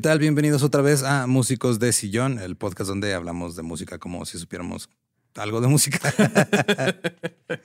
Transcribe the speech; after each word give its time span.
¿Qué 0.00 0.08
tal? 0.08 0.18
Bienvenidos 0.18 0.62
otra 0.62 0.80
vez 0.80 1.02
a 1.02 1.26
Músicos 1.26 1.78
de 1.78 1.92
Sillón, 1.92 2.38
el 2.38 2.56
podcast 2.56 2.88
donde 2.88 3.12
hablamos 3.12 3.54
de 3.54 3.62
música 3.62 3.98
como 3.98 4.24
si 4.24 4.38
supiéramos 4.38 4.88
algo 5.34 5.60
de 5.60 5.68
música. 5.68 6.00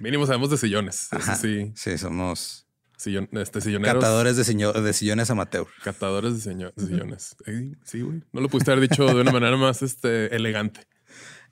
Mínimo 0.00 0.26
sabemos 0.26 0.50
de 0.50 0.56
sillones. 0.56 1.06
Ajá. 1.12 1.36
sí. 1.36 1.70
Sí, 1.76 1.96
somos 1.96 2.66
Sillón, 2.96 3.28
este, 3.30 3.60
silloneros. 3.60 4.02
catadores 4.02 4.36
de, 4.36 4.82
de 4.82 4.92
sillones 4.92 5.30
amateur. 5.30 5.68
Catadores 5.84 6.42
de, 6.42 6.52
de 6.56 6.84
sillones. 6.84 7.36
Sí, 7.84 8.00
güey. 8.00 8.24
No 8.32 8.40
lo 8.40 8.48
pudiste 8.48 8.72
haber 8.72 8.88
dicho 8.88 9.06
de 9.06 9.20
una 9.20 9.30
manera 9.30 9.56
más 9.56 9.80
este, 9.82 10.34
elegante. 10.34 10.80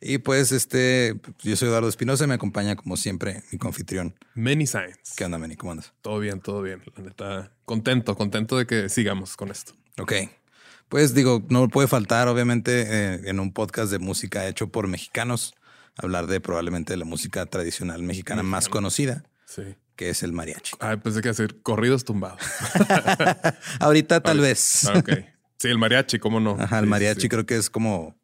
Y 0.01 0.19
pues, 0.19 0.53
este, 0.53 1.15
yo 1.43 1.57
soy 1.57 1.69
Eduardo 1.69 1.89
Espinosa 1.89 2.25
y 2.25 2.27
me 2.27 2.35
acompaña 2.35 2.77
como 2.77 2.97
siempre 2.97 3.43
mi 3.51 3.59
confitrión. 3.59 4.15
Many 4.35 4.67
signs. 4.67 5.15
¿Qué 5.17 5.25
onda, 5.25 5.39
Manny? 5.39 5.57
¿Cómo 5.57 5.73
andas? 5.73 5.93
Todo 6.03 6.19
bien, 6.19 6.41
todo 6.41 6.61
bien. 6.63 6.83
La 6.97 7.03
neta, 7.03 7.53
contento, 7.65 8.15
contento 8.17 8.59
de 8.59 8.67
que 8.67 8.89
sigamos 8.89 9.37
con 9.37 9.51
esto. 9.51 9.73
Ok. 9.99 10.13
Pues 10.89 11.15
digo, 11.15 11.43
no 11.49 11.69
puede 11.69 11.89
faltar, 11.89 12.29
obviamente, 12.29 12.83
eh, 12.87 13.21
en 13.25 13.41
un 13.41 13.53
podcast 13.53 13.91
de 13.91 13.99
música 13.99 14.47
hecho 14.47 14.69
por 14.69 14.87
mexicanos, 14.87 15.55
hablar 15.97 16.27
de 16.27 16.41
probablemente 16.41 16.93
de 16.93 16.99
la 16.99 17.05
música 17.07 17.47
tradicional 17.47 18.03
mexicana 18.03 18.43
más 18.43 18.69
conocida, 18.69 19.25
Sí. 19.47 19.63
que 19.97 20.11
es 20.11 20.23
el 20.23 20.33
mariachi. 20.33 20.77
Ay, 20.79 20.99
pensé 20.99 21.23
que 21.23 21.31
hacer 21.31 21.61
corridos 21.63 22.05
tumbados. 22.05 22.39
Ahorita 23.81 24.21
tal 24.21 24.39
Ah, 24.39 24.43
vez. 24.43 24.85
Ah, 24.87 24.99
ok. 24.99 25.11
Sí, 25.59 25.69
el 25.69 25.79
mariachi, 25.79 26.19
cómo 26.19 26.39
no. 26.39 26.57
Ajá, 26.61 26.79
el 26.81 26.85
Sí, 26.85 26.91
mariachi 26.91 27.21
sí. 27.23 27.29
creo 27.31 27.47
que 27.47 27.57
es 27.57 27.71
como, 27.71 28.15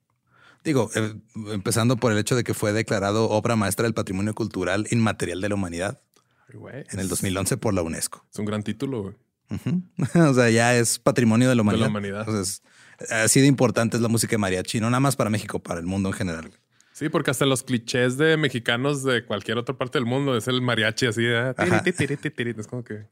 digo, 0.64 0.90
eh, 0.94 1.14
empezando 1.52 1.96
por 1.96 2.12
el 2.12 2.18
hecho 2.18 2.36
de 2.36 2.44
que 2.44 2.54
fue 2.54 2.72
declarado 2.72 3.28
obra 3.30 3.56
maestra 3.56 3.84
del 3.84 3.94
patrimonio 3.94 4.34
cultural 4.34 4.86
inmaterial 4.90 5.40
de 5.40 5.48
la 5.48 5.54
humanidad 5.54 6.00
Ay, 6.48 6.84
en 6.90 6.98
el 7.00 7.04
es- 7.06 7.08
2011 7.10 7.56
por 7.56 7.74
la 7.74 7.82
UNESCO. 7.82 8.24
Es 8.32 8.38
un 8.38 8.44
gran 8.46 8.62
título, 8.62 9.02
güey. 9.02 9.14
O 10.30 10.34
sea, 10.34 10.50
ya 10.50 10.74
es 10.76 10.98
patrimonio 10.98 11.48
de 11.48 11.54
la 11.54 11.62
humanidad. 11.62 11.88
humanidad. 11.88 12.28
O 12.28 12.32
sea, 12.32 12.40
es- 12.40 12.62
así 13.10 13.40
de 13.40 13.46
importante 13.46 13.96
es 13.96 14.02
la 14.02 14.08
música 14.08 14.32
de 14.32 14.38
mariachi, 14.38 14.80
no 14.80 14.88
nada 14.90 15.00
más 15.00 15.16
para 15.16 15.30
México, 15.30 15.58
para 15.62 15.80
el 15.80 15.86
mundo 15.86 16.08
en 16.10 16.14
general. 16.14 16.50
Sí, 16.92 17.08
porque 17.08 17.30
hasta 17.30 17.46
los 17.46 17.62
clichés 17.62 18.16
de 18.18 18.36
mexicanos 18.36 19.02
de 19.02 19.24
cualquier 19.24 19.56
otra 19.58 19.76
parte 19.76 19.98
del 19.98 20.06
mundo 20.06 20.36
es 20.36 20.46
el 20.46 20.60
mariachi 20.62 21.06
así. 21.06 21.22
¿eh? 21.24 21.54
Tiri, 21.96 22.16
tiri, 22.16 22.30
tiri. 22.30 22.54
Es 22.58 22.66
como 22.66 22.84
que 22.84 23.06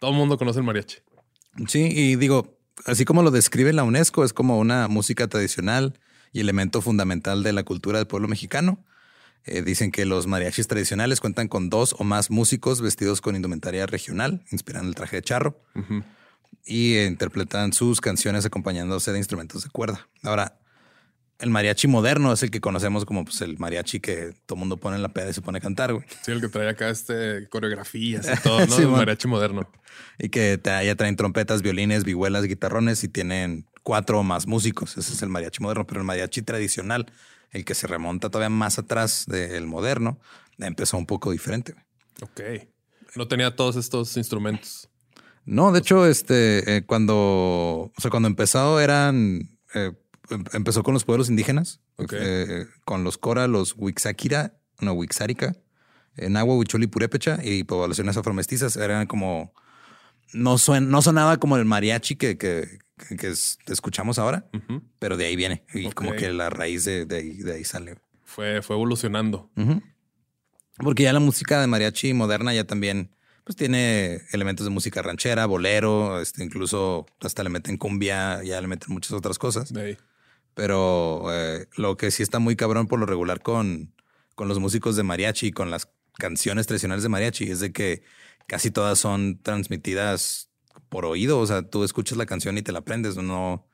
todo 0.00 0.10
el 0.10 0.16
mundo 0.16 0.36
conoce 0.38 0.58
el 0.58 0.64
mariachi. 0.64 0.96
Sí, 1.68 1.86
y 1.94 2.16
digo, 2.16 2.58
así 2.86 3.04
como 3.04 3.22
lo 3.22 3.30
describe 3.30 3.72
la 3.72 3.84
UNESCO, 3.84 4.24
es 4.24 4.32
como 4.32 4.58
una 4.58 4.88
música 4.88 5.28
tradicional 5.28 5.98
y 6.34 6.40
elemento 6.40 6.82
fundamental 6.82 7.42
de 7.42 7.54
la 7.54 7.62
cultura 7.62 7.98
del 7.98 8.06
pueblo 8.06 8.28
mexicano. 8.28 8.84
Eh, 9.46 9.62
dicen 9.62 9.92
que 9.92 10.04
los 10.04 10.26
mariachis 10.26 10.66
tradicionales 10.66 11.20
cuentan 11.20 11.48
con 11.48 11.70
dos 11.70 11.94
o 11.98 12.04
más 12.04 12.30
músicos 12.30 12.82
vestidos 12.82 13.20
con 13.20 13.36
indumentaria 13.36 13.86
regional, 13.86 14.42
inspirando 14.50 14.88
el 14.88 14.94
traje 14.94 15.16
de 15.16 15.22
charro, 15.22 15.60
y 16.64 16.94
eh, 16.94 17.06
interpretan 17.06 17.72
sus 17.72 18.00
canciones 18.00 18.44
acompañándose 18.44 19.12
de 19.12 19.18
instrumentos 19.18 19.62
de 19.62 19.70
cuerda. 19.70 20.08
Ahora, 20.22 20.58
el 21.38 21.50
mariachi 21.50 21.86
moderno 21.86 22.32
es 22.32 22.42
el 22.42 22.50
que 22.50 22.60
conocemos 22.60 23.04
como 23.04 23.24
pues, 23.24 23.40
el 23.42 23.58
mariachi 23.58 24.00
que 24.00 24.34
todo 24.46 24.56
mundo 24.56 24.78
pone 24.78 24.96
en 24.96 25.02
la 25.02 25.10
peda 25.10 25.30
y 25.30 25.34
se 25.34 25.42
pone 25.42 25.58
a 25.58 25.60
cantar, 25.60 25.92
güey. 25.92 26.04
Sí, 26.22 26.32
el 26.32 26.40
que 26.40 26.48
trae 26.48 26.68
acá 26.68 26.88
este 26.88 27.48
coreografías 27.48 28.26
y 28.26 28.36
todo, 28.42 28.66
¿no? 28.66 28.74
Sí, 28.74 28.82
el 28.82 28.88
mariachi 28.88 29.28
moderno. 29.28 29.70
Y 30.18 30.30
que 30.30 30.58
ya 30.64 30.94
traen 30.96 31.14
trompetas, 31.14 31.62
violines, 31.62 32.02
vihuelas, 32.02 32.44
guitarrones 32.44 33.04
y 33.04 33.08
tienen 33.08 33.66
cuatro 33.84 34.18
o 34.18 34.22
más 34.24 34.48
músicos. 34.48 34.96
Ese 34.96 35.12
es 35.12 35.22
el 35.22 35.28
mariachi 35.28 35.62
moderno, 35.62 35.86
pero 35.86 36.00
el 36.00 36.06
mariachi 36.06 36.42
tradicional, 36.42 37.06
el 37.52 37.64
que 37.64 37.76
se 37.76 37.86
remonta 37.86 38.28
todavía 38.30 38.48
más 38.50 38.80
atrás 38.80 39.26
del 39.28 39.66
moderno, 39.68 40.18
empezó 40.58 40.96
un 40.98 41.06
poco 41.06 41.30
diferente. 41.30 41.76
Ok. 42.20 42.40
No 43.14 43.28
tenía 43.28 43.54
todos 43.54 43.76
estos 43.76 44.16
instrumentos. 44.16 44.88
No, 45.44 45.70
de 45.70 45.78
hecho, 45.78 46.06
este, 46.06 46.78
eh, 46.78 46.84
cuando, 46.84 47.14
o 47.16 48.00
sea, 48.00 48.10
cuando 48.10 48.28
empezó 48.28 48.80
eran, 48.80 49.50
eh, 49.74 49.92
em- 50.30 50.44
empezó 50.54 50.82
con 50.82 50.94
los 50.94 51.04
pueblos 51.04 51.28
indígenas, 51.28 51.80
Ok. 51.96 52.14
eh, 52.16 52.66
con 52.84 53.04
los 53.04 53.18
Cora, 53.18 53.46
los 53.46 53.74
Wixáquira, 53.76 54.56
no, 54.80 54.92
Wixárica, 54.94 55.54
en 56.16 56.36
agua, 56.36 56.56
Huichol 56.56 56.82
y 56.82 56.86
Purépecha 56.86 57.38
y 57.44 57.64
poblaciones 57.64 58.16
afromestizas 58.16 58.76
eran 58.76 59.06
como, 59.06 59.52
no, 60.32 60.54
suen- 60.58 60.86
no 60.88 61.02
sonaba 61.02 61.36
como 61.38 61.56
el 61.56 61.64
mariachi 61.64 62.16
que, 62.16 62.36
que, 62.38 62.78
que- 63.08 63.16
que 63.16 63.28
es- 63.28 63.58
escuchamos 63.66 64.18
ahora, 64.18 64.46
pero 64.98 65.16
de 65.16 65.26
ahí 65.26 65.36
viene 65.36 65.64
y 65.74 65.90
como 65.92 66.10
que 66.16 66.32
la 66.32 66.50
raíz 66.50 66.84
de, 66.84 67.06
de 67.06 67.16
ahí, 67.16 67.30
de 67.38 67.54
ahí 67.54 67.64
sale. 67.64 67.96
Fue, 68.24 68.62
fue 68.62 68.76
evolucionando. 68.76 69.50
Porque 70.78 71.04
ya 71.04 71.12
la 71.12 71.20
música 71.20 71.60
de 71.60 71.66
mariachi 71.66 72.14
moderna 72.14 72.52
ya 72.52 72.64
también 72.64 73.10
pues 73.44 73.56
tiene 73.56 74.22
elementos 74.32 74.64
de 74.64 74.70
música 74.70 75.02
ranchera, 75.02 75.44
bolero, 75.46 76.18
este, 76.20 76.42
incluso 76.42 77.04
hasta 77.20 77.42
le 77.42 77.50
meten 77.50 77.76
cumbia, 77.76 78.42
ya 78.42 78.58
le 78.60 78.66
meten 78.66 78.92
muchas 78.92 79.12
otras 79.12 79.38
cosas. 79.38 79.72
De 79.72 79.82
ahí. 79.82 79.98
Pero 80.54 81.26
eh, 81.30 81.66
lo 81.76 81.96
que 81.96 82.10
sí 82.10 82.22
está 82.22 82.38
muy 82.38 82.56
cabrón 82.56 82.86
por 82.86 82.98
lo 82.98 83.06
regular 83.06 83.42
con, 83.42 83.92
con 84.34 84.48
los 84.48 84.58
músicos 84.60 84.96
de 84.96 85.02
mariachi 85.02 85.48
y 85.48 85.52
con 85.52 85.70
las 85.70 85.88
canciones 86.16 86.66
tradicionales 86.66 87.02
de 87.02 87.08
mariachi 87.10 87.50
es 87.50 87.60
de 87.60 87.72
que 87.72 88.02
casi 88.46 88.70
todas 88.70 88.98
son 88.98 89.38
transmitidas 89.42 90.50
por 90.88 91.04
oído. 91.04 91.38
O 91.38 91.46
sea, 91.46 91.62
tú 91.62 91.84
escuchas 91.84 92.18
la 92.18 92.26
canción 92.26 92.56
y 92.58 92.62
te 92.62 92.72
la 92.72 92.80
aprendes. 92.80 93.16
No 93.16 93.66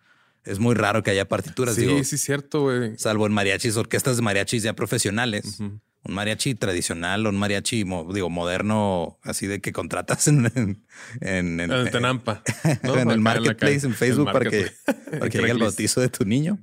es 0.45 0.59
muy 0.59 0.75
raro 0.75 1.03
que 1.03 1.11
haya 1.11 1.29
partituras. 1.29 1.75
Sí, 1.75 1.83
digo, 1.83 2.03
sí, 2.05 2.17
cierto, 2.19 2.69
salvo 2.97 3.27
en 3.27 3.33
mariachis, 3.33 3.77
orquestas 3.77 4.17
de 4.17 4.23
mariachis 4.23 4.63
ya 4.63 4.75
profesionales. 4.75 5.61
Un 6.03 6.15
mariachi 6.15 6.55
tradicional 6.55 7.27
o 7.27 7.29
un 7.29 7.37
mariachi, 7.37 7.85
digo, 8.15 8.31
moderno, 8.31 9.19
así 9.23 9.47
de 9.47 9.61
que 9.61 9.71
contratas 9.71 10.29
en, 10.29 10.47
en, 10.55 10.87
en- 11.21 11.61
en- 11.61 11.71
En 11.71 11.91
Tenampa. 11.91 12.43
¿no? 12.83 12.95
en 12.95 13.01
el 13.11 13.17
la 13.17 13.17
marketplace 13.19 13.87
en 13.87 13.93
Facebook 13.93 14.29
El 14.29 14.33
para 14.33 14.49
que, 14.49 14.71
para 15.19 15.29
que 15.29 15.39
llegue 15.39 15.51
el 15.51 15.59
bautizo 15.59 16.01
de 16.01 16.09
tu 16.09 16.25
niño. 16.25 16.59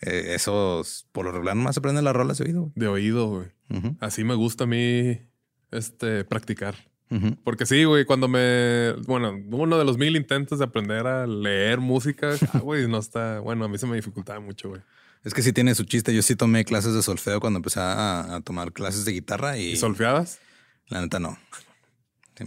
Eh, 0.00 0.32
esos, 0.34 1.06
por 1.12 1.26
lo 1.26 1.32
regular, 1.32 1.56
nomás 1.56 1.74
se 1.74 1.82
prenden 1.82 2.04
las 2.04 2.16
rolas 2.16 2.38
de 2.38 2.44
oído. 2.46 2.72
De 2.74 2.88
oído, 2.88 3.28
güey. 3.28 3.48
Así 4.00 4.24
me 4.24 4.34
gusta 4.34 4.64
a 4.64 4.66
mí 4.66 5.18
este 5.70 6.24
practicar. 6.24 6.89
Porque 7.42 7.66
sí, 7.66 7.84
güey, 7.84 8.04
cuando 8.04 8.28
me. 8.28 8.92
Bueno, 9.06 9.36
uno 9.50 9.78
de 9.78 9.84
los 9.84 9.98
mil 9.98 10.14
intentos 10.16 10.60
de 10.60 10.64
aprender 10.64 11.06
a 11.06 11.26
leer 11.26 11.80
música, 11.80 12.36
ah, 12.52 12.58
güey, 12.60 12.86
no 12.86 12.98
está. 12.98 13.40
Bueno, 13.40 13.64
a 13.64 13.68
mí 13.68 13.78
se 13.78 13.86
me 13.86 13.96
dificultaba 13.96 14.38
mucho, 14.38 14.68
güey. 14.68 14.80
Es 15.24 15.34
que 15.34 15.42
sí 15.42 15.52
tiene 15.52 15.74
su 15.74 15.84
chiste. 15.84 16.14
Yo 16.14 16.22
sí 16.22 16.36
tomé 16.36 16.64
clases 16.64 16.94
de 16.94 17.02
solfeo 17.02 17.40
cuando 17.40 17.58
empecé 17.58 17.80
a, 17.80 18.36
a 18.36 18.40
tomar 18.40 18.72
clases 18.72 19.04
de 19.04 19.12
guitarra 19.12 19.58
y, 19.58 19.72
¿Y 19.72 19.76
solfeabas? 19.76 20.38
la 20.86 21.00
neta 21.00 21.18
no. 21.18 21.36
Sí, 22.38 22.44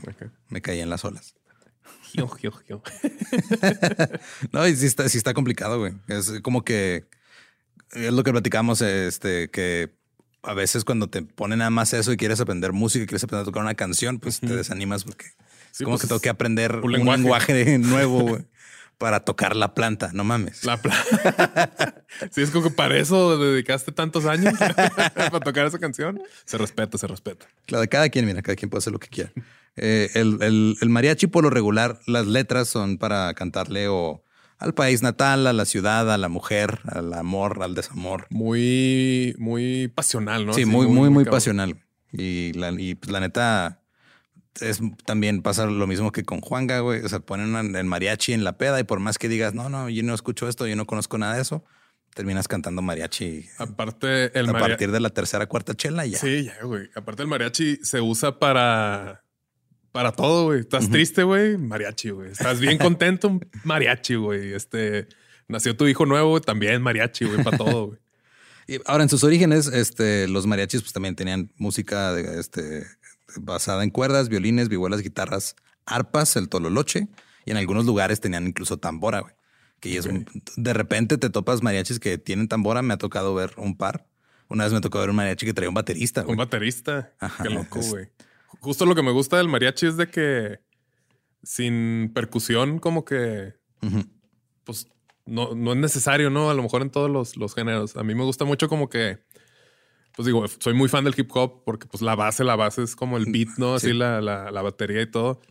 me 0.49 0.61
caí 0.61 0.79
en 0.79 0.89
las 0.89 1.05
olas. 1.05 1.35
Gio, 2.11 2.27
gio, 2.27 2.51
gio. 2.51 2.81
No, 4.51 4.67
y 4.67 4.75
sí 4.75 4.85
está, 4.85 5.07
sí 5.09 5.17
está 5.17 5.33
complicado, 5.33 5.79
güey. 5.79 5.93
Es 6.07 6.39
como 6.41 6.63
que 6.63 7.05
es 7.91 8.13
lo 8.13 8.23
que 8.23 8.31
platicamos, 8.31 8.81
este, 8.81 9.49
que 9.49 9.95
a 10.43 10.53
veces 10.53 10.83
cuando 10.85 11.07
te 11.07 11.21
ponen 11.21 11.59
nada 11.59 11.69
más 11.71 11.93
eso 11.93 12.11
y 12.11 12.17
quieres 12.17 12.39
aprender 12.41 12.73
música 12.73 13.03
y 13.03 13.07
quieres 13.07 13.23
aprender 13.23 13.43
a 13.43 13.45
tocar 13.45 13.63
una 13.63 13.75
canción, 13.75 14.19
pues 14.19 14.39
te 14.39 14.55
desanimas 14.55 15.03
porque 15.03 15.25
es 15.27 15.33
Sí, 15.71 15.83
como 15.85 15.95
pues 15.95 16.01
que 16.03 16.07
tengo 16.07 16.17
es 16.17 16.21
que 16.21 16.29
aprender 16.29 16.75
un 16.77 16.83
un 16.83 16.91
lenguaje. 16.91 17.77
nuevo, 17.79 18.39
para 18.99 19.21
tocar 19.21 19.55
la 19.55 19.73
planta. 19.73 20.11
No 20.13 20.23
mames. 20.23 20.63
La 20.63 20.77
pla- 20.81 21.03
sí, 22.31 22.41
es 22.41 22.51
como 22.51 22.63
que 22.65 22.69
para 22.69 22.97
eso 22.97 23.37
dedicaste 23.37 23.91
tantos 23.91 24.25
años 24.25 24.53
para 25.15 25.39
tocar 25.39 25.65
esa 25.65 25.79
canción. 25.79 26.21
Se 26.45 26.57
respeta, 26.57 26.97
se 26.97 27.07
respeta. 27.07 27.47
Claro, 27.65 27.85
cada 27.89 28.07
quien, 28.09 28.25
mira, 28.25 28.41
cada 28.41 28.55
quien 28.55 28.69
puede 28.69 28.79
hacer 28.79 28.93
lo 28.93 28.99
que 28.99 29.07
quiera. 29.09 29.31
Eh, 29.75 30.11
el, 30.13 30.37
el- 30.41 30.75
el 30.79 30.89
mariachi, 30.89 31.27
por 31.27 31.43
lo 31.43 31.49
regular, 31.49 31.99
las 32.05 32.27
letras 32.27 32.67
son 32.67 32.97
para 32.97 33.33
cantarle 33.33 33.87
o 33.87 34.23
al 34.63 34.73
país 34.73 35.01
natal, 35.01 35.45
a 35.45 35.53
la 35.53 35.65
ciudad, 35.65 36.11
a 36.11 36.17
la 36.17 36.29
mujer, 36.29 36.79
al 36.85 37.13
amor, 37.13 37.61
al 37.61 37.75
desamor. 37.75 38.27
Muy, 38.29 39.35
muy 39.37 39.89
pasional, 39.89 40.45
¿no? 40.45 40.53
Sí, 40.53 40.61
Así, 40.61 40.69
muy, 40.69 40.87
muy, 40.87 41.09
muy 41.09 41.25
pasional. 41.25 41.83
Y 42.13 42.53
la, 42.53 42.71
y 42.71 42.95
pues, 42.95 43.11
la 43.11 43.19
neta, 43.19 43.81
es 44.61 44.79
también 45.05 45.41
pasa 45.41 45.65
lo 45.65 45.85
mismo 45.85 46.13
que 46.13 46.23
con 46.23 46.39
Juanga, 46.39 46.79
güey. 46.79 47.01
O 47.03 47.09
sea, 47.09 47.19
ponen 47.19 47.55
en 47.55 47.75
el 47.75 47.85
mariachi 47.85 48.31
en 48.31 48.45
la 48.45 48.57
peda 48.57 48.79
y 48.79 48.83
por 48.83 48.99
más 48.99 49.17
que 49.17 49.27
digas, 49.27 49.53
no, 49.53 49.67
no, 49.69 49.89
yo 49.89 50.01
no 50.03 50.13
escucho 50.13 50.47
esto, 50.47 50.65
yo 50.65 50.77
no 50.77 50.85
conozco 50.85 51.17
nada 51.17 51.35
de 51.35 51.41
eso, 51.41 51.65
terminas 52.13 52.47
cantando 52.47 52.81
mariachi 52.81 53.45
Aparte, 53.57 54.37
el 54.39 54.49
a 54.49 54.53
partir 54.53 54.91
de 54.91 55.01
la 55.01 55.09
tercera, 55.09 55.47
cuarta 55.47 55.73
chela 55.73 56.05
ya. 56.05 56.19
Sí, 56.19 56.45
ya, 56.45 56.63
güey. 56.63 56.89
Aparte, 56.95 57.23
el 57.23 57.27
mariachi 57.27 57.79
se 57.83 57.99
usa 57.99 58.39
para. 58.39 59.22
Para 59.93 60.11
todo, 60.11 60.45
güey. 60.45 60.61
Estás 60.61 60.89
triste, 60.89 61.21
güey. 61.21 61.55
Mariachi, 61.55 62.09
güey. 62.09 62.31
Estás 62.31 62.59
bien 62.59 62.77
contento, 62.79 63.39
mariachi, 63.63 64.15
güey. 64.15 64.53
Este 64.53 65.07
nació 65.47 65.77
tu 65.77 65.87
hijo 65.87 66.07
nuevo, 66.07 66.41
también 66.41 66.81
mariachi, 66.81 67.25
güey, 67.25 67.43
para 67.43 67.57
todo, 67.57 67.87
güey. 67.87 67.99
Y 68.65 68.79
ahora, 68.85 69.03
en 69.03 69.09
sus 69.09 69.25
orígenes, 69.25 69.67
este, 69.67 70.25
los 70.29 70.47
mariachis 70.47 70.81
pues 70.81 70.93
también 70.93 71.17
tenían 71.17 71.51
música 71.57 72.17
este, 72.17 72.85
basada 73.35 73.83
en 73.83 73.89
cuerdas, 73.89 74.29
violines, 74.29 74.69
vihuelas, 74.69 75.01
guitarras, 75.01 75.57
arpas, 75.85 76.37
el 76.37 76.47
tololoche 76.47 77.09
y 77.45 77.51
en 77.51 77.57
algunos 77.57 77.85
lugares 77.85 78.21
tenían 78.21 78.47
incluso 78.47 78.77
tambora, 78.77 79.19
güey. 79.19 79.33
Que 79.81 79.97
es 79.97 80.07
de 80.55 80.73
repente 80.73 81.17
te 81.17 81.29
topas 81.29 81.61
mariachis 81.61 81.99
que 81.99 82.17
tienen 82.17 82.47
tambora. 82.47 82.81
Me 82.81 82.93
ha 82.93 82.97
tocado 82.97 83.35
ver 83.35 83.51
un 83.57 83.75
par. 83.75 84.07
Una 84.47 84.63
vez 84.63 84.71
me 84.71 84.79
tocó 84.79 84.99
ver 84.99 85.09
un 85.09 85.17
mariachi 85.17 85.45
que 85.45 85.53
traía 85.53 85.69
un 85.69 85.75
baterista. 85.75 86.25
Un 86.25 86.37
baterista. 86.37 87.11
Ajá, 87.19 87.43
Qué 87.43 87.49
loco, 87.49 87.81
güey. 87.81 88.07
Justo 88.59 88.85
lo 88.85 88.95
que 88.95 89.03
me 89.03 89.11
gusta 89.11 89.37
del 89.37 89.47
mariachi 89.49 89.87
es 89.87 89.97
de 89.97 90.07
que 90.07 90.59
sin 91.43 92.11
percusión, 92.13 92.79
como 92.79 93.03
que, 93.05 93.53
pues, 94.63 94.87
no, 95.25 95.53
no 95.55 95.71
es 95.73 95.77
necesario, 95.77 96.29
¿no? 96.29 96.49
A 96.49 96.53
lo 96.53 96.63
mejor 96.63 96.81
en 96.81 96.89
todos 96.89 97.09
los, 97.09 97.35
los 97.37 97.53
géneros. 97.55 97.95
A 97.97 98.03
mí 98.03 98.15
me 98.15 98.23
gusta 98.23 98.45
mucho 98.45 98.67
como 98.69 98.89
que, 98.89 99.19
pues 100.15 100.25
digo, 100.25 100.45
soy 100.47 100.73
muy 100.73 100.87
fan 100.89 101.03
del 101.03 101.15
hip 101.17 101.29
hop 101.33 101.63
porque 101.65 101.87
pues 101.87 102.01
la 102.01 102.15
base, 102.15 102.43
la 102.43 102.55
base 102.55 102.83
es 102.83 102.95
como 102.95 103.17
el 103.17 103.25
beat, 103.31 103.49
¿no? 103.57 103.75
Así 103.75 103.87
Sí. 103.87 103.93
la, 103.93 104.21
la, 104.21 104.51
la 104.51 104.61
batería 104.61 105.01
y 105.01 105.09
todo. 105.11 105.41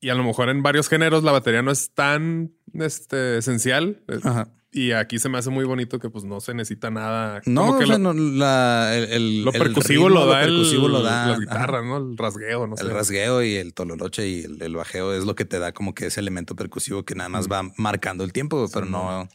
Y 0.00 0.08
a 0.08 0.14
lo 0.14 0.24
mejor 0.24 0.48
en 0.48 0.62
varios 0.62 0.88
géneros 0.88 1.22
la 1.22 1.32
batería 1.32 1.62
no 1.62 1.70
es 1.70 1.92
tan 1.94 2.52
este, 2.74 3.38
esencial. 3.38 4.02
Ajá. 4.22 4.52
Y 4.72 4.92
aquí 4.92 5.18
se 5.18 5.28
me 5.28 5.36
hace 5.38 5.50
muy 5.50 5.64
bonito 5.64 5.98
que 5.98 6.10
pues 6.10 6.22
no 6.24 6.40
se 6.40 6.54
necesita 6.54 6.90
nada. 6.92 7.42
No, 7.44 7.62
como 7.66 7.78
que 7.78 7.84
o 7.84 7.86
sea, 7.88 7.98
lo, 7.98 8.12
no, 8.14 8.36
la- 8.38 8.96
el, 8.96 9.04
el- 9.12 9.44
lo 9.44 9.52
el 9.52 9.58
percusivo 9.58 10.06
ritmo, 10.08 10.20
lo 10.20 10.26
da 10.30 10.42
el, 10.44 10.50
percusivo 10.50 10.88
lo 10.88 11.02
da, 11.02 11.26
las 11.26 11.30
ajá. 11.30 11.40
guitarras, 11.40 11.84
¿no? 11.84 11.96
El 11.96 12.16
rasgueo, 12.16 12.66
no 12.68 12.76
sé. 12.76 12.84
El 12.84 12.90
rasgueo 12.90 13.42
y 13.42 13.56
el 13.56 13.74
tololoche 13.74 14.28
y 14.28 14.44
el, 14.44 14.62
el 14.62 14.76
bajeo 14.76 15.12
es 15.12 15.24
lo 15.24 15.34
que 15.34 15.44
te 15.44 15.58
da 15.58 15.72
como 15.72 15.92
que 15.92 16.06
ese 16.06 16.20
elemento 16.20 16.54
percusivo 16.54 17.04
que 17.04 17.16
nada 17.16 17.28
más 17.28 17.48
va 17.48 17.68
marcando 17.78 18.22
el 18.22 18.32
tiempo, 18.32 18.58
güey, 18.58 18.70
pero 18.72 18.86
no, 18.86 19.24
no, 19.24 19.28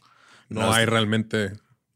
no 0.48 0.72
hay 0.72 0.84
es- 0.84 0.88
realmente. 0.88 1.52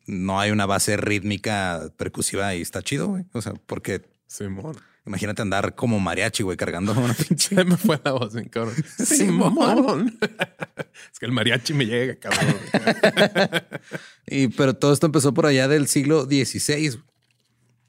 no 0.07 0.39
hay 0.39 0.51
una 0.51 0.67
base 0.67 0.99
rítmica 0.99 1.91
percusiva 1.97 2.55
y 2.55 2.61
está 2.61 2.83
chido, 2.83 3.07
güey. 3.09 3.25
O 3.33 3.41
sea, 3.41 3.55
porque 3.67 4.03
Simón. 4.27 4.77
Imagínate 5.11 5.43
andar 5.43 5.75
como 5.75 5.99
mariachi, 5.99 6.45
güey, 6.45 6.57
cargando 6.57 6.93
una 6.93 7.15
pinche. 7.29 7.57
Se 7.57 7.65
me 7.65 7.77
fue 7.77 8.01
la 8.05 8.13
voz, 8.13 8.33
bien 8.33 8.49
cabrón. 8.49 8.77
Simón. 8.97 10.19
es 11.13 11.19
que 11.19 11.27
el 11.27 11.33
mariachi 11.33 11.75
me 11.75 11.85
llega, 11.85 12.17
cabrón. 12.17 12.57
Y, 14.33 14.47
pero 14.47 14.75
todo 14.75 14.93
esto 14.93 15.07
empezó 15.07 15.35
por 15.35 15.47
allá 15.47 15.67
del 15.67 15.89
siglo 15.89 16.25
XVI. 16.25 17.01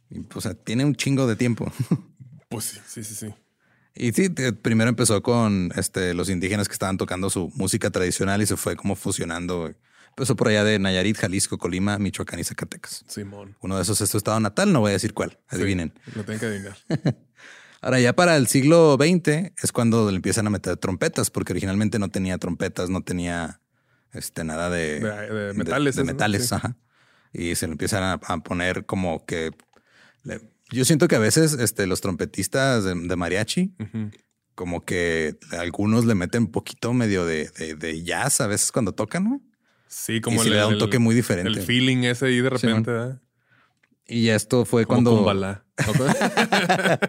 Y, 0.09 0.25
o 0.33 0.41
sea, 0.41 0.55
tiene 0.55 0.83
un 0.83 0.95
chingo 0.95 1.27
de 1.27 1.35
tiempo. 1.35 1.71
Pues 2.49 2.65
sí, 2.65 2.79
sí, 2.87 3.03
sí, 3.03 3.13
sí. 3.13 3.27
Y 3.93 4.11
sí, 4.13 4.29
primero 4.63 4.89
empezó 4.89 5.21
con 5.21 5.71
este, 5.75 6.15
los 6.15 6.29
indígenas 6.31 6.67
que 6.67 6.73
estaban 6.73 6.97
tocando 6.97 7.29
su 7.29 7.51
música 7.53 7.91
tradicional 7.91 8.41
y 8.41 8.47
se 8.47 8.57
fue 8.57 8.75
como 8.75 8.95
fusionando. 8.95 9.61
güey. 9.61 9.75
Empezó 10.11 10.35
por 10.35 10.49
allá 10.49 10.63
de 10.63 10.77
Nayarit, 10.77 11.17
Jalisco, 11.17 11.57
Colima, 11.57 11.97
Michoacán 11.97 12.39
y 12.39 12.43
Zacatecas. 12.43 13.03
Simón. 13.07 13.55
Uno 13.61 13.75
de 13.77 13.81
esos 13.83 13.99
es 14.01 14.09
tu 14.09 14.17
estado 14.17 14.39
natal, 14.39 14.71
no 14.73 14.79
voy 14.81 14.89
a 14.89 14.93
decir 14.93 15.13
cuál. 15.13 15.39
Adivinen. 15.47 15.93
Sí, 16.05 16.11
lo 16.15 16.23
tengo 16.25 16.39
que 16.39 16.45
adivinar. 16.47 16.77
Ahora 17.81 17.99
ya 17.99 18.13
para 18.13 18.35
el 18.37 18.45
siglo 18.47 18.95
XX 18.99 19.53
es 19.63 19.71
cuando 19.71 20.09
le 20.11 20.15
empiezan 20.17 20.45
a 20.45 20.49
meter 20.51 20.77
trompetas, 20.77 21.31
porque 21.31 21.53
originalmente 21.53 21.97
no 21.97 22.09
tenía 22.09 22.37
trompetas, 22.37 22.89
no 22.91 23.01
tenía 23.01 23.59
este, 24.13 24.43
nada 24.43 24.69
de, 24.69 24.99
De- 24.99 25.33
de 25.47 25.53
metales, 25.53 25.95
de 25.95 26.03
metales, 26.03 26.47
Sí. 26.49 26.55
ajá. 26.55 26.77
Y 27.33 27.55
se 27.55 27.65
le 27.65 27.71
empiezan 27.71 28.03
a, 28.03 28.13
a 28.21 28.37
poner 28.43 28.85
como 28.85 29.25
que... 29.25 29.51
le- 30.23 30.41
yo 30.69 30.85
siento 30.85 31.07
que 31.07 31.15
a 31.15 31.19
veces 31.19 31.53
este, 31.53 31.87
los 31.87 32.01
trompetistas 32.01 32.83
de, 32.83 33.15
mariachi, 33.15 33.73
como 34.55 34.85
que 34.85 35.37
algunos 35.57 36.05
le 36.05 36.13
meten 36.15 36.43
un 36.43 36.51
poquito 36.51 36.93
medio 36.93 37.25
de, 37.25 37.49
de- 37.57 37.75
de 37.75 38.03
jazz 38.03 38.41
a 38.41 38.47
veces 38.47 38.71
cuando 38.71 38.93
tocan, 38.93 39.23
¿no? 39.23 39.41
Sí, 39.91 40.21
como 40.21 40.41
sí 40.41 40.49
le 40.49 40.55
da 40.55 40.67
un 40.67 40.77
toque 40.77 40.99
muy 40.99 41.13
diferente. 41.13 41.49
El 41.49 41.61
feeling 41.61 42.03
ese 42.05 42.27
ahí 42.27 42.39
de 42.39 42.49
repente, 42.49 42.91
¿verdad? 42.91 43.21
Y 44.07 44.29
esto 44.29 44.63
fue 44.63 44.85
Como 44.85 45.23
cuando... 45.23 45.61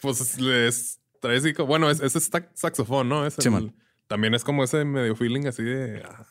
Pues 0.00 0.38
les 0.38 1.00
traes 1.20 1.42
bueno, 1.58 1.90
es- 1.90 2.00
ese 2.00 2.18
es 2.18 2.30
sax- 2.30 2.50
saxofón, 2.54 3.08
¿no? 3.08 3.26
Es 3.26 3.38
el- 3.38 3.72
también 4.08 4.34
es 4.34 4.44
como 4.44 4.62
ese 4.62 4.84
medio 4.84 5.16
feeling 5.16 5.46
así 5.46 5.62
de 5.62 6.02
ah, 6.04 6.26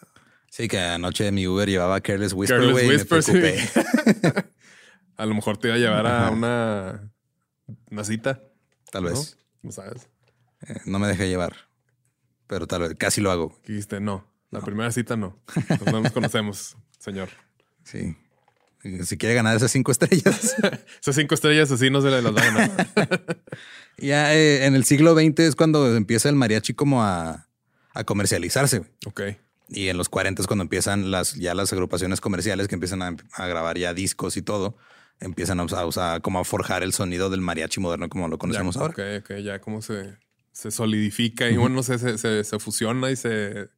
Sí, 0.52 0.68
que 0.68 0.80
anoche 0.80 1.32
mi 1.32 1.48
Uber 1.48 1.68
llevaba 1.68 2.00
Careless 2.00 2.34
Whisper, 2.34 2.60
Careless 2.60 2.86
güey, 2.86 2.96
y 2.96 3.14
me 3.14 3.22
sí. 3.22 3.34
a 5.18 5.26
lo 5.26 5.34
mejor 5.34 5.58
te 5.58 5.68
iba 5.68 5.76
a 5.76 5.80
llevar 5.80 6.06
a 6.08 6.30
una, 6.30 7.12
una 7.90 8.04
cita. 8.04 8.42
Tal 8.92 9.04
¿no? 9.04 9.10
vez. 9.10 9.38
No 9.64 9.72
sabes. 9.72 10.08
Eh, 10.68 10.76
no 10.86 11.00
me 11.00 11.08
dejé 11.08 11.28
llevar, 11.28 11.56
pero 12.48 12.68
tal 12.68 12.84
vez 12.84 12.96
casi 12.96 13.20
lo 13.20 13.32
hago. 13.32 13.60
Dijiste, 13.66 14.00
no, 14.00 14.32
la 14.52 14.62
primera 14.62 14.92
cita 14.92 15.16
no. 15.18 15.40
Pues 15.54 15.92
no 15.92 16.02
nos 16.02 16.12
conocemos, 16.12 16.78
señor. 17.00 17.30
Sí. 17.84 18.16
Si 19.04 19.18
quiere 19.18 19.34
ganar 19.34 19.56
esas 19.56 19.72
cinco 19.72 19.92
estrellas. 19.92 20.56
Esas 21.02 21.16
cinco 21.16 21.34
estrellas 21.34 21.72
así 21.72 21.90
no 21.90 22.02
se 22.02 22.12
le 22.12 22.22
las 22.22 22.34
van 22.34 22.44
a 22.44 22.68
ganar. 22.68 23.42
ya 23.98 24.36
eh, 24.36 24.66
en 24.66 24.76
el 24.76 24.86
siglo 24.86 25.16
XX 25.16 25.40
es 25.40 25.56
cuando 25.56 25.96
empieza 25.96 26.30
el 26.30 26.36
mariachi 26.36 26.76
como 26.76 27.04
a, 27.04 27.48
a 27.94 28.04
comercializarse. 28.04 28.84
ok. 29.08 29.22
Y 29.70 29.88
en 29.88 29.98
los 29.98 30.10
40 30.10 30.40
es 30.40 30.48
cuando 30.48 30.62
empiezan 30.62 31.10
las, 31.10 31.34
ya 31.34 31.56
las 31.56 31.74
agrupaciones 31.74 32.22
comerciales 32.22 32.68
que 32.68 32.76
empiezan 32.76 33.02
a, 33.02 33.16
a 33.34 33.48
grabar 33.48 33.80
ya 33.80 33.96
discos 33.96 34.38
y 34.38 34.44
todo. 34.44 34.78
Empiezan 35.20 35.60
a 35.60 35.64
usar, 35.64 36.22
como 36.22 36.40
a 36.40 36.44
forjar 36.44 36.84
el 36.84 36.94
sonido 36.94 37.32
del 37.32 37.42
mariachi 37.42 37.80
moderno 37.80 38.08
como 38.08 38.28
lo 38.28 38.38
conocemos 38.38 38.76
ya, 38.76 38.82
ahora. 38.82 38.94
Ok, 38.94 39.24
ok, 39.24 39.38
ya 39.38 39.60
como 39.60 39.82
se, 39.82 40.18
se 40.52 40.70
solidifica 40.70 41.50
y 41.50 41.58
bueno, 41.58 41.78
no 41.78 41.84
sé, 41.84 41.98
se, 41.98 42.20
se, 42.20 42.44
se 42.44 42.60
fusiona 42.60 43.10
y 43.10 43.16
se, 43.16 43.70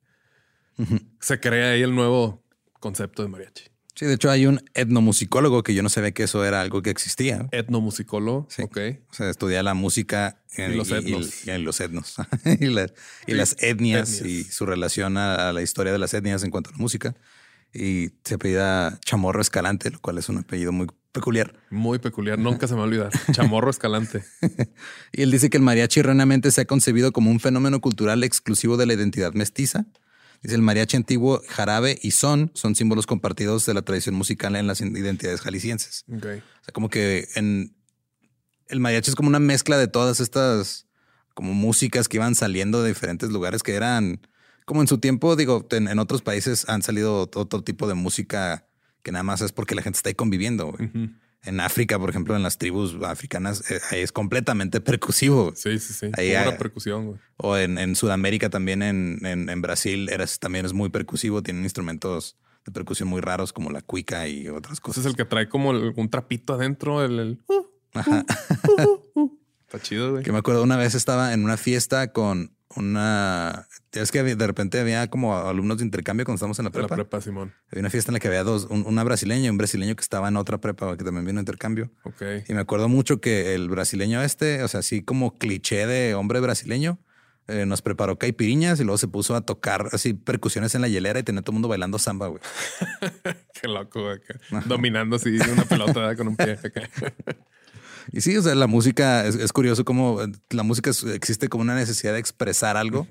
se 1.20 1.40
crea 1.40 1.72
ahí 1.72 1.82
el 1.82 1.94
nuevo 1.96 2.44
concepto 2.80 3.24
de 3.24 3.30
mariachi. 3.30 3.64
Sí, 3.96 4.06
de 4.06 4.14
hecho 4.14 4.30
hay 4.30 4.46
un 4.46 4.62
etnomusicólogo 4.76 5.64
que 5.64 5.74
yo 5.74 5.82
no 5.82 5.90
sabía 5.90 6.12
que 6.12 6.24
eso 6.24 6.46
era 6.46 6.62
algo 6.62 6.84
que 6.84 6.92
existía. 6.92 7.48
Etnomusicólogo, 7.52 8.48
Sí. 8.50 8.62
ok. 8.62 8.78
O 9.10 9.14
sea, 9.14 9.30
estudia 9.32 9.64
la 9.64 9.74
música 9.74 10.44
en, 10.56 10.74
Y 10.74 10.76
los 10.76 10.92
etnos. 10.92 11.48
y 11.48 11.50
en 11.50 11.64
los 11.64 11.80
etnos. 11.80 12.16
y 12.60 12.68
las 12.68 12.92
etnias, 13.28 13.56
etnias. 13.64 14.22
y 14.22 14.44
su 14.44 14.68
relación 14.68 15.18
a, 15.18 15.50
a 15.50 15.54
la 15.54 15.64
historia 15.64 15.92
de 15.92 15.98
las 15.98 16.14
etnias 16.14 16.44
en 16.44 16.52
cuanto 16.52 16.70
a 16.70 16.74
la 16.74 16.78
música. 16.78 17.16
Y 17.74 18.12
se 18.24 18.36
apellida 18.36 19.00
Chamorro 19.04 19.42
Escalante, 19.42 19.90
lo 19.90 20.00
cual 20.00 20.20
es 20.20 20.30
un 20.30 20.38
apellido 20.38 20.72
muy 20.72 20.88
peculiar. 21.12 21.56
Muy 21.72 21.98
peculiar. 21.98 22.38
Nunca 22.38 22.68
se 22.68 22.74
me 22.76 22.78
va 22.80 22.84
a 22.86 22.88
olvidar. 22.88 23.12
Chamorro 23.32 23.72
escalante. 23.72 24.24
y 25.12 25.24
él 25.24 25.32
dice 25.32 25.50
que 25.50 25.58
el 25.58 25.64
mariachi 25.64 26.02
erróneamente 26.02 26.52
se 26.52 26.62
ha 26.62 26.66
concebido 26.66 27.12
como 27.12 27.32
un 27.32 27.40
fenómeno 27.40 27.82
cultural 27.82 28.24
exclusivo 28.24 28.78
de 28.78 28.86
la 28.86 28.94
identidad 28.94 29.34
mestiza. 29.34 29.88
Dice 30.44 30.56
el 30.56 30.62
mariachi 30.62 30.98
antiguo, 30.98 31.42
jarabe 31.48 31.98
y 32.02 32.12
son 32.12 32.52
son 32.54 32.76
símbolos 32.76 33.06
compartidos 33.06 33.66
de 33.66 33.74
la 33.74 33.82
tradición 33.82 34.16
musical 34.16 34.56
en 34.56 34.68
las 34.68 34.82
identidades 34.82 35.42
jaliscienses. 35.42 36.06
O 36.38 36.64
sea, 36.64 36.74
como 36.74 36.90
que 36.90 37.28
en 37.36 37.76
el 38.68 38.80
mariachi 38.80 39.10
es 39.10 39.16
como 39.16 39.30
una 39.30 39.40
mezcla 39.40 39.78
de 39.78 39.88
todas 39.88 40.20
estas 40.20 40.86
como 41.34 41.54
músicas 41.54 42.08
que 42.08 42.18
iban 42.18 42.36
saliendo 42.36 42.82
de 42.82 42.90
diferentes 42.90 43.30
lugares 43.30 43.64
que 43.64 43.76
eran 43.76 44.22
como 44.66 44.82
en 44.82 44.88
su 44.88 44.98
tiempo, 44.98 45.36
digo, 45.38 45.66
en, 45.72 45.88
en 45.88 45.98
otros 45.98 46.22
países 46.22 46.68
han 46.68 46.82
salido 46.82 47.30
otro 47.34 47.64
tipo 47.64 47.88
de 47.88 47.94
música 47.94 48.68
que 49.02 49.14
nada 49.14 49.24
más 49.24 49.40
es 49.40 49.54
porque 49.54 49.76
la 49.76 49.82
gente 49.82 49.96
está 49.96 50.10
ahí 50.10 50.16
conviviendo. 50.16 50.74
güey. 50.74 50.92
En 51.48 51.60
África, 51.60 51.98
por 51.98 52.10
ejemplo, 52.10 52.36
en 52.36 52.44
las 52.44 52.58
tribus 52.58 52.96
africanas 53.04 53.70
eh, 53.72 53.80
ahí 53.92 54.02
es 54.02 54.12
completamente 54.12 54.82
percusivo. 54.82 55.54
Sí, 55.56 55.80
sí, 55.80 55.94
sí. 55.94 56.12
Ahí, 56.18 56.30
Pura 56.30 56.50
ah, 56.50 56.58
percusión, 56.58 57.06
güey. 57.08 57.20
O 57.38 57.56
en, 57.58 57.78
en 57.78 57.96
Sudamérica 57.96 58.50
también, 58.50 58.84
en, 58.84 59.26
en, 59.26 59.50
en 59.50 59.62
Brasil, 59.62 60.10
también 60.40 60.66
es 60.66 60.74
muy 60.74 60.90
percusivo. 60.90 61.42
Tienen 61.42 61.64
instrumentos 61.64 62.36
de 62.66 62.72
percusión 62.74 63.08
muy 63.08 63.22
raros 63.22 63.54
como 63.54 63.70
la 63.72 63.82
cuica 63.82 64.28
y 64.28 64.50
otras 64.50 64.74
Ese 64.74 64.82
cosas. 64.82 65.06
es 65.06 65.12
el 65.12 65.16
que 65.16 65.24
trae 65.26 65.48
como 65.48 65.72
el- 65.72 65.94
un 65.96 66.10
trapito 66.10 66.54
adentro. 66.54 67.04
El, 67.04 67.20
el- 67.20 67.40
Ajá. 67.94 68.26
Está 69.68 69.80
chido, 69.82 70.12
güey. 70.12 70.24
Que 70.24 70.32
me 70.32 70.38
acuerdo 70.40 70.64
una 70.64 70.78
vez 70.78 70.96
estaba 70.96 71.34
en 71.34 71.44
una 71.44 71.58
fiesta 71.58 72.12
con 72.14 72.57
una. 72.78 73.68
Es 73.92 74.12
que 74.12 74.24
de 74.24 74.48
repente 74.48 74.80
había 74.80 75.10
como 75.10 75.36
alumnos 75.38 75.80
de 75.80 75.86
intercambio 75.86 76.26
cuando 76.26 76.36
estábamos 76.36 76.60
en 76.60 76.66
la 76.66 76.72
De 76.72 76.80
la 76.82 76.88
prepa. 76.88 76.96
prepa, 77.04 77.22
Simón. 77.22 77.54
Había 77.72 77.82
una 77.82 77.90
fiesta 77.90 78.12
en 78.12 78.14
la 78.14 78.20
que 78.20 78.28
había 78.28 78.44
dos, 78.44 78.68
un- 78.70 78.86
una 78.88 79.04
brasileña 79.04 79.48
y 79.48 79.50
un 79.50 79.58
brasileño 79.58 79.96
que 79.96 80.02
estaba 80.02 80.28
en 80.28 80.38
otra 80.38 80.60
prepa 80.60 80.96
que 80.98 81.04
también 81.04 81.26
vino 81.26 81.40
a 81.40 81.42
intercambio. 81.42 81.92
Ok. 82.04 82.22
Y 82.48 82.54
me 82.54 82.62
acuerdo 82.62 82.88
mucho 82.90 83.20
que 83.20 83.56
el 83.56 83.70
brasileño 83.70 84.22
este, 84.22 84.64
o 84.64 84.68
sea, 84.68 84.82
así 84.82 85.02
como 85.02 85.38
cliché 85.38 85.88
de 85.88 86.14
hombre 86.16 86.40
brasileño, 86.40 87.00
eh, 87.50 87.66
nos 87.66 87.82
preparó 87.82 88.18
caipiriñas 88.20 88.80
y 88.80 88.84
luego 88.84 88.98
se 88.98 89.08
puso 89.08 89.34
a 89.36 89.42
tocar 89.42 89.88
así 89.94 90.14
percusiones 90.14 90.76
en 90.76 90.82
la 90.82 90.90
hielera 90.90 91.20
y 91.20 91.24
tenía 91.24 91.42
todo 91.42 91.52
el 91.52 91.56
mundo 91.56 91.70
bailando 91.70 91.98
samba, 91.98 92.28
güey. 92.28 92.42
Qué 93.62 93.68
loco, 93.70 94.02
güey. 94.04 94.20
Dominando 94.66 95.16
así 95.16 95.38
una 95.52 95.64
pelota 95.64 96.16
con 96.16 96.28
un 96.28 96.36
pie. 96.36 96.58
Y 98.12 98.22
sí, 98.22 98.36
o 98.38 98.42
sea, 98.42 98.56
la 98.56 98.68
música 98.68 99.26
es, 99.26 99.36
es 99.36 99.52
curioso 99.54 99.84
cómo 99.86 100.22
eh, 100.22 100.28
la 100.50 100.64
música 100.64 100.90
es- 100.90 101.04
existe 101.04 101.50
como 101.50 101.62
una 101.64 101.76
necesidad 101.76 102.14
de 102.14 102.20
expresar 102.20 102.78
algo 102.78 103.08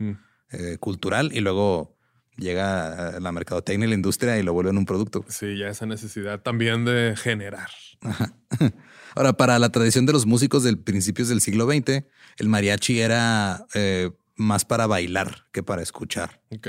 eh, 0.50 0.76
cultural 0.79 1.31
y 1.35 1.41
luego 1.41 1.97
llega 2.37 3.17
a 3.17 3.21
la 3.21 3.33
mercadotecnia 3.33 3.87
y 3.87 3.88
la 3.88 3.95
industria 3.95 4.38
y 4.38 4.43
lo 4.43 4.53
vuelven 4.53 4.76
un 4.79 4.85
producto. 4.87 5.25
Sí, 5.29 5.57
ya 5.59 5.69
esa 5.69 5.87
necesidad 5.87 6.41
también 6.43 6.85
de 6.85 7.15
generar. 7.17 7.69
Ahora, 9.15 9.33
para 9.35 9.59
la 9.59 9.71
tradición 9.71 10.05
de 10.07 10.12
los 10.12 10.26
músicos 10.26 10.62
del 10.62 10.79
principios 10.79 11.29
del 11.29 11.41
siglo 11.41 11.67
XX, 11.67 12.05
el 12.38 12.49
mariachi 12.49 13.00
era 13.00 13.65
eh, 13.75 14.11
más 14.37 14.65
para 14.67 14.87
bailar 14.87 15.47
que 15.53 15.62
para 15.62 15.83
escuchar. 15.83 16.43
Ok. 16.50 16.69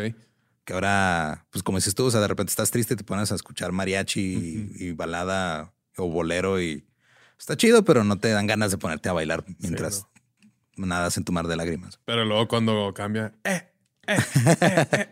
Que 0.64 0.74
ahora, 0.74 1.46
pues 1.50 1.64
como 1.64 1.78
dices 1.78 1.96
tú, 1.96 2.06
o 2.06 2.12
sea, 2.12 2.20
de 2.22 2.28
repente 2.28 2.50
estás 2.52 2.72
triste, 2.72 2.96
te 2.96 3.04
pones 3.04 3.32
a 3.32 3.36
escuchar 3.36 3.72
mariachi 3.72 4.22
y- 4.80 4.86
y, 4.88 4.92
balada 4.94 5.74
o 5.98 6.10
bolero 6.10 6.62
y 6.62 6.87
está 7.38 7.56
chido, 7.58 7.84
pero 7.84 8.04
no 8.04 8.20
te 8.20 8.30
dan 8.30 8.48
ganas 8.48 8.72
de 8.72 8.78
ponerte 8.78 9.10
a 9.10 9.14
bailar 9.14 9.44
mientras 9.60 10.08
nadas 10.76 11.18
en 11.18 11.24
tu 11.24 11.32
mar 11.32 11.48
de 11.48 11.56
lágrimas. 11.56 12.00
Pero 12.06 12.26
luego 12.26 12.48
cuando 12.48 12.94
cambia, 12.94 13.34
eh, 13.44 13.72
eh, 14.08 14.18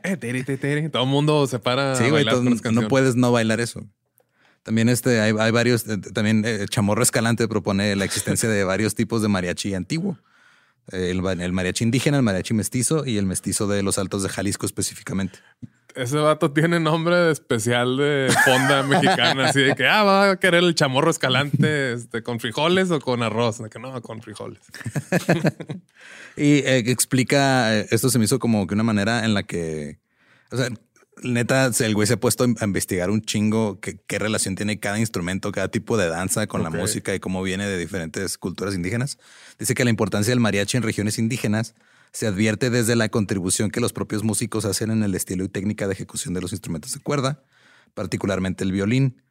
eh, 0.03 0.17
tiri, 0.17 0.43
tiri, 0.43 0.57
tiri, 0.57 0.89
todo 0.89 1.03
el 1.03 1.09
mundo 1.09 1.47
se 1.47 1.59
para 1.59 1.95
Sí, 1.95 2.05
a 2.05 2.09
güey, 2.09 2.25
bailar 2.25 2.73
no 2.73 2.87
puedes 2.87 3.15
no 3.15 3.31
bailar 3.31 3.59
eso. 3.59 3.83
También 4.63 4.89
este, 4.89 5.21
hay, 5.21 5.33
hay 5.37 5.51
varios, 5.51 5.85
también 6.13 6.43
Chamorro 6.69 7.03
Escalante 7.03 7.47
propone 7.47 7.95
la 7.95 8.05
existencia 8.05 8.49
de 8.49 8.63
varios 8.63 8.95
tipos 8.95 9.21
de 9.21 9.27
mariachi 9.27 9.75
antiguo. 9.75 10.17
El, 10.91 11.25
el 11.25 11.51
mariachi 11.51 11.83
indígena, 11.83 12.17
el 12.17 12.23
mariachi 12.23 12.53
mestizo 12.53 13.05
y 13.05 13.17
el 13.17 13.25
mestizo 13.25 13.67
de 13.67 13.83
los 13.83 13.99
altos 13.99 14.23
de 14.23 14.29
Jalisco 14.29 14.65
específicamente. 14.65 15.39
Ese 15.95 16.17
vato 16.17 16.51
tiene 16.51 16.79
nombre 16.79 17.31
especial 17.31 17.95
de 17.95 18.33
fonda 18.43 18.83
mexicana, 18.83 19.49
así 19.49 19.61
de 19.61 19.75
que 19.75 19.87
ah, 19.87 20.03
va 20.03 20.31
a 20.31 20.39
querer 20.39 20.63
el 20.63 20.75
chamorro 20.75 21.09
escalante 21.09 21.93
este, 21.93 22.21
con 22.21 22.39
frijoles 22.39 22.91
o 22.91 22.99
con 22.99 23.23
arroz. 23.23 23.59
De 23.59 23.69
que 23.69 23.79
no, 23.79 24.01
con 24.01 24.21
frijoles. 24.21 24.59
Y 26.37 26.59
eh, 26.65 26.79
explica, 26.79 27.77
eh, 27.77 27.87
esto 27.91 28.09
se 28.09 28.19
me 28.19 28.25
hizo 28.25 28.39
como 28.39 28.67
que 28.67 28.73
una 28.73 28.83
manera 28.83 29.23
en 29.23 29.33
la 29.33 29.43
que, 29.43 29.99
o 30.51 30.57
sea, 30.57 30.67
neta, 31.23 31.71
el 31.79 31.95
güey 31.95 32.07
se 32.07 32.15
ha 32.15 32.19
puesto 32.19 32.43
a 32.43 32.65
investigar 32.65 33.09
un 33.09 33.21
chingo 33.21 33.79
qué 33.79 34.19
relación 34.19 34.55
tiene 34.55 34.79
cada 34.79 34.99
instrumento, 34.99 35.51
cada 35.51 35.69
tipo 35.69 35.97
de 35.97 36.09
danza 36.09 36.47
con 36.47 36.61
la 36.61 36.69
música 36.69 37.15
y 37.15 37.19
cómo 37.19 37.41
viene 37.41 37.67
de 37.67 37.77
diferentes 37.77 38.37
culturas 38.37 38.75
indígenas. 38.75 39.17
Dice 39.57 39.75
que 39.75 39.85
la 39.85 39.89
importancia 39.89 40.31
del 40.31 40.41
mariachi 40.41 40.75
en 40.75 40.83
regiones 40.83 41.19
indígenas 41.19 41.73
se 42.15 42.27
advierte 42.27 42.69
desde 42.69 42.95
la 42.95 43.09
contribución 43.09 43.69
que 43.71 43.81
los 43.81 43.91
propios 43.91 44.23
músicos 44.23 44.63
hacen 44.63 44.89
en 44.89 45.03
el 45.03 45.15
estilo 45.15 45.43
y 45.43 45.49
técnica 45.49 45.85
de 45.85 45.93
ejecución 45.93 46.33
de 46.33 46.39
los 46.39 46.53
instrumentos 46.53 46.93
de 46.93 47.01
cuerda, 47.01 47.43
particularmente 47.93 48.63
el 48.63 48.71
violín. 48.71 49.21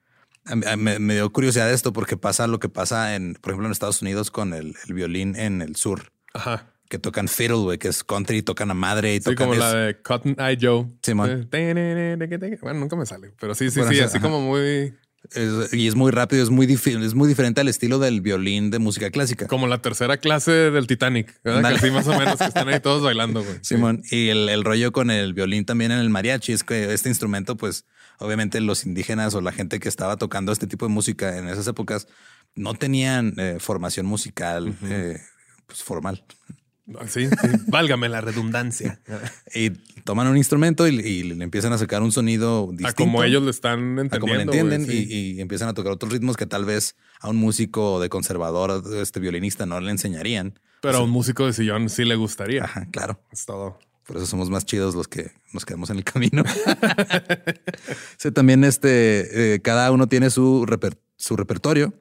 Me, 0.77 0.99
me 0.99 1.15
dio 1.15 1.33
curiosidad 1.33 1.73
esto 1.73 1.95
porque 1.95 2.19
pasa 2.19 2.47
lo 2.47 2.59
que 2.61 2.69
pasa 2.69 3.15
en, 3.15 3.35
por 3.41 3.53
ejemplo, 3.53 3.67
en 3.67 3.73
Estados 3.73 4.03
Unidos 4.03 4.31
con 4.31 4.53
el, 4.53 4.75
el 4.87 4.95
violín 4.95 5.35
en 5.37 5.63
el 5.63 5.77
sur 5.77 6.13
Ajá. 6.35 6.67
que 6.91 6.99
tocan 6.99 7.29
fiddle, 7.29 7.63
güey, 7.63 7.79
que 7.79 7.89
es 7.89 8.05
country, 8.05 8.43
tocan 8.43 8.71
a 8.71 8.75
madre 8.75 9.15
y 9.15 9.19
Sí, 9.19 9.25
tocan 9.25 9.49
como 9.49 9.59
la 9.59 9.73
de 9.75 10.03
Cotton 10.03 10.37
Eye 10.39 10.59
Joe. 10.61 10.87
Simón. 11.03 11.49
Bueno, 12.61 12.81
nunca 12.81 12.97
me 12.97 13.07
sale, 13.07 13.33
pero 13.41 13.55
sí, 13.55 13.71
sí, 13.71 13.79
Bueno, 13.79 13.93
sí, 13.93 13.97
sí, 13.99 14.03
así 14.05 14.17
ajá. 14.19 14.27
como 14.27 14.43
muy 14.43 14.95
es- 15.33 15.73
y 15.73 15.87
es 15.87 15.95
muy 15.95 16.11
rápido, 16.11 16.43
es 16.43 16.51
muy 16.51 16.67
es 17.05 17.15
muy 17.15 17.29
diferente 17.29 17.61
al 17.61 17.69
estilo 17.69 17.99
del 17.99 18.21
violín 18.21 18.71
de 18.71 18.79
música 18.79 19.11
clásica. 19.11 19.47
como 19.47 19.67
la 19.67 19.81
tercera 19.83 20.17
clase 20.19 20.51
del 20.51 20.87
Titanic, 20.87 21.35
más 21.91 22.07
o 22.07 22.19
menos 22.19 22.37
que 22.39 22.45
están 22.45 22.69
ahí 22.69 22.81
todos 22.83 23.03
bailando, 23.03 23.43
güey. 23.43 23.57
Sí. 23.63 23.75
Simón, 23.77 24.03
y 24.11 24.29
el, 24.29 24.49
el 24.49 24.65
rollo 24.65 24.93
con 24.93 25.11
el 25.11 25.35
violín 25.35 25.65
también 25.65 25.93
en 25.93 25.99
el 25.99 26.11
mariachi 26.11 26.53
es 26.53 26.65
que 26.65 26.93
este 26.93 27.09
instrumento, 27.09 27.57
pues 27.57 27.85
obviamente 28.19 28.61
los 28.61 28.85
indígenas 28.87 29.35
o 29.35 29.41
la 29.41 29.53
gente 29.53 29.81
que 29.81 29.89
estaba 29.89 30.17
tocando 30.17 30.53
este 30.53 30.67
tipo 30.67 30.87
de 30.87 30.93
música 30.93 31.37
en 31.39 31.49
esas 31.49 31.67
épocas 31.67 32.07
no 32.55 32.75
tenían 32.75 33.35
eh, 33.39 33.57
formación 33.59 34.07
musical 34.07 34.77
eh, 34.85 35.19
pues, 35.67 35.83
formal. 35.83 36.25
Sí, 37.07 37.27
sí. 37.29 37.49
válgame 37.69 38.09
la 38.09 38.21
redundancia. 38.21 39.01
Y 39.55 39.71
toman 40.05 40.27
un 40.27 40.37
instrumento 40.37 40.87
y, 40.87 40.97
y 41.01 41.23
le 41.23 41.43
empiezan 41.45 41.73
a 41.73 41.79
sacar 41.79 42.03
un 42.03 42.13
sonido 42.13 42.67
distinto. 42.71 42.89
A 42.89 42.93
como 42.93 43.25
ellos 43.25 43.43
lo 43.43 43.51
están 43.51 43.99
entendiendo. 43.99 44.17
a 44.17 44.21
como 44.21 44.35
entienden 44.35 44.87
sí. 44.87 45.07
y, 45.09 45.31
y 45.37 45.41
empiezan 45.41 45.69
a 45.69 45.75
tocar 45.75 45.93
otros 45.93 46.13
ritmos 46.13 46.37
que 46.37 46.47
tal 46.47 46.65
vez 46.65 46.97
a 47.21 47.29
un 47.31 47.37
músico 47.37 48.01
de 48.01 48.09
conservador, 48.11 48.83
este 49.01 49.19
violinista, 49.21 49.65
no 49.65 49.81
le 49.81 49.91
enseñarían. 49.91 50.59
Pero 50.83 50.99
a 50.99 51.03
un 51.03 51.11
músico 51.11 51.47
de 51.47 51.55
sillón 51.55 51.89
sí 51.89 52.05
le 52.05 52.17
gustaría. 52.17 52.65
Ajá, 52.65 52.87
claro. 52.91 53.19
Es 53.33 53.47
todo. 53.47 53.79
Por 54.07 54.19
eso 54.19 54.27
somos 54.27 54.51
más 54.51 54.67
chidos 54.67 54.95
los 54.95 55.09
que 55.09 55.31
nos 55.55 55.65
quedamos 55.65 55.89
en 55.89 55.97
el 55.97 56.05
camino. 56.05 56.43
sí, 58.19 58.31
también 58.33 58.65
este, 58.65 59.55
eh, 59.55 59.61
cada 59.61 59.91
uno 59.93 60.07
tiene 60.09 60.31
su, 60.31 60.67
reper- 60.67 60.99
su 61.17 61.37
repertorio, 61.37 61.95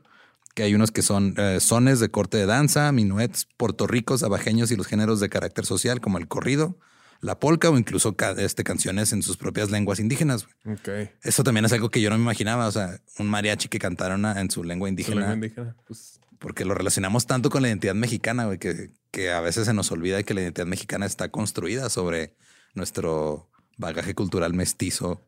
que 0.54 0.64
hay 0.64 0.76
unos 0.76 0.92
que 0.92 1.02
son 1.02 1.34
eh, 1.38 1.60
sones 1.60 2.00
de 2.00 2.10
corte 2.10 2.38
de 2.38 2.46
danza, 2.46 2.92
minuets, 2.92 3.48
portorricos, 3.58 4.24
abajeños 4.24 4.72
y 4.72 4.76
los 4.76 4.88
géneros 4.88 5.20
de 5.20 5.30
carácter 5.30 5.66
social 5.66 6.00
como 6.02 6.18
el 6.18 6.28
corrido, 6.28 6.78
la 7.22 7.40
polca 7.40 7.70
o 7.70 7.78
incluso 7.78 8.16
ca- 8.16 8.32
este, 8.34 8.64
canciones 8.64 9.14
en 9.14 9.24
sus 9.24 9.38
propias 9.38 9.72
lenguas 9.72 10.00
indígenas. 10.00 10.46
güey. 10.64 10.76
Ok. 10.76 11.12
Eso 11.24 11.44
también 11.44 11.66
es 11.66 11.74
algo 11.74 11.90
que 11.90 12.02
yo 12.02 12.10
no 12.10 12.18
me 12.18 12.24
imaginaba. 12.24 12.68
O 12.68 12.72
sea, 12.72 13.00
un 13.18 13.28
mariachi 13.30 13.70
que 13.70 13.80
cantara 13.80 14.16
una 14.16 14.40
en 14.42 14.52
su 14.52 14.64
lengua 14.64 14.88
Su 14.88 14.90
indígena, 14.90 15.20
lengua 15.22 15.34
indígena. 15.36 15.76
Pues, 15.88 16.20
porque 16.40 16.66
lo 16.66 16.74
relacionamos 16.76 17.26
tanto 17.26 17.50
con 17.50 17.62
la 17.62 17.70
identidad 17.70 17.96
mexicana, 17.96 18.46
güey, 18.46 18.60
que, 18.60 18.92
que 19.12 19.32
a 19.32 19.40
veces 19.40 19.66
se 19.66 19.74
nos 19.74 19.90
olvida 19.92 20.22
que 20.24 20.34
la 20.34 20.42
identidad 20.42 20.68
mexicana 20.68 21.06
está 21.06 21.30
construida 21.30 21.90
sobre 21.90 22.36
nuestro 22.76 23.50
bagaje 23.78 24.14
cultural 24.14 24.54
mestizo 24.54 25.26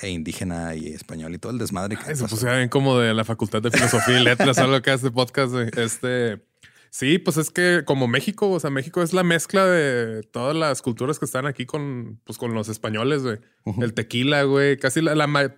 e 0.00 0.10
indígena 0.10 0.74
y 0.74 0.88
español 0.88 1.34
y 1.34 1.38
todo 1.38 1.52
el 1.52 1.58
desmadre 1.58 1.96
que 1.96 2.02
ay, 2.06 2.16
se 2.16 2.26
pusieron 2.26 2.56
bien 2.58 2.68
como 2.68 2.98
de 2.98 3.12
la 3.14 3.24
Facultad 3.24 3.60
de 3.62 3.70
Filosofía 3.70 4.20
y 4.20 4.24
Letras, 4.24 4.58
algo 4.58 4.80
que 4.82 4.90
hace 4.90 5.10
podcast. 5.10 5.54
Este. 5.76 6.42
Sí, 6.90 7.18
pues 7.18 7.38
es 7.38 7.50
que 7.50 7.84
como 7.86 8.06
México, 8.06 8.50
o 8.50 8.60
sea, 8.60 8.68
México 8.68 9.02
es 9.02 9.14
la 9.14 9.22
mezcla 9.22 9.64
de 9.64 10.22
todas 10.24 10.54
las 10.54 10.82
culturas 10.82 11.18
que 11.18 11.24
están 11.24 11.46
aquí 11.46 11.64
con, 11.64 12.20
pues 12.24 12.36
con 12.36 12.52
los 12.52 12.68
españoles, 12.68 13.22
güey. 13.22 13.38
El 13.80 13.94
tequila, 13.94 14.42
güey, 14.42 14.76
casi 14.76 15.00
la, 15.00 15.14
la 15.14 15.54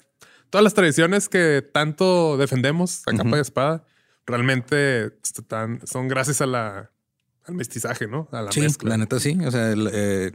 todas 0.50 0.62
las 0.62 0.75
tradiciones 0.75 1.29
que 1.29 1.61
tanto 1.73 2.37
defendemos 2.37 3.03
a 3.09 3.12
capa 3.12 3.29
Ujú. 3.31 3.37
y 3.38 3.41
espada, 3.41 3.85
realmente 4.26 5.07
están, 5.25 5.85
son 5.85 6.07
gracias 6.07 6.41
a 6.41 6.47
la, 6.47 6.93
al 7.45 7.55
mestizaje, 7.55 8.07
¿no? 8.07 8.29
A 8.31 8.43
la 8.43 8.53
Sí, 8.53 8.61
mezcla. 8.61 8.91
la 8.91 8.99
neta 8.99 9.19
sí. 9.19 9.37
O 9.45 9.50
sea, 9.50 9.73
el, 9.73 9.91
eh, 9.93 10.33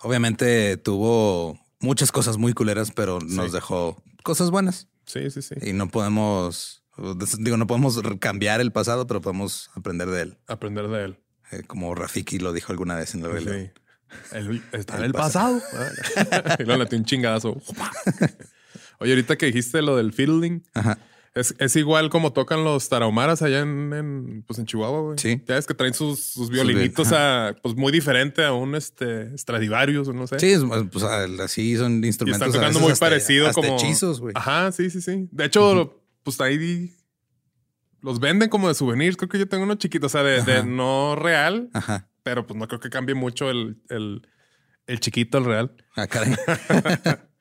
obviamente 0.00 0.78
tuvo 0.78 1.60
muchas 1.84 2.10
cosas 2.10 2.36
muy 2.38 2.52
culeras, 2.54 2.90
pero 2.90 3.20
nos 3.20 3.46
Sí. 3.46 3.52
dejó 3.52 4.02
cosas 4.22 4.50
buenas 4.50 4.88
Sí, 5.06 5.30
sí, 5.30 5.42
sí. 5.42 5.54
y 5.62 5.72
no 5.72 5.88
podemos, 5.88 6.82
digo, 7.38 7.56
no 7.56 7.66
podemos 7.66 8.00
cambiar 8.20 8.60
el 8.60 8.72
pasado, 8.72 9.06
pero 9.06 9.20
podemos 9.20 9.70
aprender 9.74 10.08
de 10.08 10.22
él. 10.22 10.38
Aprender 10.48 10.88
de 10.88 11.04
él. 11.04 11.18
Eh, 11.52 11.62
como 11.66 11.94
Rafiki 11.94 12.38
lo 12.38 12.52
dijo 12.52 12.72
alguna 12.72 12.96
vez 12.96 13.14
en 13.14 13.22
la. 13.22 13.38
Sí. 13.38 13.70
El, 14.32 14.62
está 14.72 14.96
en 14.98 15.04
El 15.04 15.12
pasado. 15.12 15.60
y 16.58 16.64
luego 16.64 16.84
le 16.84 16.96
un 16.96 17.04
chingadazo. 17.04 17.60
Oye, 19.00 19.12
ahorita 19.12 19.36
que 19.36 19.46
dijiste 19.46 19.82
lo 19.82 19.96
del 19.96 20.12
fiddling, 20.12 20.64
Ajá. 20.72 20.98
Es, 21.34 21.52
es 21.58 21.74
igual 21.74 22.10
como 22.10 22.32
tocan 22.32 22.62
los 22.62 22.88
tarahumaras 22.88 23.42
allá 23.42 23.58
en, 23.60 23.92
en, 23.92 24.44
pues 24.46 24.60
en 24.60 24.66
Chihuahua, 24.66 25.00
güey. 25.00 25.18
Sí. 25.18 25.42
Ya 25.48 25.56
es 25.58 25.66
que 25.66 25.74
traen 25.74 25.92
sus, 25.92 26.20
sus 26.20 26.48
violinitos 26.48 27.10
a, 27.12 27.56
pues 27.60 27.74
muy 27.74 27.90
diferente 27.90 28.44
a 28.44 28.52
un 28.52 28.76
este 28.76 29.36
Stradivarius 29.36 30.06
o 30.06 30.12
no 30.12 30.28
sé. 30.28 30.38
Sí, 30.38 30.52
es- 30.52 30.62
pues 30.92 31.02
así 31.04 31.76
son 31.76 32.04
y 32.04 32.06
instrumentos. 32.06 32.46
están 32.46 32.50
a 32.50 32.52
tocando 32.62 32.78
muy 32.80 32.92
hasta- 32.92 33.06
parecido 33.06 33.48
hasta 33.48 33.60
como 33.60 33.74
hechizos, 33.76 34.20
güey. 34.20 34.32
Ajá, 34.36 34.70
sí, 34.70 34.90
sí, 34.90 35.00
sí. 35.02 35.28
De 35.32 35.46
hecho, 35.46 36.00
pues 36.22 36.40
ahí 36.40 36.92
los 38.00 38.20
venden 38.20 38.48
como 38.48 38.68
de 38.68 38.74
souvenirs. 38.74 39.16
Creo 39.16 39.28
que 39.28 39.38
yo 39.40 39.48
tengo 39.48 39.64
uno 39.64 39.74
chiquito, 39.74 40.06
o 40.06 40.10
sea, 40.10 40.22
de, 40.22 40.62
no 40.62 41.16
real, 41.16 41.68
Ajá. 41.72 42.08
pero 42.22 42.46
pues 42.46 42.56
no 42.56 42.68
creo 42.68 42.78
que 42.78 42.90
cambie 42.90 43.16
mucho 43.16 43.50
el, 43.50 43.82
el, 43.88 44.22
el 44.86 45.00
chiquito 45.00 45.38
al 45.38 45.46
real. 45.46 45.72
Ah, 45.96 46.06
caray. 46.06 46.36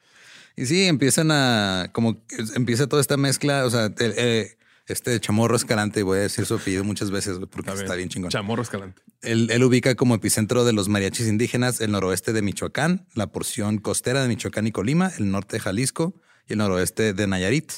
y 0.56 0.66
sí, 0.66 0.84
empiezan 0.86 1.32
a, 1.32 1.90
como 1.94 2.22
empieza 2.56 2.88
toda 2.88 3.02
esta 3.02 3.18
mezcla, 3.18 3.66
o 3.66 3.70
sea, 3.70 3.86
el- 3.98 4.48
este 4.86 5.18
chamorro 5.22 5.56
escalante, 5.56 6.04
voy 6.04 6.18
a 6.18 6.22
decir 6.24 6.46
su 6.46 6.56
apellido 6.56 6.84
muchas 6.84 7.10
veces 7.10 7.40
porque 7.50 7.72
está 7.72 7.96
bien, 7.96 8.10
chingón. 8.10 8.30
Chamorro 8.32 8.62
escalante. 8.64 9.02
Él, 9.22 9.50
él 9.50 9.64
ubica 9.64 9.96
como 9.96 10.14
epicentro 10.16 10.66
de 10.66 10.74
los 10.74 10.90
mariachis 10.90 11.28
indígenas 11.30 11.80
el 11.80 11.92
noroeste 11.92 12.34
de 12.34 12.42
Michoacán, 12.42 13.08
la 13.16 13.28
porción 13.28 13.78
costera 13.78 14.22
de 14.22 14.28
Michoacán 14.28 14.68
y 14.68 14.74
Colima, 14.74 15.10
el 15.18 15.32
norte 15.32 15.56
de 15.56 15.60
Jalisco 15.62 16.14
y 16.50 16.54
el 16.54 16.60
noroeste 16.60 17.14
de 17.14 17.28
Nayarit. 17.28 17.72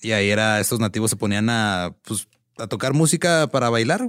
Y 0.00 0.12
ahí 0.12 0.30
era, 0.30 0.60
estos 0.60 0.78
nativos 0.78 1.10
se 1.10 1.16
ponían 1.16 1.50
a, 1.50 1.96
pues, 2.04 2.28
a 2.58 2.68
tocar 2.68 2.94
música 2.94 3.48
para 3.48 3.68
bailar. 3.68 4.08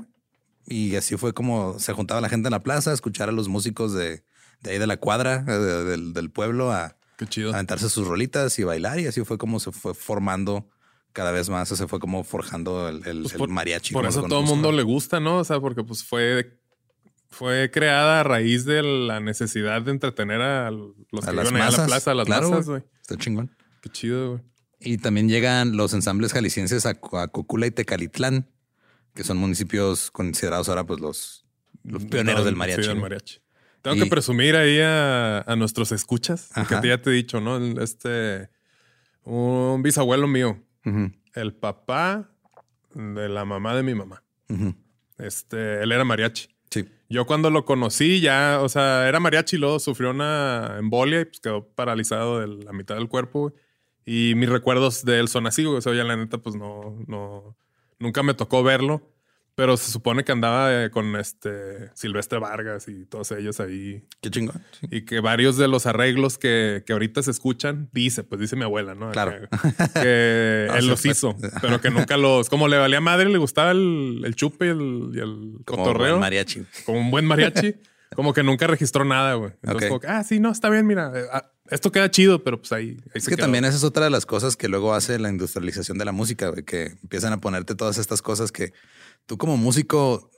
Y 0.68 0.96
así 0.98 1.18
fue 1.18 1.34
como 1.34 1.80
se 1.80 1.94
juntaba 1.94 2.22
la 2.22 2.30
gente 2.30 2.48
en 2.50 2.52
la 2.52 2.60
plaza 2.62 2.92
a 2.92 2.94
escuchar 2.94 3.30
a 3.30 3.32
los 3.32 3.48
músicos 3.48 3.92
de, 3.96 4.24
de 4.62 4.70
ahí 4.72 4.78
de 4.78 4.86
la 4.86 4.98
cuadra, 4.98 5.44
eh, 5.48 5.52
de- 5.52 5.84
del, 5.84 6.14
del 6.14 6.30
pueblo, 6.30 6.72
a, 6.72 6.96
Qué 7.20 7.28
chido. 7.28 7.54
aventarse 7.54 7.88
sus 7.90 8.08
rolitas 8.08 8.58
y 8.58 8.64
bailar. 8.64 9.00
Y 9.00 9.06
así 9.06 9.24
fue 9.24 9.38
como 9.38 9.60
se 9.60 9.72
fue 9.72 9.94
formando 9.94 10.68
cada 11.14 11.32
vez 11.32 11.50
más, 11.50 11.70
se 11.70 11.88
fue 11.88 12.00
como 12.00 12.24
forjando 12.24 12.90
el, 12.90 13.06
el- 13.06 13.22
Pues 13.24 13.36
el 13.36 13.48
mariachi. 13.50 13.94
Por 13.94 14.08
eso 14.08 14.24
todo 14.24 14.40
el 14.40 14.46
mundo 14.48 14.72
le 14.72 14.82
gusta, 14.84 15.20
¿no? 15.20 15.38
O 15.38 15.44
sea, 15.44 15.60
porque 15.60 15.84
pues 15.84 16.04
fue, 16.04 16.60
fue 17.30 17.70
creada 17.72 18.22
a 18.22 18.24
raíz 18.24 18.66
de 18.66 18.82
la 18.84 19.20
necesidad 19.20 19.82
de 19.84 19.92
entretener 19.92 20.42
a 20.42 20.72
los 20.72 20.94
a 21.28 21.30
que 21.32 21.36
las 21.36 21.48
allá 21.48 21.50
a 21.50 21.60
masas. 21.60 21.78
la 21.80 21.86
plaza, 21.86 22.12
a 22.12 22.16
las 22.16 22.26
Claro, 22.26 22.50
masas, 22.50 22.66
güey. 22.68 22.84
Está 23.02 23.18
chingón. 23.18 23.56
Qué 23.82 23.90
chido, 23.90 24.32
güey. 24.32 24.44
Y 24.82 24.98
también 24.98 25.28
llegan 25.28 25.76
los 25.76 25.94
ensambles 25.94 26.32
jaliscienses 26.32 26.86
a, 26.86 26.94
Co- 26.96 27.20
a 27.20 27.28
Cocula 27.28 27.68
y 27.68 27.72
Tecalitlán, 27.72 28.48
que 29.14 29.24
son 29.26 29.36
municipios 29.38 30.10
considerados 30.12 30.70
ahora 30.70 30.86
pues 30.86 31.02
los, 31.02 31.46
los 31.84 32.06
pioneros 32.06 32.42
No, 32.42 32.46
del 32.46 32.56
mariachi. 32.56 32.84
sí, 32.84 32.88
del 32.88 33.00
mariachi. 33.00 33.40
Tengo 33.82 33.96
Y- 33.98 34.00
que 34.02 34.06
presumir 34.08 34.56
ahí 34.56 34.80
a, 34.82 35.40
a 35.42 35.56
nuestros 35.56 35.92
escuchas, 35.92 36.50
porque 36.54 36.76
Ajá. 36.76 36.86
ya 36.86 37.02
te 37.02 37.10
he 37.10 37.14
dicho, 37.14 37.40
¿no? 37.40 37.58
Este, 37.82 38.50
un 39.24 39.82
bisabuelo 39.84 40.28
mío, 40.28 40.62
el 41.34 41.54
papá 41.54 42.30
de 42.94 43.30
la 43.30 43.46
mamá 43.46 43.76
de 43.76 43.84
mi 43.84 43.96
mamá. 43.96 44.24
Este, 45.18 45.82
él 45.84 45.92
era 45.92 46.04
mariachi. 46.04 46.48
Sí. 46.70 46.86
Yo 47.10 47.26
cuando 47.26 47.50
lo 47.50 47.66
conocí 47.66 48.22
ya, 48.22 48.60
o 48.62 48.70
sea, 48.70 49.08
era 49.08 49.20
mariachi 49.20 49.56
y 49.56 49.60
luego 49.60 49.80
sufrió 49.80 50.12
una 50.12 50.76
embolia 50.80 51.22
y 51.22 51.26
pues 51.26 51.40
quedó 51.40 51.68
paralizado 51.68 52.40
de 52.40 52.64
la 52.64 52.72
mitad 52.74 52.96
del 52.96 53.08
cuerpo. 53.08 53.54
Y 54.06 54.34
mis 54.36 54.50
recuerdos 54.50 55.04
de 55.06 55.20
él 55.20 55.28
son 55.28 55.48
así. 55.48 55.66
O 55.66 55.82
sea, 55.82 55.94
ya 55.94 56.04
la 56.04 56.16
neta, 56.16 56.38
pues 56.40 56.56
no, 56.56 56.96
no, 57.08 57.56
nunca 58.00 58.24
me 58.24 58.34
tocó 58.34 58.64
verlo. 58.64 59.02
Pero 59.60 59.78
se 59.78 59.92
supone 59.92 60.24
que 60.24 60.32
andaba 60.32 60.86
eh, 60.86 60.90
con 60.90 61.16
este 61.18 61.90
Silvestre 61.94 62.40
Vargas 62.40 62.88
y 62.88 63.06
todos 63.06 63.32
ellos 63.32 63.60
ahí. 63.60 64.04
Qué 64.22 64.32
chingón. 64.32 64.62
sí. 64.80 64.88
Y 64.90 65.02
que 65.06 65.20
varios 65.20 65.58
de 65.58 65.68
los 65.68 65.86
arreglos 65.86 66.38
que, 66.38 66.84
que 66.86 66.94
ahorita 66.94 67.22
se 67.24 67.32
escuchan, 67.32 67.90
dice, 67.92 68.24
pues 68.24 68.40
dice 68.42 68.56
mi 68.56 68.64
abuela, 68.64 68.96
¿no? 68.96 69.12
Claro. 69.12 69.32
Que, 69.32 69.48
que 69.94 70.66
No, 70.70 70.76
él 70.76 70.88
los 70.88 71.02
fue- 71.02 71.12
hizo, 71.12 71.36
pero 71.62 71.82
que 71.82 71.90
nunca 71.92 72.18
los, 72.18 72.50
como 72.50 72.68
le 72.68 72.78
valía 72.78 73.02
madre, 73.02 73.30
le 73.30 73.38
gustaba 73.38 73.72
el, 73.72 74.22
el 74.26 74.36
chupe 74.36 74.68
y 74.68 74.70
el, 74.70 75.12
y 75.14 75.20
el 75.20 75.58
Como 75.66 75.84
cotorreo 75.84 76.12
buen 76.12 76.20
mariachi. 76.22 76.64
como 76.86 77.00
un 77.00 77.12
buen 77.12 77.26
mariachi, 77.26 77.76
como 78.16 78.34
que 78.34 78.44
nunca 78.44 78.66
registró 78.68 79.04
nada, 79.06 79.34
güey. 79.36 79.52
Entonces, 79.62 79.90
como 79.90 80.00
que, 80.00 80.08
ah, 80.08 80.24
sí, 80.24 80.40
no, 80.40 80.52
está 80.52 80.70
bien, 80.70 80.88
mira, 80.88 81.12
eh, 81.16 81.26
ah, 81.34 81.52
esto 81.70 81.92
queda 81.92 82.10
chido, 82.10 82.44
pero 82.44 82.60
pues 82.60 82.72
ahí. 82.72 82.98
ahí 83.08 83.12
Es 83.14 83.26
que 83.26 83.36
quedó. 83.36 83.44
también 83.44 83.66
esa 83.66 83.76
es 83.78 83.84
otra 83.84 84.06
de 84.06 84.10
las 84.10 84.26
cosas 84.26 84.56
que 84.58 84.68
luego 84.70 84.94
hace 84.94 85.20
la 85.20 85.30
industrialización 85.30 85.98
de 85.98 86.06
la 86.06 86.12
música, 86.12 86.50
güey, 86.50 86.64
que 86.64 86.96
empiezan 87.04 87.34
a 87.34 87.42
ponerte 87.42 87.76
todas 87.76 87.98
estas 88.00 88.22
cosas 88.24 88.52
que 88.52 88.74
tú 89.26 89.38
como 89.38 89.58
músico 89.58 90.30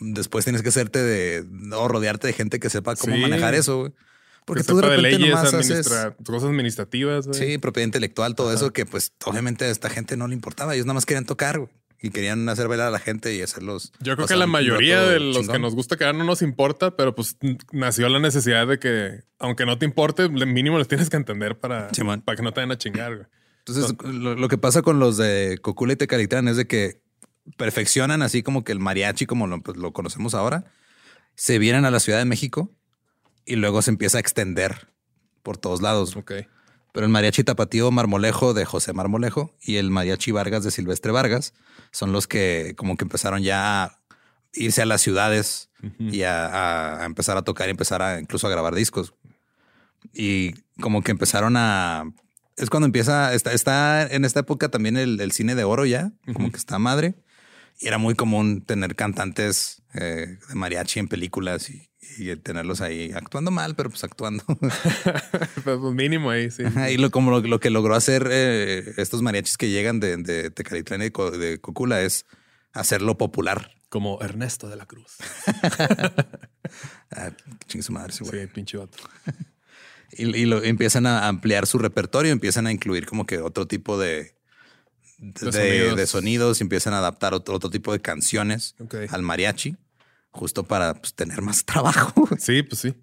después 0.00 0.44
tienes 0.44 0.62
que 0.62 0.68
hacerte 0.70 0.98
de 1.02 1.44
o 1.74 1.88
rodearte 1.88 2.26
de 2.26 2.32
gente 2.32 2.58
que 2.60 2.70
sepa 2.70 2.96
cómo 2.96 3.14
Sí. 3.14 3.20
manejar 3.22 3.54
eso, 3.54 3.78
güey. 3.80 3.92
Porque 4.44 4.62
Que 4.62 4.68
tú 4.68 4.76
de 4.76 4.82
repente 4.82 5.02
leyes, 5.18 5.30
nomás 5.30 5.54
haces 5.54 5.88
cosas 6.24 6.44
administrativas, 6.48 7.26
güey. 7.28 7.38
sí, 7.38 7.58
propiedad 7.58 7.86
intelectual, 7.86 8.34
todo 8.34 8.48
Ajá. 8.48 8.56
eso 8.56 8.72
que 8.72 8.84
pues 8.86 9.12
obviamente 9.24 9.64
a 9.66 9.68
esta 9.70 9.90
gente 9.90 10.16
no 10.16 10.26
le 10.28 10.34
importaba, 10.34 10.74
ellos 10.74 10.86
nada 10.86 10.94
más 10.94 11.06
querían 11.06 11.24
tocar, 11.26 11.58
güey, 11.58 11.70
y 12.02 12.10
querían 12.10 12.48
hacer 12.48 12.66
bailar 12.66 12.88
a 12.88 12.90
la 12.90 12.98
gente 12.98 13.32
y 13.34 13.42
hacerlos 13.42 13.92
Yo 14.00 14.16
creo 14.16 14.26
que 14.26 14.34
la 14.36 14.46
mayoría 14.46 15.02
de 15.02 15.20
los 15.20 15.36
chingón. 15.36 15.52
que 15.52 15.58
nos 15.60 15.74
gusta 15.74 15.96
quedar 15.96 16.14
no 16.14 16.24
nos 16.24 16.42
importa, 16.42 16.96
pero 16.96 17.14
pues 17.14 17.36
nació 17.70 18.08
la 18.08 18.18
necesidad 18.18 18.66
de 18.66 18.78
que, 18.78 19.20
aunque 19.38 19.66
no 19.66 19.78
te 19.78 19.84
importe, 19.84 20.28
mínimo 20.30 20.78
les 20.78 20.88
tienes 20.88 21.10
que 21.10 21.16
entender 21.18 21.58
para, 21.58 21.88
para 22.24 22.36
que 22.36 22.42
no 22.42 22.52
te 22.52 22.60
vayan 22.60 22.72
a 22.72 22.78
chingar, 22.78 23.14
güey. 23.16 23.26
Entonces, 23.66 23.94
lo, 24.02 24.34
lo 24.34 24.48
que 24.48 24.56
pasa 24.58 24.80
con 24.82 24.98
los 24.98 25.18
de 25.18 25.58
Cocula 25.60 25.92
y 25.92 25.96
Tecalitlán 25.96 26.48
es 26.48 26.56
de 26.56 26.66
que 26.66 27.02
perfeccionan 27.56 28.22
así 28.22 28.42
como 28.42 28.64
que 28.64 28.72
el 28.72 28.78
mariachi, 28.78 29.26
como 29.26 29.46
lo, 29.46 29.62
pues, 29.62 29.76
lo 29.76 29.92
conocemos 29.92 30.34
ahora, 30.34 30.64
se 31.34 31.58
vienen 31.58 31.84
a 31.84 31.90
la 31.90 32.00
Ciudad 32.00 32.18
de 32.18 32.24
México 32.24 32.70
y 33.44 33.56
luego 33.56 33.82
se 33.82 33.90
empieza 33.90 34.18
a 34.18 34.20
extender 34.20 34.88
por 35.42 35.56
todos 35.56 35.82
lados. 35.82 36.16
Ok. 36.16 36.32
Pero 36.92 37.06
el 37.06 37.12
mariachi 37.12 37.44
tapatío 37.44 37.90
Marmolejo 37.90 38.52
de 38.52 38.64
José 38.64 38.92
Marmolejo 38.92 39.54
y 39.60 39.76
el 39.76 39.90
mariachi 39.90 40.32
Vargas 40.32 40.64
de 40.64 40.70
Silvestre 40.70 41.12
Vargas 41.12 41.54
son 41.92 42.12
los 42.12 42.26
que 42.26 42.74
como 42.76 42.96
que 42.96 43.04
empezaron 43.04 43.42
ya 43.42 43.84
a 43.84 44.00
irse 44.52 44.82
a 44.82 44.86
las 44.86 45.00
ciudades 45.00 45.70
y 45.98 46.22
a, 46.22 47.04
empezar 47.04 47.36
a 47.36 47.42
tocar 47.42 47.68
y 47.68 47.70
empezar 47.70 48.02
a 48.02 48.20
incluso 48.20 48.46
a 48.46 48.50
grabar 48.50 48.74
discos. 48.74 49.14
Y 50.12 50.52
como 50.80 51.02
que 51.02 51.12
empezaron 51.12 51.56
a... 51.56 52.12
Es 52.56 52.68
cuando 52.68 52.86
empieza, 52.86 53.32
está, 53.32 53.52
está 53.52 54.06
en 54.06 54.24
esta 54.24 54.40
época 54.40 54.68
también 54.68 54.96
el, 54.96 55.20
el 55.20 55.32
cine 55.32 55.54
de 55.54 55.64
oro 55.64 55.86
ya, 55.86 56.12
como 56.34 56.50
que 56.50 56.58
está 56.58 56.78
madre. 56.78 57.14
Y 57.80 57.86
era 57.88 57.98
muy 57.98 58.14
común 58.14 58.62
tener 58.62 58.94
cantantes 58.94 59.82
eh, 59.94 60.38
de 60.48 60.54
mariachi 60.54 61.00
en 61.00 61.08
películas 61.08 61.70
y, 61.70 61.88
y 62.18 62.36
tenerlos 62.36 62.80
ahí 62.82 63.10
actuando 63.14 63.50
mal, 63.50 63.74
pero 63.74 63.88
pues 63.90 64.04
actuando. 64.04 64.44
Pues, 65.64 65.78
pues, 65.78 65.94
mínimo 65.94 66.30
ahí, 66.30 66.50
sí. 66.50 66.64
Ajá, 66.64 66.90
y 66.90 66.96
lo, 66.98 67.10
como 67.10 67.30
lo, 67.30 67.40
lo 67.40 67.58
que 67.60 67.70
logró 67.70 67.94
hacer 67.94 68.28
eh, 68.30 68.94
estos 68.98 69.22
mariachis 69.22 69.56
que 69.56 69.68
llegan 69.70 69.98
de, 70.00 70.16
de 70.18 70.50
Tecalitlán 70.50 71.00
y 71.00 71.04
de, 71.04 71.12
Co- 71.12 71.30
de 71.30 71.58
Cocula 71.60 72.02
es 72.02 72.26
hacerlo 72.72 73.16
popular. 73.18 73.72
Como 73.88 74.20
Ernesto 74.22 74.68
de 74.68 74.76
la 74.76 74.86
Cruz. 74.86 75.16
Ah, 77.10 77.32
chingue 77.66 77.82
su 77.82 77.92
madre, 77.92 78.12
ese 78.12 78.22
güey. 78.24 78.42
Sí, 78.42 78.46
pinche 78.54 78.76
vato. 78.76 78.98
Y, 80.12 80.24
y 80.36 80.44
lo 80.44 80.60
empiezan 80.64 81.06
a 81.06 81.28
ampliar 81.28 81.68
su 81.68 81.78
repertorio, 81.78 82.32
empiezan 82.32 82.66
a 82.66 82.72
incluir 82.72 83.06
como 83.06 83.26
que 83.26 83.38
otro 83.38 83.66
tipo 83.68 83.96
de, 83.96 84.34
de, 85.20 85.46
De 85.46 85.52
sonidos. 85.52 85.96
de 85.96 86.06
sonidos, 86.06 86.60
empiezan 86.60 86.94
a 86.94 86.98
adaptar 86.98 87.34
otro, 87.34 87.54
otro 87.54 87.70
tipo 87.70 87.92
de 87.92 88.00
canciones 88.00 88.74
al 89.10 89.22
mariachi, 89.22 89.76
justo 90.30 90.64
para 90.64 90.94
pues, 90.94 91.14
tener 91.14 91.42
más 91.42 91.64
trabajo. 91.66 92.28
Sí, 92.38 92.62
pues 92.62 92.80
sí. 92.80 92.94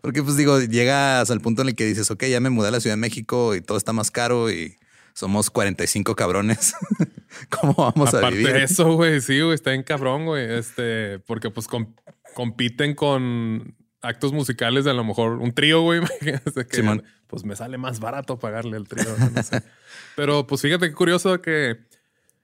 Porque 0.00 0.22
pues 0.22 0.36
digo, 0.36 0.60
llegas 0.60 1.30
al 1.30 1.40
punto 1.40 1.62
en 1.62 1.68
el 1.68 1.74
que 1.74 1.84
dices, 1.86 2.10
ok, 2.10 2.24
ya 2.26 2.38
me 2.40 2.50
mudé 2.50 2.68
a 2.68 2.70
la 2.70 2.80
Ciudad 2.80 2.94
de 2.94 3.00
México 3.00 3.54
y 3.56 3.60
todo 3.60 3.76
está 3.78 3.92
más 3.92 4.10
caro 4.12 4.50
y 4.50 4.76
somos 5.14 5.50
45 5.50 6.14
cabrones. 6.14 6.74
¿Cómo 7.50 7.74
vamos 7.74 8.14
a 8.14 8.18
Aparte 8.18 8.36
vivir? 8.38 8.52
de 8.52 8.62
eso, 8.64 8.92
güey, 8.94 9.20
sí, 9.20 9.40
güey, 9.40 9.54
está 9.54 9.74
en 9.74 9.82
cabrón, 9.82 10.26
güey. 10.26 10.52
Este, 10.56 11.18
porque 11.20 11.50
pues 11.50 11.66
com- 11.66 11.94
compiten 12.34 12.94
con 12.94 13.74
actos 14.02 14.32
musicales 14.32 14.84
de 14.84 14.90
a 14.90 14.94
lo 14.94 15.04
mejor 15.04 15.32
un 15.38 15.52
trío, 15.52 15.80
güey. 15.82 16.00
Simón. 16.70 17.02
Pues 17.32 17.44
me 17.46 17.56
sale 17.56 17.78
más 17.78 17.98
barato 17.98 18.38
pagarle 18.38 18.76
el 18.76 18.86
trío. 18.86 19.06
no 19.34 19.42
sé. 19.42 19.62
Pero 20.16 20.46
pues 20.46 20.60
fíjate 20.60 20.86
qué 20.90 20.94
curioso 20.94 21.40
que 21.40 21.78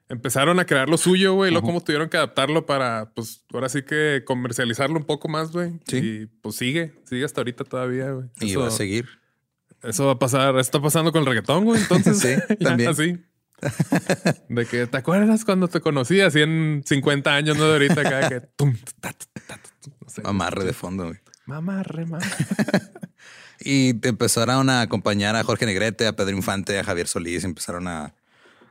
empezaron 0.08 0.58
a 0.60 0.64
crear 0.64 0.88
lo 0.88 0.96
suyo, 0.96 1.34
güey. 1.34 1.50
y 1.50 1.52
Luego 1.52 1.66
cómo 1.66 1.82
tuvieron 1.82 2.08
que 2.08 2.16
adaptarlo 2.16 2.64
para, 2.64 3.12
pues 3.14 3.44
ahora 3.52 3.68
sí 3.68 3.82
que 3.82 4.22
comercializarlo 4.24 4.96
un 4.96 5.04
poco 5.04 5.28
más, 5.28 5.52
güey. 5.52 5.78
Sí. 5.86 5.98
Y 5.98 6.26
pues 6.40 6.56
sigue, 6.56 6.94
sigue 7.04 7.26
hasta 7.26 7.42
ahorita 7.42 7.64
todavía, 7.64 8.12
güey. 8.12 8.28
Y 8.40 8.54
va 8.56 8.68
a 8.68 8.70
seguir. 8.70 9.06
eso 9.82 10.06
va 10.06 10.12
a 10.12 10.18
pasar, 10.18 10.58
está 10.58 10.80
pasando 10.80 11.12
con 11.12 11.20
el 11.20 11.26
reggaetón, 11.26 11.64
güey. 11.66 11.82
Entonces, 11.82 12.18
Sí, 12.48 12.56
también. 12.64 12.88
así. 12.88 13.18
De 14.48 14.64
que 14.64 14.86
te 14.86 14.96
acuerdas 14.96 15.44
cuando 15.44 15.68
te 15.68 15.82
conocí 15.82 16.22
así 16.22 16.40
en 16.40 16.82
50 16.86 17.34
años, 17.34 17.58
no 17.58 17.66
de 17.66 17.72
ahorita 17.74 18.00
acá 18.00 18.28
que 18.30 18.40
tum, 18.56 18.74
ta, 19.02 19.12
ta, 19.12 19.26
ta, 19.34 19.56
ta, 19.58 19.60
no 20.00 20.08
sé. 20.08 20.22
Amarre 20.24 20.64
de 20.64 20.72
fondo. 20.72 21.08
güey. 21.08 21.18
Mamarre, 21.44 22.06
mamarre. 22.06 22.26
Y 23.60 23.94
te 23.94 24.08
empezaron 24.08 24.70
a 24.70 24.82
acompañar 24.82 25.34
a 25.36 25.42
Jorge 25.44 25.66
Negrete, 25.66 26.06
a 26.06 26.14
Pedro 26.14 26.36
Infante, 26.36 26.78
a 26.78 26.84
Javier 26.84 27.08
Solís. 27.08 27.44
Empezaron 27.44 27.88
a, 27.88 28.14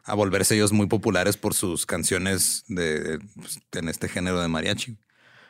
a 0.03 0.13
volverse 0.15 0.55
ellos 0.55 0.71
muy 0.71 0.87
populares 0.87 1.35
por 1.37 1.53
sus 1.53 1.85
canciones 1.85 2.63
de, 2.67 3.19
pues, 3.35 3.59
en 3.73 3.89
este 3.89 4.07
género 4.07 4.41
de 4.41 4.47
mariachi. 4.47 4.97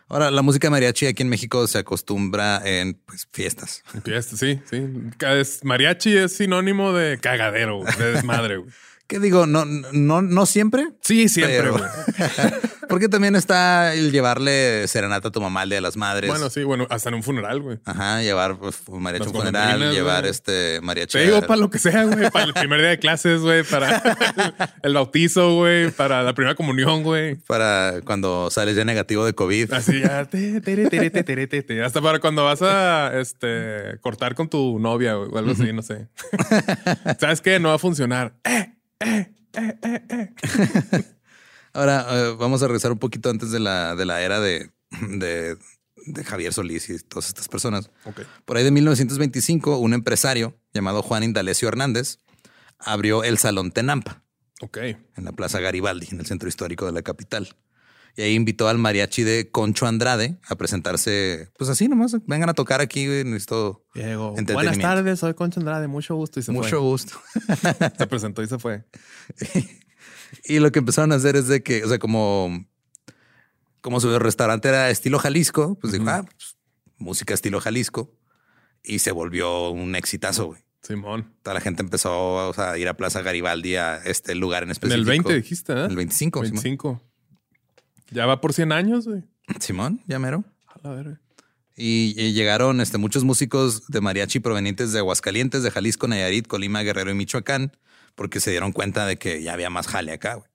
Ahora, 0.10 0.32
la 0.32 0.42
música 0.42 0.70
mariachi 0.70 1.06
aquí 1.06 1.22
en 1.22 1.30
México 1.30 1.68
se 1.68 1.80
acostumbra 1.80 2.62
en 2.66 2.94
pues, 3.06 3.28
fiestas. 3.32 3.84
Fiesta, 4.06 4.38
sí, 4.38 4.60
sí. 4.70 4.82
Es- 5.20 5.64
Mariachi 5.66 6.16
es 6.18 6.38
sinónimo 6.38 6.94
de 6.94 7.18
cagadero, 7.20 7.84
de 7.98 8.14
desmadre, 8.14 8.64
¿Qué 9.08 9.20
digo? 9.20 9.46
No, 9.46 9.64
no, 9.66 10.22
no 10.22 10.46
siempre. 10.46 10.90
Sí, 11.02 11.30
siempre, 11.30 11.70
güey. 11.70 11.84
Porque 12.90 13.10
también 13.10 13.36
está 13.36 13.94
el 13.94 14.12
llevarle 14.12 14.88
serenata 14.88 15.30
a 15.30 15.32
tu 15.32 15.42
mamá 15.42 15.64
el 15.64 15.70
día 15.70 15.78
de 15.78 15.82
las 15.82 15.98
madres. 15.98 16.30
Bueno, 16.30 16.50
sí, 16.50 16.64
bueno, 16.64 16.88
hasta 16.90 17.10
en 17.10 17.16
un 17.16 17.24
funeral, 17.24 17.62
güey. 17.62 17.80
Ajá, 17.86 18.22
llevar 18.22 18.58
pues, 18.58 18.82
mariachi 18.88 19.26
a 19.26 19.30
un 19.30 19.36
funeral, 19.36 19.92
llevar 19.92 20.26
este 20.26 20.80
mariachi. 20.82 21.18
Te 21.18 21.26
digo 21.26 21.42
para 21.42 21.60
lo 21.60 21.70
que 21.70 21.80
sea, 21.80 22.04
güey. 22.04 22.30
Para 22.32 22.46
el 22.46 22.54
primer 22.54 22.80
día 22.80 22.90
de 22.90 23.00
clases, 23.00 23.42
güey. 23.42 23.64
Para 23.64 24.02
el, 24.84 24.94
bautizo, 24.94 25.56
güey. 25.56 25.92
Para 25.92 26.24
la 26.24 26.34
primera 26.34 26.56
comunión, 26.56 27.04
güey. 27.04 27.36
para 27.36 28.02
cuando 28.06 28.50
sales 28.50 28.76
ya 28.76 28.86
negativo 28.86 29.26
de 29.26 29.34
COVID. 29.34 29.74
Así 29.74 30.02
ya. 30.02 30.26
te, 30.26 30.62
te, 30.62 30.88
te, 30.88 31.64
te. 31.64 31.84
Hasta 31.84 32.02
para 32.02 32.20
cuando 32.20 32.46
vas 32.46 32.62
a 32.62 33.18
este, 33.20 34.00
cortar 34.02 34.36
con 34.36 34.50
tu 34.50 34.80
novia 34.80 35.18
o 35.18 35.38
algo 35.38 35.52
así, 35.52 35.72
no 35.74 35.82
sé. 35.82 36.08
¿Sabes 37.20 37.42
qué? 37.42 37.60
No 37.60 37.70
va 37.70 37.76
a 37.76 37.80
funcionar. 37.80 38.34
Eh, 38.44 38.77
eh, 39.00 39.34
eh, 39.54 39.78
eh, 39.84 40.08
eh. 40.12 41.04
Ahora 41.74 42.08
eh, 42.10 42.36
vamos 42.38 42.64
a 42.64 42.68
regresar 42.68 42.92
un 42.92 43.00
poquito 43.00 43.30
antes 43.30 43.52
de 43.52 43.60
la, 43.60 43.96
de 43.96 44.06
la 44.06 44.22
era 44.22 44.40
de, 44.40 44.72
de, 45.10 45.58
de 46.08 46.24
Javier 46.24 46.54
Solís 46.54 46.90
y 46.90 46.98
todas 47.00 47.28
estas 47.28 47.48
personas. 47.48 47.92
Por 48.46 48.58
ahí 48.58 48.64
de 48.64 48.72
1925, 48.72 49.78
un 49.78 49.94
empresario 49.94 50.58
llamado 50.74 51.04
Juan 51.04 51.24
Indalecio 51.24 51.68
Hernández 51.68 52.20
abrió 52.80 53.24
el 53.24 53.38
Salón 53.38 53.72
Tenampa 53.72 54.24
Ok. 54.62 54.78
en 54.78 55.26
la 55.26 55.32
Plaza 55.32 55.60
Garibaldi, 55.60 56.08
en 56.12 56.20
el 56.20 56.26
centro 56.26 56.50
histórico 56.50 56.86
de 56.86 56.92
la 56.94 57.02
capital. 57.04 57.56
Y 58.18 58.24
ahí 58.24 58.34
invitó 58.34 58.68
al 58.68 58.80
mariachi 58.80 59.22
de 59.22 59.52
Concho 59.52 59.86
Andrade 59.86 60.40
a 60.50 60.56
presentarse, 60.56 61.52
pues 61.56 61.70
así 61.70 61.88
nomás, 61.88 62.18
vengan 62.26 62.50
a 62.50 62.56
tocar 62.56 62.82
aquí, 62.82 63.06
necesito 63.06 63.86
Diego, 63.94 64.32
buenas 64.54 64.80
tardes. 64.80 65.20
Soy 65.20 65.36
Concha 65.36 65.60
Andrade. 65.60 65.88
Mucho 65.88 66.16
gusto. 66.16 66.40
Y 66.40 66.44
se 66.44 66.52
mucho 66.52 66.70
fue. 66.70 66.80
gusto. 66.80 67.14
Se 67.98 68.08
presentó 68.08 68.42
y 68.42 68.48
se 68.48 68.58
fue. 68.60 68.84
Y 70.44 70.60
lo 70.60 70.72
que 70.74 70.80
empezaron 70.80 71.14
a 71.14 71.16
hacer 71.16 71.38
es 71.38 71.48
de 71.48 71.64
que, 71.64 71.86
o 71.86 71.88
sea, 71.88 72.00
como, 72.00 72.66
como 73.80 74.02
su 74.02 74.20
restaurante 74.20 74.68
era 74.68 74.90
estilo 74.90 75.20
Jalisco, 75.20 75.78
pues 75.80 75.94
dijo, 75.94 76.04
Ujú. 76.04 76.12
ah, 76.14 76.24
pues, 76.26 76.58
música 76.98 77.34
estilo 77.34 77.62
Jalisco. 77.62 78.14
Y 78.84 79.00
se 79.00 79.12
volvió 79.12 79.70
un 79.70 79.96
exitazo, 79.96 80.48
güey. 80.48 80.62
Simón. 80.82 81.34
Toda 81.44 81.54
la 81.54 81.62
gente 81.62 81.82
empezó 81.82 82.50
o 82.50 82.54
sea, 82.54 82.72
a 82.72 82.78
ir 82.78 82.88
a 82.90 82.96
Plaza 82.98 83.22
Garibaldi 83.22 83.76
a 83.76 83.98
este 84.04 84.36
lugar 84.36 84.64
en 84.64 84.70
En 84.70 84.72
específico. 84.72 85.00
el 85.00 85.06
20 85.06 85.34
dijiste, 85.36 85.74
¿eh? 85.74 85.86
El 85.86 85.96
25. 85.96 86.46
Simón. 86.46 87.02
25. 88.10 88.16
Ya 88.16 88.26
va 88.26 88.42
por 88.42 88.54
100 88.54 88.72
años, 88.72 89.08
güey. 89.08 89.24
Simón, 89.60 90.02
ya 90.08 90.20
mero. 90.20 90.44
A 90.68 90.80
la 90.88 90.92
verga. 90.96 91.22
Y, 91.76 92.16
y 92.18 92.34
llegaron 92.34 92.82
este, 92.82 92.98
muchos 92.98 93.24
músicos 93.24 93.88
de 93.88 94.02
mariachi 94.02 94.40
provenientes 94.40 94.92
de 94.94 95.00
Aguascalientes, 95.00 95.62
de 95.64 95.70
Jalisco, 95.72 96.08
Nayarit, 96.08 96.48
Colima, 96.48 96.82
Guerrero 96.82 97.12
y 97.12 97.14
Michoacán, 97.14 97.78
porque 98.16 98.40
se 98.40 98.50
dieron 98.52 98.72
cuenta 98.72 99.06
de 99.06 99.18
que 99.18 99.44
ya 99.44 99.54
había 99.54 99.70
más 99.70 99.88
jale 99.88 100.12
acá, 100.12 100.36
güey. 100.36 100.50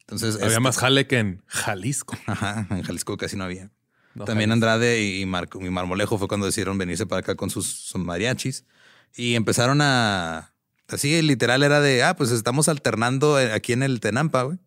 Entonces, 0.00 0.34
Había 0.36 0.48
este- 0.48 0.60
más 0.60 0.76
jale 0.78 1.06
que 1.06 1.18
en 1.20 1.42
Jalisco. 1.46 2.16
Ajá, 2.26 2.66
en 2.70 2.82
Jalisco 2.82 3.16
casi 3.16 3.36
no 3.36 3.44
había. 3.44 3.70
No, 4.16 4.24
También. 4.24 4.50
Andrade 4.50 5.00
y, 5.04 5.24
Marco, 5.24 5.64
y 5.64 5.70
Marmolejo 5.70 6.18
fue 6.18 6.26
cuando 6.26 6.46
decidieron 6.46 6.76
venirse 6.78 7.06
para 7.06 7.20
acá 7.20 7.36
con 7.36 7.48
sus, 7.48 7.66
sus 7.68 8.00
mariachis 8.00 8.64
y 9.14 9.36
empezaron 9.36 9.80
a. 9.82 10.52
Así 10.88 11.22
literal 11.22 11.62
era 11.62 11.80
de, 11.80 12.02
ah, 12.02 12.16
pues 12.16 12.32
estamos 12.32 12.68
alternando 12.68 13.38
eh, 13.38 13.52
aquí 13.52 13.72
en 13.72 13.84
el 13.84 14.00
Tenampa, 14.00 14.42
güey. 14.42 14.58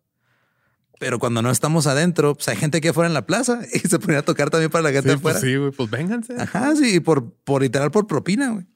Pero 1.00 1.18
cuando 1.18 1.42
no 1.42 1.50
estamos 1.50 1.86
adentro, 1.86 2.34
pues 2.34 2.48
hay 2.48 2.56
gente 2.56 2.78
aquí 2.78 2.88
afuera 2.88 3.08
en 3.08 3.14
la 3.14 3.26
plaza 3.26 3.60
y 3.72 3.80
se 3.80 3.98
ponía 3.98 4.20
a 4.20 4.22
tocar 4.24 4.50
también 4.50 4.70
para 4.70 4.82
la 4.82 4.92
gente 4.92 5.10
Sí, 5.10 5.16
afuera. 5.16 5.38
pues 5.40 5.50
sí, 5.50 5.56
güey. 5.56 5.70
Pues 5.72 5.90
vénganse. 5.90 6.34
Ajá, 6.40 6.74
sí, 6.76 6.96
y 6.96 7.00
por, 7.00 7.32
por 7.44 7.62
literal 7.62 7.90
por 7.90 8.06
propina, 8.06 8.50
güey. 8.50 8.66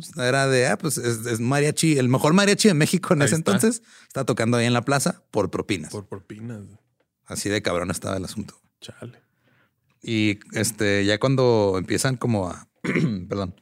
Sea, 0.00 0.26
Era 0.26 0.48
de, 0.48 0.66
ah, 0.66 0.78
pues 0.78 0.96
es, 0.98 1.26
es 1.26 1.38
mariachi, 1.40 1.98
el 1.98 2.08
mejor 2.08 2.32
mariachi 2.32 2.68
de 2.68 2.74
México 2.74 3.12
en 3.14 3.22
Ahí 3.22 3.26
ese 3.26 3.36
está. 3.36 3.52
entonces. 3.52 3.82
Está 4.08 4.24
tocando 4.24 4.56
ahí 4.56 4.66
en 4.66 4.72
la 4.72 4.82
plaza 4.84 5.22
por 5.30 5.50
propinas. 5.50 5.92
Por 5.92 6.06
propinas. 6.06 6.62
Así 7.26 7.48
de 7.48 7.62
cabrón 7.62 7.90
estaba 7.90 8.16
el 8.16 8.24
asunto. 8.24 8.58
Chale. 8.80 9.20
Y 10.02 10.40
este, 10.52 11.04
ya 11.04 11.18
cuando 11.20 11.74
empiezan 11.78 12.16
como 12.16 12.48
a, 12.48 12.68
perdón, 13.28 13.54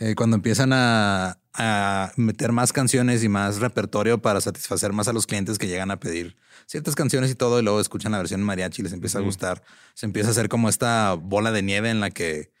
eh, 0.00 0.14
cuando 0.14 0.36
empiezan 0.36 0.72
a, 0.72 1.38
a 1.54 2.12
meter 2.16 2.52
más 2.52 2.72
canciones 2.72 3.24
y 3.24 3.28
más 3.28 3.58
repertorio 3.58 4.22
para 4.22 4.40
satisfacer 4.40 4.92
más 4.92 5.08
a 5.08 5.12
los 5.12 5.26
clientes 5.26 5.58
que 5.58 5.66
llegan 5.66 5.90
a 5.90 5.98
pedir 5.98 6.36
ciertas 6.66 6.94
canciones 6.94 7.30
y 7.30 7.34
todo, 7.34 7.58
y 7.58 7.62
luego 7.62 7.80
escuchan 7.80 8.12
la 8.12 8.18
versión 8.18 8.42
mariachi 8.42 8.82
y 8.82 8.84
les 8.84 8.92
empieza 8.92 9.18
a 9.18 9.22
gustar, 9.22 9.62
se 9.94 10.06
empieza 10.06 10.28
a 10.28 10.30
hacer 10.32 10.48
como 10.48 10.68
esta 10.68 11.14
bola 11.14 11.50
de 11.50 11.62
nieve 11.62 11.90
en 11.90 12.00
la 12.00 12.10
que, 12.10 12.52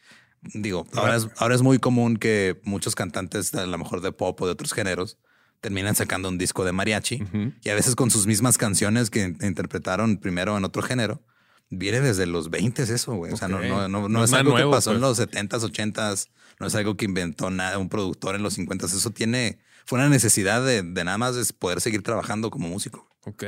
digo, 0.42 0.86
ahora 0.94 1.16
es, 1.16 1.28
ahora 1.36 1.54
es 1.54 1.62
muy 1.62 1.78
común 1.78 2.16
que 2.16 2.60
muchos 2.64 2.94
cantantes, 2.94 3.54
a 3.54 3.66
lo 3.66 3.78
mejor 3.78 4.00
de 4.00 4.10
pop 4.10 4.40
o 4.40 4.46
de 4.46 4.52
otros 4.52 4.72
géneros, 4.72 5.18
terminan 5.60 5.94
sacando 5.94 6.28
un 6.28 6.38
disco 6.38 6.64
de 6.64 6.72
mariachi 6.72 7.22
y 7.62 7.68
a 7.68 7.74
veces 7.74 7.96
con 7.96 8.10
sus 8.10 8.26
mismas 8.26 8.58
canciones 8.58 9.10
que 9.10 9.36
interpretaron 9.42 10.16
primero 10.16 10.56
en 10.56 10.64
otro 10.64 10.82
género. 10.82 11.22
Viene 11.70 12.00
desde 12.00 12.26
los 12.26 12.48
20 12.50 12.82
eso, 12.82 13.14
güey. 13.14 13.32
O 13.32 13.36
sea, 13.36 13.48
no, 13.48 13.60
no, 13.60 13.88
no, 13.88 14.02
no 14.02 14.08
No 14.08 14.24
es 14.24 14.32
algo 14.32 14.52
nuevo, 14.52 14.70
que 14.70 14.76
pasó 14.76 14.92
en 14.92 15.00
pues. 15.00 15.18
los 15.18 15.28
70s, 15.28 15.60
80s. 15.70 16.28
No 16.60 16.66
es 16.66 16.74
algo 16.74 16.96
que 16.96 17.04
inventó 17.04 17.50
nada, 17.50 17.78
un 17.78 17.88
productor 17.88 18.34
en 18.34 18.42
los 18.42 18.58
50s. 18.58 18.84
Eso 18.84 19.10
tiene, 19.10 19.58
fue 19.84 19.98
una 19.98 20.08
necesidad 20.08 20.64
de, 20.64 20.82
de 20.82 21.04
nada 21.04 21.18
más 21.18 21.36
es 21.36 21.52
poder 21.52 21.80
seguir 21.80 22.02
trabajando 22.02 22.50
como 22.50 22.68
músico. 22.68 23.08
Ok. 23.24 23.44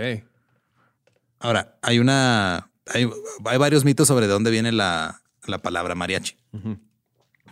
Ahora, 1.38 1.78
hay 1.83 1.98
una, 1.98 2.70
hay, 2.87 3.09
hay 3.46 3.59
varios 3.59 3.85
mitos 3.85 4.06
sobre 4.09 4.26
de 4.26 4.33
dónde 4.33 4.50
viene 4.50 4.72
la, 4.72 5.22
la 5.46 5.59
palabra 5.59 5.94
mariachi. 5.94 6.37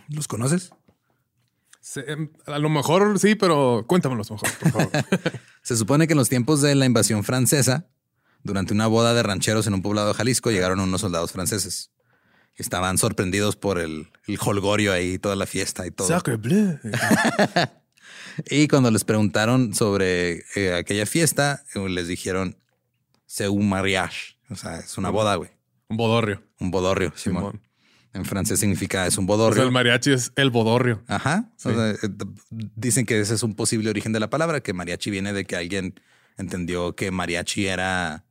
¿Los 0.09 0.27
conoces? 0.27 0.71
Se- 1.81 2.11
em, 2.11 2.29
a 2.45 2.59
lo 2.59 2.69
mejor 2.69 3.17
sí, 3.19 3.35
pero 3.35 3.85
cuéntamelos 3.87 4.29
mejor, 4.29 4.49
por 4.59 4.71
favor. 4.71 4.91
Se 5.63 5.75
supone 5.75 6.05
que 6.07 6.13
en 6.13 6.17
los 6.19 6.29
tiempos 6.29 6.61
de 6.61 6.75
la 6.75 6.85
invasión 6.85 7.23
francesa, 7.23 7.87
durante 8.43 8.73
una 8.73 8.87
boda 8.87 9.13
de 9.13 9.23
rancheros 9.23 9.67
en 9.67 9.73
un 9.73 9.81
poblado 9.81 10.07
de 10.09 10.13
Jalisco, 10.13 10.51
llegaron 10.51 10.79
unos 10.79 11.01
soldados 11.01 11.31
franceses. 11.31 11.91
Estaban 12.55 12.97
sorprendidos 12.97 13.55
por 13.55 13.79
el, 13.79 14.09
el 14.27 14.37
holgorio 14.43 14.91
ahí, 14.91 15.17
toda 15.17 15.35
la 15.35 15.45
fiesta 15.45 15.87
y 15.87 15.91
todo. 15.91 16.07
Sacre 16.07 16.35
bleu. 16.37 16.77
Y 18.49 18.67
cuando 18.69 18.89
les 18.89 19.03
preguntaron 19.03 19.73
sobre 19.73 20.43
eh, 20.55 20.73
aquella 20.73 21.05
fiesta, 21.05 21.63
eh, 21.75 21.89
les 21.89 22.07
dijeron, 22.07 22.55
c'est 23.25 23.49
un 23.49 23.67
mariage. 23.67 24.37
O 24.49 24.55
sea, 24.55 24.77
es 24.79 24.97
una 24.97 25.09
boda, 25.09 25.35
güey. 25.35 25.49
Un 25.89 25.97
bodorrio. 25.97 26.41
Un 26.59 26.71
bodorrio, 26.71 27.11
Simón. 27.15 27.43
Simón. 27.43 27.61
En 28.13 28.25
francés 28.25 28.59
significa 28.59 29.05
es 29.05 29.17
un 29.17 29.25
O 29.25 29.27
sea, 29.27 29.35
bodorrio. 29.35 29.63
el 29.63 29.71
mariachi 29.71 30.11
es 30.13 30.31
el 30.35 30.49
bodorrio. 30.51 31.03
Ajá. 31.07 31.51
O 31.57 31.69
Sí. 31.69 31.75
sea, 31.75 31.89
eh, 31.91 31.97
dicen 32.75 33.05
que 33.05 33.19
ese 33.19 33.35
es 33.35 33.43
un 33.43 33.55
posible 33.55 33.89
origen 33.89 34.13
de 34.13 34.19
la 34.21 34.29
palabra, 34.29 34.61
que 34.61 34.73
mariachi 34.73 35.11
viene 35.11 35.33
de 35.33 35.45
que 35.45 35.55
alguien 35.57 35.99
entendió 36.37 36.95
que 36.95 37.11
mariachi 37.11 37.67
era 37.67 38.25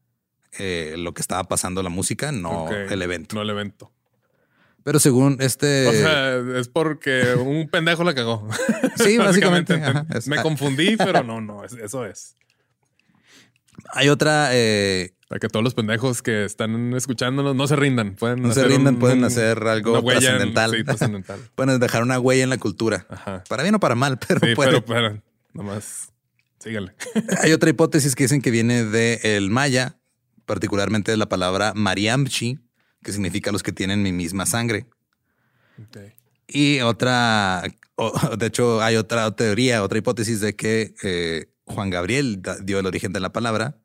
eh, 0.58 0.94
lo 0.98 1.12
que 1.14 1.20
estaba 1.20 1.44
pasando 1.44 1.82
la 1.82 1.90
música, 1.90 2.32
no 2.32 2.70
el 2.70 3.02
evento. 3.02 3.34
No 3.36 3.42
el 3.42 3.50
evento. 3.50 3.92
Pero 4.84 4.98
según 5.00 5.36
este... 5.40 5.86
O 5.88 5.92
sea, 5.92 6.36
es 6.58 6.68
porque 6.68 7.34
un 7.34 7.68
pendejo 7.68 8.04
la 8.04 8.14
cagó. 8.14 8.48
sí, 8.96 9.18
básicamente. 9.18 9.74
Enten- 9.74 9.82
ajá, 9.84 10.06
es- 10.16 10.28
Me 10.28 10.38
ah, 10.38 10.42
confundí, 10.42 10.96
pero 10.96 11.22
no, 11.22 11.40
no, 11.42 11.64
es- 11.64 11.74
eso 11.74 12.06
es. 12.06 12.36
hay 13.92 14.08
otra... 14.08 14.48
eh, 14.52 15.14
Para 15.28 15.40
que 15.40 15.48
todos 15.48 15.62
los 15.62 15.74
pendejos 15.74 16.22
que 16.22 16.44
están 16.46 16.94
escuchándonos 16.94 17.54
no 17.54 17.66
se 17.66 17.76
rindan. 17.76 18.14
Pueden 18.14 18.40
No 18.40 18.52
se 18.54 18.64
rindan, 18.64 18.94
un- 18.94 19.00
pueden 19.00 19.24
hacer 19.24 19.58
algo 19.64 20.02
trascendental. 20.02 20.70
sí, 20.70 20.84
trascendental. 20.84 21.40
pueden 21.54 21.78
dejar 21.80 22.02
una 22.02 22.18
huella 22.18 22.44
en 22.44 22.50
la 22.50 22.58
cultura. 22.58 23.06
Ajá. 23.10 23.44
Para 23.48 23.62
bien 23.64 23.74
o 23.74 23.80
para 23.80 23.94
mal, 23.94 24.18
pero, 24.26 24.40
Sí, 24.40 24.54
puede. 24.54 24.70
pero, 24.70 24.84
pero 24.86 25.22
nomás 25.52 26.12
síganle. 26.60 26.94
Hay 27.42 27.52
otra 27.52 27.68
hipótesis 27.68 28.14
que 28.14 28.24
dicen 28.24 28.40
que 28.40 28.50
viene 28.50 28.84
del 28.84 29.18
el 29.22 29.50
maya, 29.50 29.97
particularmente 30.48 31.12
de 31.12 31.18
la 31.18 31.28
palabra 31.28 31.74
mariamchi, 31.76 32.58
que 33.04 33.12
significa 33.12 33.52
los 33.52 33.62
que 33.62 33.70
tienen 33.70 34.02
mi 34.02 34.12
misma 34.12 34.46
sangre. 34.46 34.86
Y 36.48 36.80
otra, 36.80 37.62
de 38.38 38.46
hecho, 38.46 38.82
hay 38.82 38.96
otra 38.96 39.30
teoría, 39.36 39.84
otra 39.84 39.98
hipótesis 39.98 40.40
de 40.40 40.56
que 40.56 40.94
eh, 41.04 41.52
Juan 41.64 41.90
Gabriel 41.90 42.42
dio 42.62 42.80
el 42.80 42.86
origen 42.86 43.12
de 43.12 43.20
la 43.20 43.30
palabra 43.30 43.76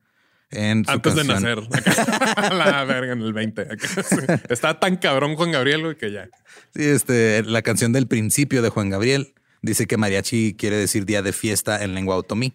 en 0.50 0.86
Antes 0.88 1.16
de 1.16 1.24
nacer. 1.26 1.60
Acá, 1.72 2.54
la 2.54 2.84
verga 2.86 3.14
en 3.14 3.22
el 3.22 3.34
20. 3.34 3.62
Acá, 3.62 4.04
sí. 4.04 4.16
Está 4.50 4.80
tan 4.80 4.98
cabrón 4.98 5.36
Juan 5.36 5.52
Gabriel 5.52 5.98
que 5.98 6.12
ya. 6.12 6.30
Sí, 6.74 6.84
este, 6.84 7.44
la 7.44 7.62
canción 7.62 7.92
del 7.92 8.08
principio 8.08 8.62
de 8.62 8.70
Juan 8.70 8.90
Gabriel 8.90 9.34
dice 9.62 9.86
que 9.86 9.98
mariachi 9.98 10.56
quiere 10.56 10.78
decir 10.78 11.06
día 11.06 11.22
de 11.22 11.34
fiesta 11.34 11.84
en 11.84 11.94
lengua 11.94 12.16
otomí. 12.16 12.54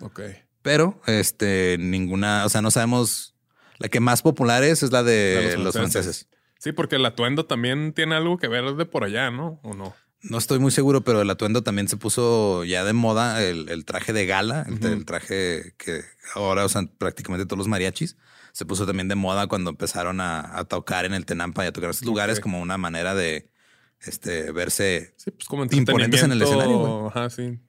Ok. 0.00 0.20
Pero 0.62 1.00
este, 1.06 1.76
ninguna, 1.78 2.44
o 2.44 2.48
sea, 2.48 2.60
no 2.60 2.70
sabemos. 2.70 3.34
La 3.78 3.88
que 3.88 4.00
más 4.00 4.22
popular 4.22 4.62
es 4.64 4.82
es 4.82 4.92
la 4.92 5.02
de, 5.02 5.50
De 5.50 5.58
los, 5.58 5.74
franceses. 5.74 6.28
Sí, 6.58 6.72
porque 6.72 6.96
el 6.96 7.06
atuendo 7.06 7.46
también 7.46 7.92
tiene 7.92 8.16
algo 8.16 8.38
que 8.38 8.48
ver 8.48 8.74
de 8.74 8.84
por 8.84 9.04
allá, 9.04 9.30
¿no? 9.30 9.60
¿O 9.62 9.74
no? 9.74 9.94
No 10.20 10.38
estoy 10.38 10.58
muy 10.58 10.72
seguro, 10.72 11.02
pero 11.02 11.22
el 11.22 11.30
atuendo 11.30 11.62
también 11.62 11.86
se 11.86 11.96
puso 11.96 12.64
ya 12.64 12.84
de 12.84 12.92
moda, 12.92 13.42
el, 13.44 13.68
el 13.68 13.84
traje 13.84 14.12
de 14.12 14.26
gala, 14.26 14.66
el, 14.68 15.04
traje 15.04 15.74
que 15.78 16.02
ahora 16.34 16.64
usan 16.64 16.88
prácticamente 16.88 17.46
todos 17.46 17.58
los 17.58 17.68
mariachis. 17.68 18.16
Se 18.52 18.66
puso 18.66 18.84
también 18.84 19.06
de 19.06 19.14
moda 19.14 19.46
cuando 19.46 19.70
empezaron 19.70 20.20
a, 20.20 20.58
a 20.58 20.64
tocar 20.64 21.04
en 21.04 21.14
el 21.14 21.24
Tenampa 21.24 21.64
y 21.64 21.68
a 21.68 21.72
tocar 21.72 21.88
en 21.88 21.90
esos 21.92 22.06
lugares 22.06 22.40
como 22.40 22.60
una 22.60 22.76
manera 22.76 23.14
de 23.14 23.52
este, 24.00 24.50
verse. 24.50 25.14
Sí, 25.16 25.30
pues 25.30 25.46
como 25.46 25.64
Imponentes 25.64 26.22
en 26.22 26.32
el 26.32 26.42
escenario. 26.42 27.08
Ajá, 27.08 27.30
sí. 27.30 27.60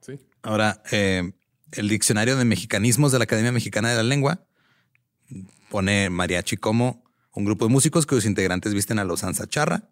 Sí. 0.00 0.18
Ahora, 0.42 0.82
eh, 0.90 1.32
el 1.72 1.88
diccionario 1.88 2.36
de 2.36 2.44
mexicanismos 2.46 3.12
de 3.12 3.18
la 3.18 3.24
Academia 3.24 3.52
Mexicana 3.52 3.90
de 3.90 3.96
la 3.96 4.02
Lengua 4.02 4.46
pone 5.72 6.10
mariachi 6.10 6.58
como 6.58 7.02
un 7.32 7.46
grupo 7.46 7.64
de 7.64 7.72
músicos 7.72 8.04
cuyos 8.04 8.26
integrantes 8.26 8.74
visten 8.74 8.98
a 8.98 9.04
los 9.04 9.24
charra 9.48 9.88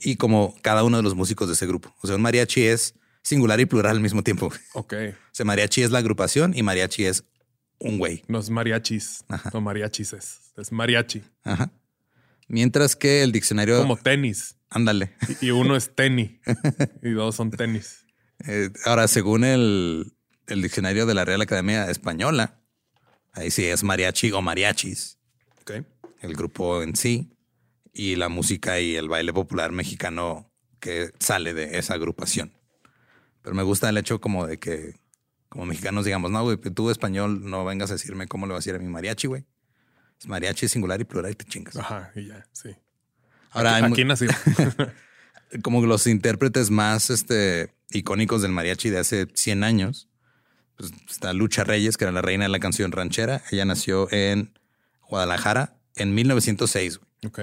y 0.00 0.16
como 0.16 0.54
cada 0.60 0.84
uno 0.84 0.98
de 0.98 1.02
los 1.02 1.14
músicos 1.14 1.48
de 1.48 1.54
ese 1.54 1.66
grupo. 1.66 1.94
O 2.02 2.06
sea, 2.06 2.16
un 2.16 2.22
mariachi 2.22 2.64
es 2.64 2.94
singular 3.22 3.58
y 3.58 3.64
plural 3.64 3.96
al 3.96 4.02
mismo 4.02 4.22
tiempo. 4.22 4.52
Ok. 4.74 4.92
O 4.92 5.34
sea, 5.34 5.46
mariachi 5.46 5.82
es 5.82 5.90
la 5.90 6.00
agrupación 6.00 6.52
y 6.54 6.62
mariachi 6.62 7.06
es 7.06 7.24
un 7.78 7.96
güey. 7.96 8.24
No 8.28 8.40
es 8.40 8.50
mariachis. 8.50 9.24
No 9.54 9.62
mariachis 9.62 10.12
es. 10.12 10.52
Es 10.54 10.70
mariachi. 10.70 11.22
Ajá. 11.44 11.70
Mientras 12.46 12.94
que 12.94 13.22
el 13.22 13.32
diccionario. 13.32 13.78
Como 13.78 13.96
tenis. 13.96 14.56
Ándale. 14.68 15.14
Y, 15.40 15.50
uno 15.50 15.76
es 15.76 15.94
tenis. 15.94 16.32
y 17.02 17.10
dos 17.12 17.36
son 17.36 17.50
tenis. 17.50 18.04
Eh, 18.46 18.68
ahora, 18.84 19.08
según 19.08 19.44
el, 19.44 20.12
el, 20.46 20.60
diccionario 20.60 21.06
de 21.06 21.14
la 21.14 21.24
Real 21.24 21.40
Academia 21.40 21.90
Española, 21.90 22.60
ahí 23.36 23.50
sí 23.50 23.64
es 23.64 23.84
mariachi 23.84 24.32
o 24.32 24.42
mariachis. 24.42 25.18
Ok. 25.60 25.72
El 26.20 26.34
grupo 26.34 26.82
en 26.82 26.96
sí 26.96 27.30
y 27.92 28.16
la 28.16 28.28
música 28.28 28.80
y 28.80 28.96
el 28.96 29.08
baile 29.08 29.32
popular 29.32 29.72
mexicano 29.72 30.50
que 30.80 31.12
sale 31.20 31.54
de 31.54 31.78
esa 31.78 31.94
agrupación. 31.94 32.52
Pero 33.42 33.54
me 33.54 33.62
gusta 33.62 33.88
el 33.88 33.98
hecho 33.98 34.20
como 34.20 34.46
de 34.46 34.58
que 34.58 34.94
como 35.48 35.66
mexicanos 35.66 36.04
digamos, 36.04 36.30
no, 36.30 36.42
güey, 36.42 36.56
tú 36.56 36.90
español 36.90 37.48
no 37.48 37.64
vengas 37.64 37.90
a 37.90 37.94
decirme 37.94 38.26
cómo 38.26 38.46
le 38.46 38.52
vas 38.52 38.58
a 38.58 38.64
decir 38.64 38.74
a 38.74 38.78
mi 38.82 38.90
mariachi, 38.90 39.28
güey. 39.28 39.44
Es 40.20 40.26
mariachi 40.26 40.68
singular 40.68 41.00
y 41.00 41.04
plural 41.04 41.32
y 41.32 41.34
te 41.34 41.44
chingas. 41.44 41.76
Ajá, 41.76 42.10
y 42.14 42.26
ya, 42.26 42.46
sí. 42.52 42.70
Ahora, 43.50 43.76
aquí, 43.76 44.04
nació. 44.04 44.30
como 45.62 45.84
los 45.86 46.06
intérpretes 46.06 46.70
más 46.70 47.10
este, 47.10 47.72
icónicos 47.90 48.42
del 48.42 48.52
mariachi 48.52 48.90
de 48.90 48.98
hace 48.98 49.28
100 49.32 49.64
años, 49.64 50.08
pues 50.76 50.92
está 51.08 51.32
Lucha 51.32 51.64
Reyes, 51.64 51.96
que 51.96 52.04
era 52.04 52.12
la 52.12 52.22
reina 52.22 52.44
de 52.44 52.50
la 52.50 52.58
canción 52.58 52.92
ranchera. 52.92 53.42
Ella 53.50 53.64
nació 53.64 54.10
en 54.12 54.52
Guadalajara 55.08 55.76
en 55.94 56.14
1906. 56.14 57.00
Ok. 57.26 57.40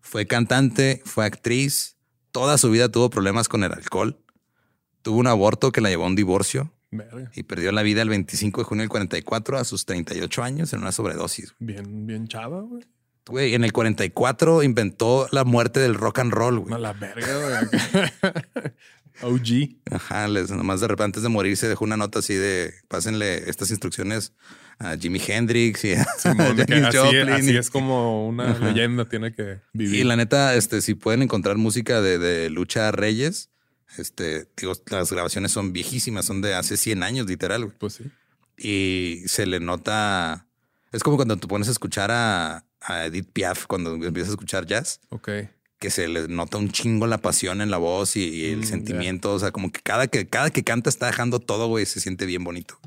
Fue 0.00 0.26
cantante, 0.26 1.02
fue 1.04 1.24
actriz. 1.24 1.96
Toda 2.30 2.58
su 2.58 2.70
vida 2.70 2.90
tuvo 2.90 3.10
problemas 3.10 3.48
con 3.48 3.64
el 3.64 3.72
alcohol. 3.72 4.18
Tuvo 5.02 5.18
un 5.18 5.26
aborto 5.26 5.72
que 5.72 5.80
la 5.80 5.88
llevó 5.88 6.04
a 6.04 6.08
un 6.08 6.16
divorcio. 6.16 6.72
Y 7.34 7.44
perdió 7.44 7.72
la 7.72 7.82
vida 7.82 8.02
el 8.02 8.10
25 8.10 8.60
de 8.60 8.64
junio 8.64 8.82
del 8.82 8.90
44 8.90 9.56
a 9.56 9.64
sus 9.64 9.86
38 9.86 10.42
años 10.42 10.72
en 10.74 10.80
una 10.80 10.92
sobredosis. 10.92 11.54
Bien, 11.58 12.06
bien 12.06 12.28
chava, 12.28 12.60
güey. 12.60 12.84
Güey, 13.26 13.54
en 13.54 13.64
el 13.64 13.72
44 13.72 14.62
inventó 14.62 15.26
la 15.30 15.44
muerte 15.44 15.80
del 15.80 15.94
rock 15.94 16.18
and 16.18 16.32
roll, 16.32 16.58
güey. 16.58 16.80
La 16.80 16.92
verga, 16.92 17.62
güey. 17.70 18.72
OG. 19.22 19.76
Ajá, 19.90 20.28
les, 20.28 20.50
nomás 20.50 20.80
de 20.80 20.88
repente 20.88 21.04
antes 21.04 21.22
de 21.22 21.28
morir 21.28 21.56
se 21.56 21.68
dejó 21.68 21.84
una 21.84 21.96
nota 21.96 22.20
así 22.20 22.34
de 22.34 22.74
pásenle 22.88 23.48
estas 23.48 23.70
instrucciones 23.70 24.32
a 24.78 24.96
Jimi 24.96 25.20
Hendrix 25.24 25.84
y 25.84 25.94
a 25.94 26.02
así, 27.34 27.56
es 27.56 27.70
como 27.70 28.26
una 28.26 28.58
leyenda 28.58 29.08
tiene 29.08 29.32
que 29.34 29.60
vivir. 29.72 30.00
Y 30.00 30.04
la 30.04 30.16
neta, 30.16 30.54
este, 30.54 30.80
si 30.80 30.94
pueden 30.94 31.22
encontrar 31.22 31.56
música 31.56 32.00
de, 32.00 32.18
de 32.18 32.50
Lucha 32.50 32.90
Reyes, 32.90 33.50
este, 33.98 34.48
digo, 34.56 34.72
las 34.90 35.12
grabaciones 35.12 35.52
son 35.52 35.72
viejísimas, 35.72 36.24
son 36.24 36.40
de 36.40 36.54
hace 36.54 36.76
100 36.76 37.02
años, 37.02 37.26
literal. 37.26 37.64
Güey. 37.64 37.76
Pues 37.78 37.94
sí. 37.94 38.04
Y 38.56 39.22
se 39.26 39.46
le 39.46 39.60
nota. 39.60 40.46
Es 40.92 41.02
como 41.02 41.16
cuando 41.16 41.36
te 41.36 41.46
pones 41.46 41.68
a 41.68 41.72
escuchar 41.72 42.10
a, 42.10 42.64
Edith 43.06 43.30
Piaf, 43.32 43.66
cuando 43.66 43.94
empiezas 43.94 44.30
a 44.30 44.32
escuchar 44.32 44.66
jazz. 44.66 45.00
Ok. 45.10 45.28
Que 45.82 45.90
se 45.90 46.06
le 46.06 46.28
nota 46.28 46.58
un 46.58 46.70
chingo 46.70 47.08
la 47.08 47.18
pasión 47.18 47.60
en 47.60 47.72
la 47.72 47.76
voz 47.76 48.14
y, 48.14 48.44
el 48.52 48.60
mm, 48.60 48.64
sentimiento. 48.64 49.32
O 49.34 49.38
sea, 49.40 49.50
como 49.50 49.72
que 49.72 49.80
cada, 49.80 50.06
que 50.06 50.28
cada 50.28 50.50
que 50.50 50.62
canta 50.62 50.88
está 50.88 51.06
dejando 51.06 51.40
todo, 51.40 51.66
güey, 51.66 51.86
se 51.86 51.98
siente 51.98 52.24
bien 52.24 52.44
bonito. 52.44 52.78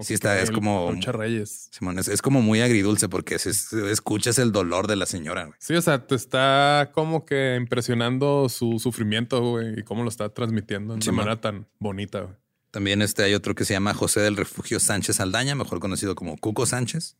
Sí, 0.00 0.14
está, 0.14 0.40
es 0.40 0.50
como. 0.50 0.90
Mucha 0.90 1.12
Reyes. 1.12 1.68
Simón, 1.70 1.98
es, 1.98 2.22
como 2.22 2.40
muy 2.40 2.62
agridulce 2.62 3.10
porque 3.10 3.38
se, 3.38 3.50
escuchas 3.90 4.38
el 4.38 4.52
dolor 4.52 4.86
de 4.86 4.96
la 4.96 5.04
señora. 5.04 5.50
Sí, 5.58 5.74
o 5.74 5.82
sea, 5.82 6.06
te 6.06 6.14
está 6.14 6.92
como 6.94 7.26
que 7.26 7.56
impresionando 7.60 8.48
su 8.48 8.78
sufrimiento, 8.78 9.42
güey, 9.42 9.80
y 9.80 9.82
cómo 9.82 10.02
lo 10.02 10.08
está 10.08 10.30
transmitiendo 10.30 10.96
de 10.96 11.12
manera 11.12 11.42
tan 11.42 11.66
bonita. 11.78 12.20
Güey. 12.20 12.34
También 12.70 13.02
este, 13.02 13.22
hay 13.22 13.34
otro 13.34 13.54
que 13.54 13.66
se 13.66 13.74
llama 13.74 13.92
José 13.92 14.20
del 14.20 14.38
Refugio 14.38 14.80
Sánchez 14.80 15.20
Aldaña, 15.20 15.54
mejor 15.54 15.80
conocido 15.80 16.14
como 16.14 16.38
Cuco 16.38 16.64
Sánchez. 16.64 17.18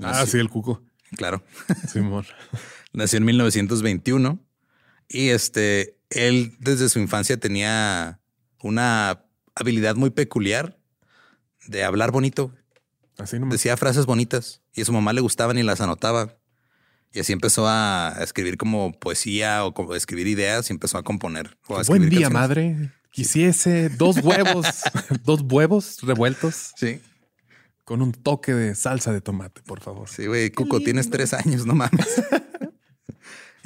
ah, 0.00 0.26
sí, 0.26 0.38
el 0.38 0.50
Cuco. 0.50 0.82
Claro. 1.16 1.42
Simón. 1.88 2.26
Nació 2.92 3.16
en 3.16 3.24
1921 3.24 4.38
y 5.10 5.30
este, 5.30 5.98
él 6.08 6.56
desde 6.60 6.88
su 6.88 7.00
infancia 7.00 7.36
tenía 7.36 8.20
una 8.62 9.24
habilidad 9.56 9.96
muy 9.96 10.10
peculiar 10.10 10.78
de 11.66 11.82
hablar 11.82 12.12
bonito. 12.12 12.54
Así 13.18 13.38
Decía 13.50 13.76
frases 13.76 14.06
bonitas 14.06 14.62
y 14.72 14.82
a 14.82 14.84
su 14.84 14.92
mamá 14.92 15.12
le 15.12 15.20
gustaban 15.20 15.58
y 15.58 15.64
las 15.64 15.80
anotaba. 15.80 16.38
Y 17.12 17.18
así 17.18 17.32
empezó 17.32 17.66
a 17.66 18.16
escribir 18.20 18.56
como 18.56 18.92
poesía 18.92 19.64
o 19.64 19.74
como 19.74 19.96
escribir 19.96 20.28
ideas 20.28 20.70
y 20.70 20.72
empezó 20.72 20.96
a 20.96 21.02
componer. 21.02 21.58
Buen 21.88 22.08
día, 22.08 22.30
madre. 22.30 22.92
Quisiese 23.10 23.88
dos 23.88 24.18
huevos, 24.18 24.66
dos 25.24 25.40
huevos 25.42 25.98
revueltos. 26.02 26.70
Sí. 26.76 27.00
Con 27.84 28.00
un 28.00 28.12
toque 28.12 28.54
de 28.54 28.76
salsa 28.76 29.12
de 29.12 29.20
tomate, 29.20 29.60
por 29.62 29.80
favor. 29.80 30.08
Sí, 30.08 30.26
güey, 30.26 30.50
Cuco, 30.50 30.78
tienes 30.78 31.10
tres 31.10 31.34
años, 31.34 31.66
no 31.66 31.74
mames. 31.74 32.22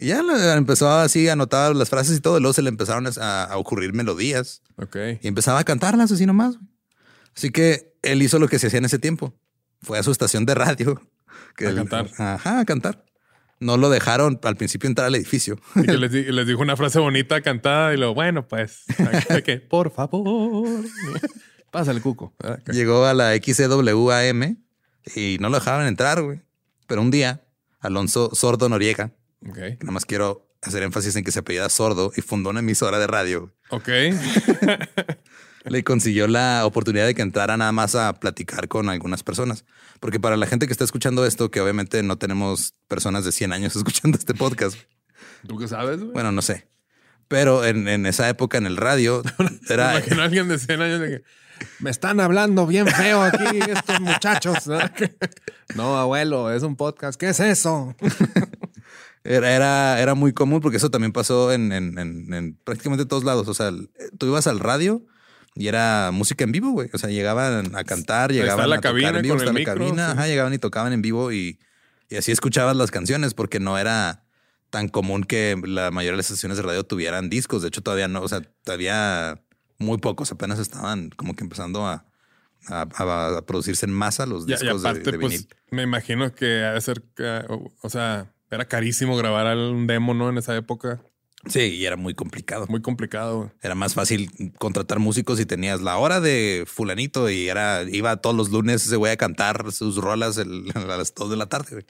y 0.05 0.09
ya 0.09 0.21
empezó 0.57 0.91
así 0.91 1.29
a 1.29 1.33
anotar 1.33 1.75
las 1.75 1.89
frases 1.89 2.19
y 2.19 2.21
todo. 2.21 2.37
Y 2.37 2.41
luego 2.41 2.53
se 2.53 2.61
le 2.61 2.69
empezaron 2.69 3.09
a, 3.21 3.49
ocurrir 3.57 3.95
melodías. 3.95 4.63
Ok. 4.77 4.97
Y 5.23 5.29
empezaba 5.29 5.61
a 5.61 5.65
cantarlas 5.65 6.13
así 6.13 6.27
nomás. 6.27 6.59
Así 7.35 7.51
que 7.51 7.95
él 8.03 8.23
hizo 8.23 8.39
lo 8.39 8.49
que 8.49 8.59
se 8.59 8.67
hacía 8.67 8.79
en 8.79 8.85
ese 8.85 8.99
tiempo. 8.99 9.35
Fue 9.81 9.99
a 9.99 10.03
su 10.03 10.11
estación 10.11 10.45
de 10.45 10.55
radio. 10.55 11.01
Que 11.57 11.67
a 11.69 11.75
cantar. 11.75 12.11
Ajá, 12.19 12.61
a 12.61 12.65
cantar. 12.67 13.05
No 13.61 13.79
lo 13.79 13.89
dejaron 13.89 14.39
al 14.43 14.57
principio 14.57 14.89
entrar 14.89 15.07
al 15.07 15.15
edificio. 15.15 15.59
Y 15.75 15.87
les, 15.87 16.47
dijo 16.47 16.61
una 16.61 16.77
frase 16.77 16.99
bonita 16.99 17.41
cantada 17.41 17.95
y 17.95 17.97
lo 17.97 18.13
bueno, 18.13 18.47
pues, 18.47 18.85
que 19.45 19.57
por 19.59 19.91
favor, 19.91 20.85
pasa 21.71 21.93
el 21.93 22.03
cuco. 22.03 22.35
Llegó 22.67 23.07
a 23.07 23.15
la 23.15 23.35
XCWAM 23.37 24.59
y 25.17 25.39
no 25.41 25.49
lo 25.49 25.59
dejaban 25.59 25.87
entrar, 25.87 26.21
güey. 26.21 26.43
Pero 26.87 27.01
un 27.01 27.11
día, 27.11 27.43
Alonso 27.81 28.35
Sordo 28.35 28.69
Noriega, 28.69 29.13
okay. 29.49 29.77
nada 29.81 29.93
más 29.93 30.05
quiero 30.05 30.47
hacer 30.63 30.83
énfasis 30.83 31.17
en 31.17 31.25
que 31.25 31.33
se 31.33 31.41
apellida 31.41 31.69
Sordo 31.69 32.13
y 32.17 32.21
fundó 32.21 32.51
una 32.51 32.61
emisora 32.61 32.99
de 32.99 33.07
radio. 33.07 33.53
Ok. 33.71 33.89
le 35.65 35.83
consiguió 35.83 36.27
la 36.27 36.67
oportunidad 36.67 37.07
de 37.07 37.15
que 37.15 37.23
entrara 37.23 37.57
nada 37.57 37.73
más 37.73 37.95
a 37.95 38.13
platicar 38.15 38.69
con 38.69 38.89
algunas 38.89 39.23
personas. 39.23 39.65
Porque 40.01 40.21
para 40.21 40.37
la 40.37 40.47
gente 40.47 40.67
que 40.67 40.73
está 40.73 40.85
escuchando 40.85 41.25
esto, 41.25 41.51
que 41.51 41.61
obviamente 41.61 42.03
no 42.03 42.19
tenemos 42.19 42.75
personas 42.89 43.25
de 43.25 43.33
100 43.33 43.53
años 43.53 43.77
escuchando 43.77 44.19
este 44.19 44.35
podcast. 44.35 44.79
¿Tú 45.47 45.59
qué 45.59 45.69
sabes? 45.69 46.01
Bueno, 46.01 46.33
no 46.33 46.43
sé. 46.43 46.67
Pero 47.29 47.65
en, 47.65 48.07
esa 48.07 48.29
época 48.29 48.59
en 48.59 48.67
el 48.67 48.77
radio 48.77 49.23
era... 49.69 49.93
Imagino 49.93 50.23
a 50.23 50.25
alguien 50.27 50.49
de 50.49 50.59
100 50.59 50.83
años 50.83 51.01
de 51.01 51.09
que 51.09 51.25
me 51.79 51.91
están 51.91 52.21
hablando 52.21 52.67
bien 52.67 52.87
feo 52.87 53.23
aquí 53.23 53.61
estos 53.71 54.01
muchachos. 54.01 54.69
no, 55.75 55.97
abuelo, 55.97 56.53
es 56.53 56.63
un 56.63 56.77
podcast. 56.77 57.19
¿Qué 57.19 57.29
es 57.31 57.41
eso? 57.41 57.95
Era, 59.25 59.55
era, 59.55 60.01
era, 60.01 60.15
muy 60.15 60.35
común 60.35 60.61
porque 60.61 60.77
eso 60.77 60.91
también 60.91 61.13
pasó 61.13 61.51
en, 61.51 61.73
en, 61.73 61.99
en, 61.99 62.59
prácticamente 62.63 63.07
todos 63.07 63.25
lados. 63.25 63.49
O 63.49 63.55
sea, 63.55 63.73
tú 64.19 64.27
ibas 64.27 64.47
al 64.47 64.61
radio 64.61 65.03
y 65.55 65.69
era 65.69 66.11
música 66.13 66.45
en 66.45 66.53
vivo, 66.53 66.71
güey. 66.73 66.91
O 66.93 66.99
sea, 66.99 67.09
llegaban 67.09 67.75
a 67.75 67.85
cantar, 67.85 68.33
llegaban 68.33 68.69
la 68.69 68.77
a 68.77 68.81
cabina 68.81 69.09
tocar 69.09 69.17
en 69.17 69.23
vivo, 69.23 69.37
la 69.37 69.65
cabina, 69.65 70.11
ajá, 70.13 70.27
llegaban 70.27 70.53
y 70.53 70.59
tocaban 70.59 70.93
en 70.93 71.01
vivo 71.01 71.33
y, 71.33 71.59
y 72.11 72.17
así 72.17 72.33
escuchabas 72.33 72.77
las 72.77 72.91
canciones 72.91 73.33
porque 73.33 73.61
no 73.61 73.79
era 73.79 74.25
tan 74.69 74.89
común 74.89 75.25
que 75.25 75.57
la 75.65 75.91
mayoría 75.91 76.13
de 76.13 76.17
las 76.19 76.27
estaciones 76.27 76.59
de 76.59 76.65
radio 76.65 76.85
tuvieran 76.85 77.31
discos. 77.31 77.63
De 77.63 77.69
hecho, 77.69 77.81
todavía 77.81 78.09
no, 78.09 78.21
o 78.21 78.29
sea, 78.29 78.43
todavía 78.63 79.41
muy 79.79 79.99
pocos 79.99 80.33
apenas 80.33 80.59
estaban 80.59 81.09
como 81.11 81.35
que 81.35 81.45
empezando 81.45 81.87
a, 81.87 82.05
a, 82.69 83.43
producirse 83.47 83.87
en 83.87 83.93
masa 83.93 84.27
los 84.27 84.47
discos 84.47 84.83
de, 84.83 85.01
pues, 85.01 85.19
vinil. 85.19 85.49
me 85.71 85.83
imagino 85.83 86.35
que 86.35 86.65
ha 86.65 86.79
ser, 86.81 87.03
o 87.81 87.89
sea, 87.89 88.34
era 88.55 88.67
carísimo 88.67 89.17
grabar 89.17 89.57
un 89.57 89.87
demo, 89.87 90.15
¿no? 90.15 90.29
En 90.31 90.39
esa 90.39 90.57
época. 90.57 91.03
Sí, 91.47 91.61
y 91.61 91.85
era 91.85 91.97
muy 91.97 92.15
complicado. 92.15 92.67
Muy 92.69 92.81
complicado. 92.81 93.53
Era 93.63 93.75
más 93.75 93.95
fácil 93.95 94.31
contratar 94.59 94.99
músicos 94.99 95.39
y 95.41 95.47
tenías 95.47 95.83
la 95.83 95.99
hora 95.99 96.21
de 96.21 96.65
fulanito 96.67 97.29
y 97.29 97.49
era 97.49 97.83
iba 97.83 98.17
todos 98.17 98.35
los 98.35 98.51
lunes 98.51 98.87
ese 98.87 98.97
güey 98.97 99.13
a 99.13 99.17
cantar 99.17 99.71
sus 99.73 99.97
rolas 99.97 100.39
a 100.39 100.45
las 100.45 101.15
2 101.15 101.31
de 101.31 101.37
la 101.37 101.47
tarde. 101.47 101.85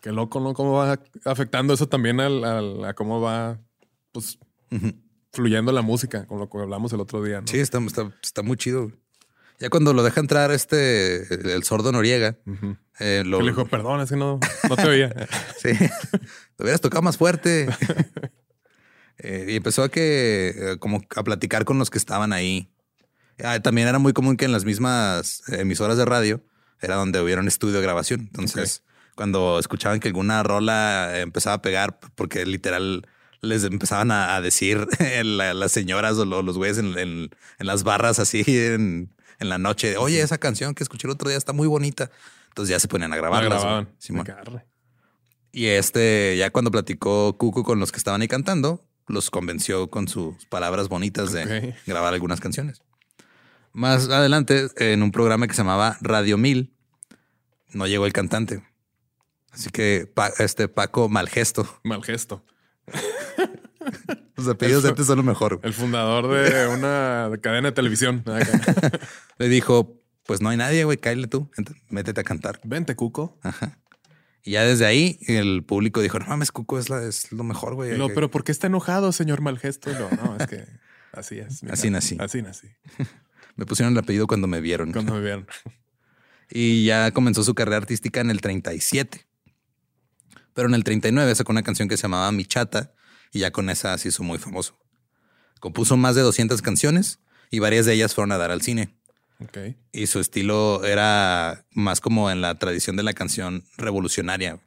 Qué 0.00 0.12
loco, 0.12 0.38
¿no? 0.38 0.54
Cómo 0.54 0.74
va 0.74 1.00
afectando 1.24 1.74
eso 1.74 1.88
también 1.88 2.20
al, 2.20 2.84
a 2.84 2.94
cómo 2.94 3.20
va 3.20 3.58
pues, 4.12 4.38
fluyendo 5.32 5.72
la 5.72 5.82
música, 5.82 6.26
con 6.26 6.38
lo 6.38 6.48
que 6.48 6.58
hablamos 6.58 6.92
el 6.92 7.00
otro 7.00 7.22
día. 7.22 7.42
Sí, 7.44 7.58
está, 7.58 7.80
está, 8.22 8.42
muy 8.42 8.56
chido. 8.56 8.92
Ya 9.58 9.68
cuando 9.68 9.92
lo 9.94 10.04
deja 10.04 10.20
entrar 10.20 10.52
este, 10.52 11.54
el, 11.54 11.64
sordo 11.64 11.90
Noriega, 11.90 12.36
eh, 12.98 13.22
lo... 13.24 13.40
Le 13.40 13.48
dijo, 13.48 13.66
perdón, 13.66 14.00
es 14.00 14.10
que 14.10 14.16
no, 14.16 14.40
no 14.68 14.76
te 14.76 14.86
oía. 14.86 15.12
sí, 15.58 15.70
lo 16.58 16.64
hubieras 16.64 16.80
tocado 16.80 17.02
más 17.02 17.16
fuerte. 17.16 17.68
Eh, 19.18 19.46
y 19.48 19.56
empezó 19.56 19.82
a 19.82 19.88
que, 19.88 20.52
eh, 20.54 20.76
como 20.78 21.02
a 21.16 21.24
platicar 21.24 21.64
con 21.64 21.78
los 21.78 21.88
que 21.88 21.96
estaban 21.96 22.34
ahí. 22.34 22.70
Ah, 23.42 23.58
también 23.60 23.88
era 23.88 23.98
muy 23.98 24.12
común 24.12 24.36
que 24.36 24.44
en 24.44 24.52
las 24.52 24.66
mismas 24.66 25.42
emisoras 25.48 25.96
de 25.96 26.04
radio 26.04 26.42
era 26.82 26.96
donde 26.96 27.22
hubiera 27.22 27.40
un 27.40 27.48
estudio 27.48 27.76
de 27.76 27.80
grabación. 27.80 28.20
Entonces, 28.20 28.82
cuando 29.14 29.58
escuchaban 29.58 30.00
que 30.00 30.08
alguna 30.08 30.42
rola 30.42 31.18
empezaba 31.18 31.54
a 31.56 31.62
pegar, 31.62 31.98
porque 32.14 32.44
literal 32.44 33.06
les 33.40 33.64
empezaban 33.64 34.10
a, 34.10 34.40
decir 34.40 34.86
las 35.24 35.72
señoras 35.72 36.18
o 36.18 36.24
los 36.24 36.56
güeyes 36.56 36.78
en, 36.78 37.30
las 37.58 37.82
barras 37.84 38.18
así 38.18 38.44
en, 38.46 39.10
la 39.38 39.58
noche, 39.58 39.96
oye, 39.96 40.20
esa 40.20 40.38
canción 40.38 40.74
que 40.74 40.82
escuché 40.82 41.06
el 41.06 41.12
otro 41.12 41.28
día 41.28 41.38
está 41.38 41.52
muy 41.52 41.66
bonita. 41.66 42.10
Entonces 42.56 42.70
ya 42.70 42.80
se 42.80 42.88
ponían 42.88 43.12
a 43.12 43.16
grabar. 43.16 43.86
Y 45.52 45.66
este, 45.66 46.36
ya 46.38 46.48
cuando 46.48 46.70
platicó 46.70 47.36
Cucu 47.36 47.62
con 47.62 47.78
los 47.78 47.92
que 47.92 47.98
estaban 47.98 48.22
ahí 48.22 48.28
cantando, 48.28 48.82
los 49.08 49.28
convenció 49.30 49.90
con 49.90 50.08
sus 50.08 50.46
palabras 50.46 50.88
bonitas 50.88 51.32
de 51.32 51.74
grabar 51.86 52.14
algunas 52.14 52.40
canciones. 52.40 52.80
Más 53.74 54.08
adelante, 54.08 54.68
en 54.76 55.02
un 55.02 55.12
programa 55.12 55.46
que 55.46 55.52
se 55.52 55.58
llamaba 55.58 55.98
Radio 56.00 56.38
Mil, 56.38 56.72
no 57.74 57.86
llegó 57.86 58.06
el 58.06 58.14
cantante. 58.14 58.64
Así 59.50 59.68
que 59.68 60.10
este 60.38 60.68
Paco 60.68 61.10
Malgesto. 61.10 61.68
Malgesto. 61.84 62.42
Los 64.34 64.48
apellidos 64.48 64.82
de 64.82 64.88
antes 64.88 65.06
son 65.06 65.18
lo 65.18 65.22
mejor. 65.22 65.60
El 65.62 65.74
fundador 65.74 66.28
de 66.28 66.68
una 66.68 67.30
cadena 67.42 67.68
de 67.68 67.72
televisión. 67.72 68.24
Le 69.38 69.48
dijo, 69.50 70.00
pues 70.26 70.40
no 70.40 70.48
hay 70.48 70.56
nadie, 70.56 70.84
güey, 70.84 70.98
cállate 70.98 71.28
tú, 71.28 71.50
métete 71.88 72.20
a 72.20 72.24
cantar. 72.24 72.60
Vente, 72.64 72.96
Cuco. 72.96 73.38
Ajá. 73.42 73.78
Y 74.42 74.52
ya 74.52 74.64
desde 74.64 74.86
ahí 74.86 75.18
el 75.26 75.64
público 75.64 76.00
dijo, 76.00 76.18
no 76.18 76.26
mames, 76.26 76.52
Cuco 76.52 76.78
es, 76.78 76.88
es 76.90 77.32
lo 77.32 77.42
mejor, 77.42 77.74
güey. 77.74 77.98
No, 77.98 78.08
pero 78.10 78.30
¿por 78.30 78.44
qué 78.44 78.52
está 78.52 78.68
enojado, 78.68 79.10
señor 79.10 79.40
Malgesto? 79.40 79.90
No, 79.92 80.08
no, 80.10 80.36
es 80.36 80.46
que 80.46 80.64
así 81.12 81.38
es. 81.38 81.64
Así 81.64 81.90
nací. 81.90 82.16
Así 82.20 82.42
nací. 82.42 82.68
me 83.56 83.66
pusieron 83.66 83.92
el 83.92 83.98
apellido 83.98 84.28
cuando 84.28 84.46
me 84.46 84.60
vieron. 84.60 84.92
Cuando 84.92 85.14
me 85.14 85.20
vieron. 85.20 85.46
y 86.50 86.84
ya 86.84 87.10
comenzó 87.10 87.42
su 87.42 87.54
carrera 87.54 87.78
artística 87.78 88.20
en 88.20 88.30
el 88.30 88.40
37. 88.40 89.26
Pero 90.54 90.68
en 90.68 90.74
el 90.74 90.84
39 90.84 91.34
sacó 91.34 91.52
una 91.52 91.62
canción 91.62 91.88
que 91.88 91.96
se 91.96 92.02
llamaba 92.02 92.30
Mi 92.30 92.44
Chata 92.44 92.94
y 93.32 93.40
ya 93.40 93.50
con 93.50 93.68
esa 93.68 93.98
se 93.98 94.08
hizo 94.08 94.22
muy 94.22 94.38
famoso. 94.38 94.78
Compuso 95.58 95.96
más 95.96 96.14
de 96.14 96.22
200 96.22 96.62
canciones 96.62 97.18
y 97.50 97.58
varias 97.58 97.84
de 97.84 97.94
ellas 97.94 98.14
fueron 98.14 98.30
a 98.30 98.38
dar 98.38 98.52
al 98.52 98.62
cine. 98.62 98.94
Okay. 99.38 99.76
Y 99.92 100.06
su 100.06 100.18
estilo 100.18 100.84
era 100.84 101.66
más 101.70 102.00
como 102.00 102.30
en 102.30 102.40
la 102.40 102.58
tradición 102.58 102.96
de 102.96 103.02
la 103.02 103.12
canción 103.12 103.64
revolucionaria. 103.76 104.60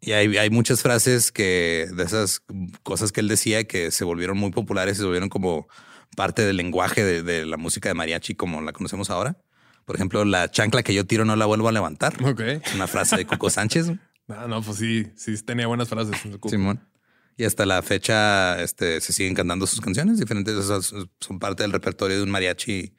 Y 0.00 0.12
hay, 0.12 0.36
hay, 0.36 0.50
muchas 0.50 0.82
frases 0.82 1.32
que 1.32 1.88
de 1.92 2.04
esas 2.04 2.42
cosas 2.82 3.10
que 3.10 3.20
él 3.20 3.28
decía 3.28 3.64
que 3.64 3.90
se 3.90 4.04
volvieron 4.04 4.38
muy 4.38 4.50
populares 4.50 4.96
y 4.96 4.98
se 4.98 5.04
volvieron 5.04 5.28
como 5.28 5.66
parte 6.14 6.42
del 6.44 6.56
lenguaje 6.56 7.02
de, 7.02 7.22
de, 7.22 7.46
la 7.46 7.56
música 7.56 7.88
de 7.88 7.94
mariachi 7.94 8.34
como 8.34 8.60
la 8.60 8.72
conocemos 8.72 9.10
ahora. 9.10 9.38
Por 9.84 9.96
ejemplo, 9.96 10.24
la 10.24 10.50
chancla 10.50 10.82
que 10.82 10.92
yo 10.92 11.06
tiro 11.06 11.24
no 11.24 11.34
la 11.34 11.46
vuelvo 11.46 11.68
a 11.68 11.72
levantar. 11.72 12.14
Okay. 12.22 12.60
Una 12.74 12.86
frase 12.86 13.16
de 13.16 13.26
Coco 13.26 13.50
Sánchez. 13.50 13.92
Ah, 14.30 14.44
no, 14.46 14.60
pues 14.60 14.76
sí, 14.76 15.06
sí 15.16 15.34
tenía 15.42 15.66
buenas 15.66 15.88
frases. 15.88 16.14
Simón. 16.50 16.86
Y 17.38 17.44
hasta 17.44 17.64
la 17.64 17.80
fecha 17.80 18.60
este, 18.62 19.00
se 19.00 19.14
siguen 19.14 19.34
cantando 19.34 19.66
sus 19.66 19.80
canciones. 19.80 20.18
Diferentes 20.18 20.54
son 21.18 21.38
parte 21.38 21.62
del 21.62 21.72
repertorio 21.72 22.18
de 22.18 22.24
un 22.24 22.30
mariachi. 22.30 22.92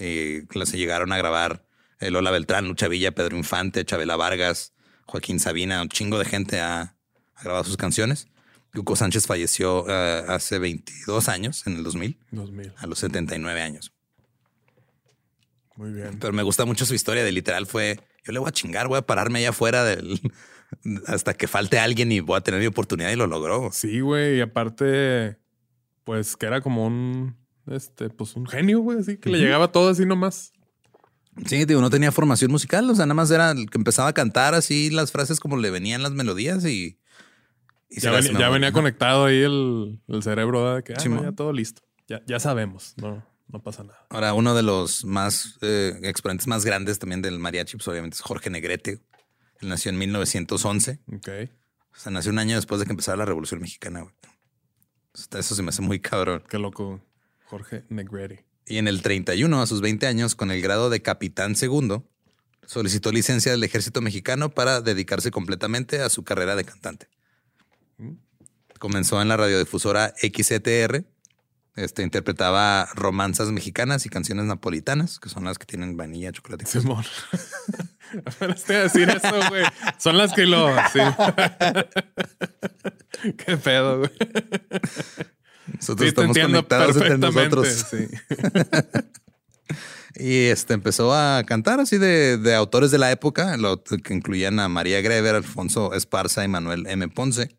Y 0.00 0.46
las 0.58 0.72
llegaron 0.72 1.12
a 1.12 1.18
grabar 1.18 1.64
eh, 2.00 2.10
Lola 2.10 2.30
Beltrán, 2.30 2.66
Lucha 2.66 2.88
Villa, 2.88 3.12
Pedro 3.12 3.36
Infante, 3.36 3.84
Chabela 3.84 4.16
Vargas, 4.16 4.72
Joaquín 5.06 5.38
Sabina. 5.38 5.82
Un 5.82 5.88
chingo 5.88 6.18
de 6.18 6.24
gente 6.24 6.60
ha, 6.60 6.96
grabado 7.42 7.64
sus 7.64 7.76
canciones. 7.76 8.28
Hugo 8.74 8.96
Sánchez 8.96 9.26
falleció 9.26 9.84
eh, 9.88 10.24
hace 10.28 10.58
22 10.58 11.28
años, 11.28 11.66
en 11.66 11.76
el 11.76 11.84
2000, 11.84 12.18
2000. 12.30 12.72
A 12.76 12.86
los 12.86 12.98
79 13.00 13.60
años. 13.60 13.92
Muy 15.76 15.92
bien. 15.92 16.18
Pero 16.18 16.32
me 16.32 16.42
gusta 16.42 16.64
mucho 16.64 16.86
su 16.86 16.94
historia 16.94 17.24
de 17.24 17.32
literal 17.32 17.66
fue, 17.66 17.98
yo 18.24 18.32
le 18.32 18.38
voy 18.38 18.48
a 18.48 18.52
chingar, 18.52 18.88
voy 18.88 18.98
a 18.98 19.02
pararme 19.02 19.40
allá 19.40 19.50
afuera 19.50 19.84
del, 19.84 20.20
hasta 21.06 21.34
que 21.34 21.48
falte 21.48 21.78
alguien 21.78 22.12
y 22.12 22.20
voy 22.20 22.36
a 22.36 22.42
tener 22.42 22.60
mi 22.60 22.66
oportunidad 22.66 23.10
y 23.10 23.16
lo 23.16 23.26
logró. 23.26 23.70
Sí, 23.72 24.00
güey. 24.00 24.38
Y 24.38 24.40
aparte, 24.40 25.38
pues 26.04 26.36
que 26.36 26.46
era 26.46 26.60
como 26.60 26.86
un, 26.86 27.36
este, 27.66 28.10
pues 28.10 28.36
un 28.36 28.46
genio, 28.46 28.80
güey, 28.80 28.98
así 28.98 29.16
que 29.16 29.30
le 29.30 29.38
llegaba 29.38 29.72
todo 29.72 29.90
así 29.90 30.06
nomás. 30.06 30.52
Sí, 31.46 31.64
digo, 31.64 31.80
no 31.80 31.90
tenía 31.90 32.12
formación 32.12 32.50
musical, 32.50 32.88
o 32.90 32.94
sea, 32.94 33.06
nada 33.06 33.14
más 33.14 33.30
era 33.30 33.52
el 33.52 33.70
que 33.70 33.78
empezaba 33.78 34.08
a 34.08 34.12
cantar 34.12 34.54
así 34.54 34.90
las 34.90 35.12
frases 35.12 35.40
como 35.40 35.56
le 35.56 35.70
venían 35.70 36.02
las 36.02 36.12
melodías 36.12 36.64
y. 36.64 36.98
ya, 37.88 38.10
venía, 38.50 38.72
conectado 38.72 39.26
ahí 39.26 39.42
el, 39.42 40.00
cerebro 40.22 40.74
de 40.74 40.82
que 40.82 40.94
ah, 40.94 41.22
ya 41.22 41.32
todo 41.32 41.52
listo. 41.52 41.82
Ya, 42.08 42.20
ya 42.26 42.40
sabemos, 42.40 42.94
no, 42.96 43.24
no 43.48 43.62
pasa 43.62 43.84
nada. 43.84 44.06
Ahora, 44.10 44.34
uno 44.34 44.54
de 44.54 44.62
los 44.62 45.04
más 45.04 45.58
eh, 45.62 45.98
exponentes 46.02 46.46
más 46.46 46.64
grandes 46.64 46.98
también 46.98 47.22
del 47.22 47.38
mariachi, 47.38 47.76
pues 47.76 47.86
obviamente 47.88 48.16
es 48.16 48.20
Jorge 48.20 48.50
Negrete. 48.50 49.00
Él 49.60 49.68
nació 49.68 49.90
en 49.90 49.98
1911. 49.98 51.00
Ok. 51.14 51.28
O 51.92 51.98
sea, 51.98 52.10
nació 52.12 52.32
un 52.32 52.38
año 52.38 52.56
después 52.56 52.80
de 52.80 52.86
que 52.86 52.92
empezara 52.92 53.16
la 53.16 53.24
Revolución 53.24 53.60
Mexicana. 53.60 54.06
Eso 55.14 55.54
se 55.54 55.62
me 55.62 55.68
hace 55.70 55.82
muy 55.82 56.00
cabrón. 56.00 56.42
Qué 56.48 56.58
loco. 56.58 57.00
Jorge 57.50 57.84
Negrete. 57.88 58.44
Y 58.64 58.78
en 58.78 58.86
el 58.86 59.02
31, 59.02 59.60
a 59.60 59.66
sus 59.66 59.80
20 59.80 60.06
años, 60.06 60.36
con 60.36 60.52
el 60.52 60.62
grado 60.62 60.88
de 60.88 61.02
capitán 61.02 61.56
segundo, 61.56 62.08
solicitó 62.64 63.10
licencia 63.10 63.50
del 63.50 63.64
ejército 63.64 64.00
mexicano 64.00 64.50
para 64.50 64.80
dedicarse 64.80 65.32
completamente 65.32 66.00
a 66.00 66.08
su 66.08 66.22
carrera 66.22 66.54
de 66.54 66.64
cantante. 66.64 67.08
Mm. 67.98 68.12
Comenzó 68.78 69.20
en 69.20 69.28
la 69.28 69.36
radiodifusora 69.36 70.14
XCTR 70.16 71.04
este, 71.76 72.02
interpretaba 72.02 72.88
romanzas 72.94 73.50
mexicanas 73.50 74.04
y 74.04 74.08
canciones 74.08 74.44
napolitanas, 74.44 75.18
que 75.18 75.28
son 75.28 75.44
las 75.44 75.58
que 75.58 75.66
tienen 75.66 75.96
vainilla, 75.96 76.32
chocolate. 76.32 76.66
Simón. 76.66 77.04
estoy 78.54 78.76
a 78.76 78.82
decir 78.82 79.08
eso, 79.08 79.48
güey. 79.48 79.64
Son 79.98 80.18
las 80.18 80.32
que 80.32 80.46
lo. 80.46 80.68
Sí. 80.92 80.98
Qué 83.46 83.56
pedo, 83.56 83.98
güey. 83.98 84.10
Nosotros 85.74 86.08
estamos 86.08 86.36
conectados 86.36 86.96
entre 86.96 87.18
nosotros. 87.18 87.86
y 90.16 90.46
este 90.46 90.74
empezó 90.74 91.14
a 91.14 91.44
cantar 91.44 91.80
así 91.80 91.98
de, 91.98 92.38
de 92.38 92.54
autores 92.54 92.90
de 92.90 92.98
la 92.98 93.10
época, 93.10 93.56
lo, 93.56 93.82
que 93.82 94.14
incluían 94.14 94.60
a 94.60 94.68
María 94.68 95.00
Greber, 95.00 95.34
Alfonso 95.34 95.94
Esparza 95.94 96.44
y 96.44 96.48
Manuel 96.48 96.86
M. 96.86 97.08
Ponce. 97.08 97.56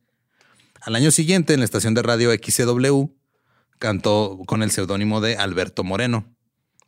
Al 0.81 0.95
año 0.95 1.11
siguiente, 1.11 1.53
en 1.53 1.59
la 1.59 1.65
estación 1.65 1.93
de 1.93 2.01
radio 2.01 2.31
XCW, 2.31 3.11
cantó 3.77 4.39
con 4.45 4.63
el 4.63 4.71
seudónimo 4.71 5.21
de 5.21 5.37
Alberto 5.37 5.83
Moreno. 5.83 6.25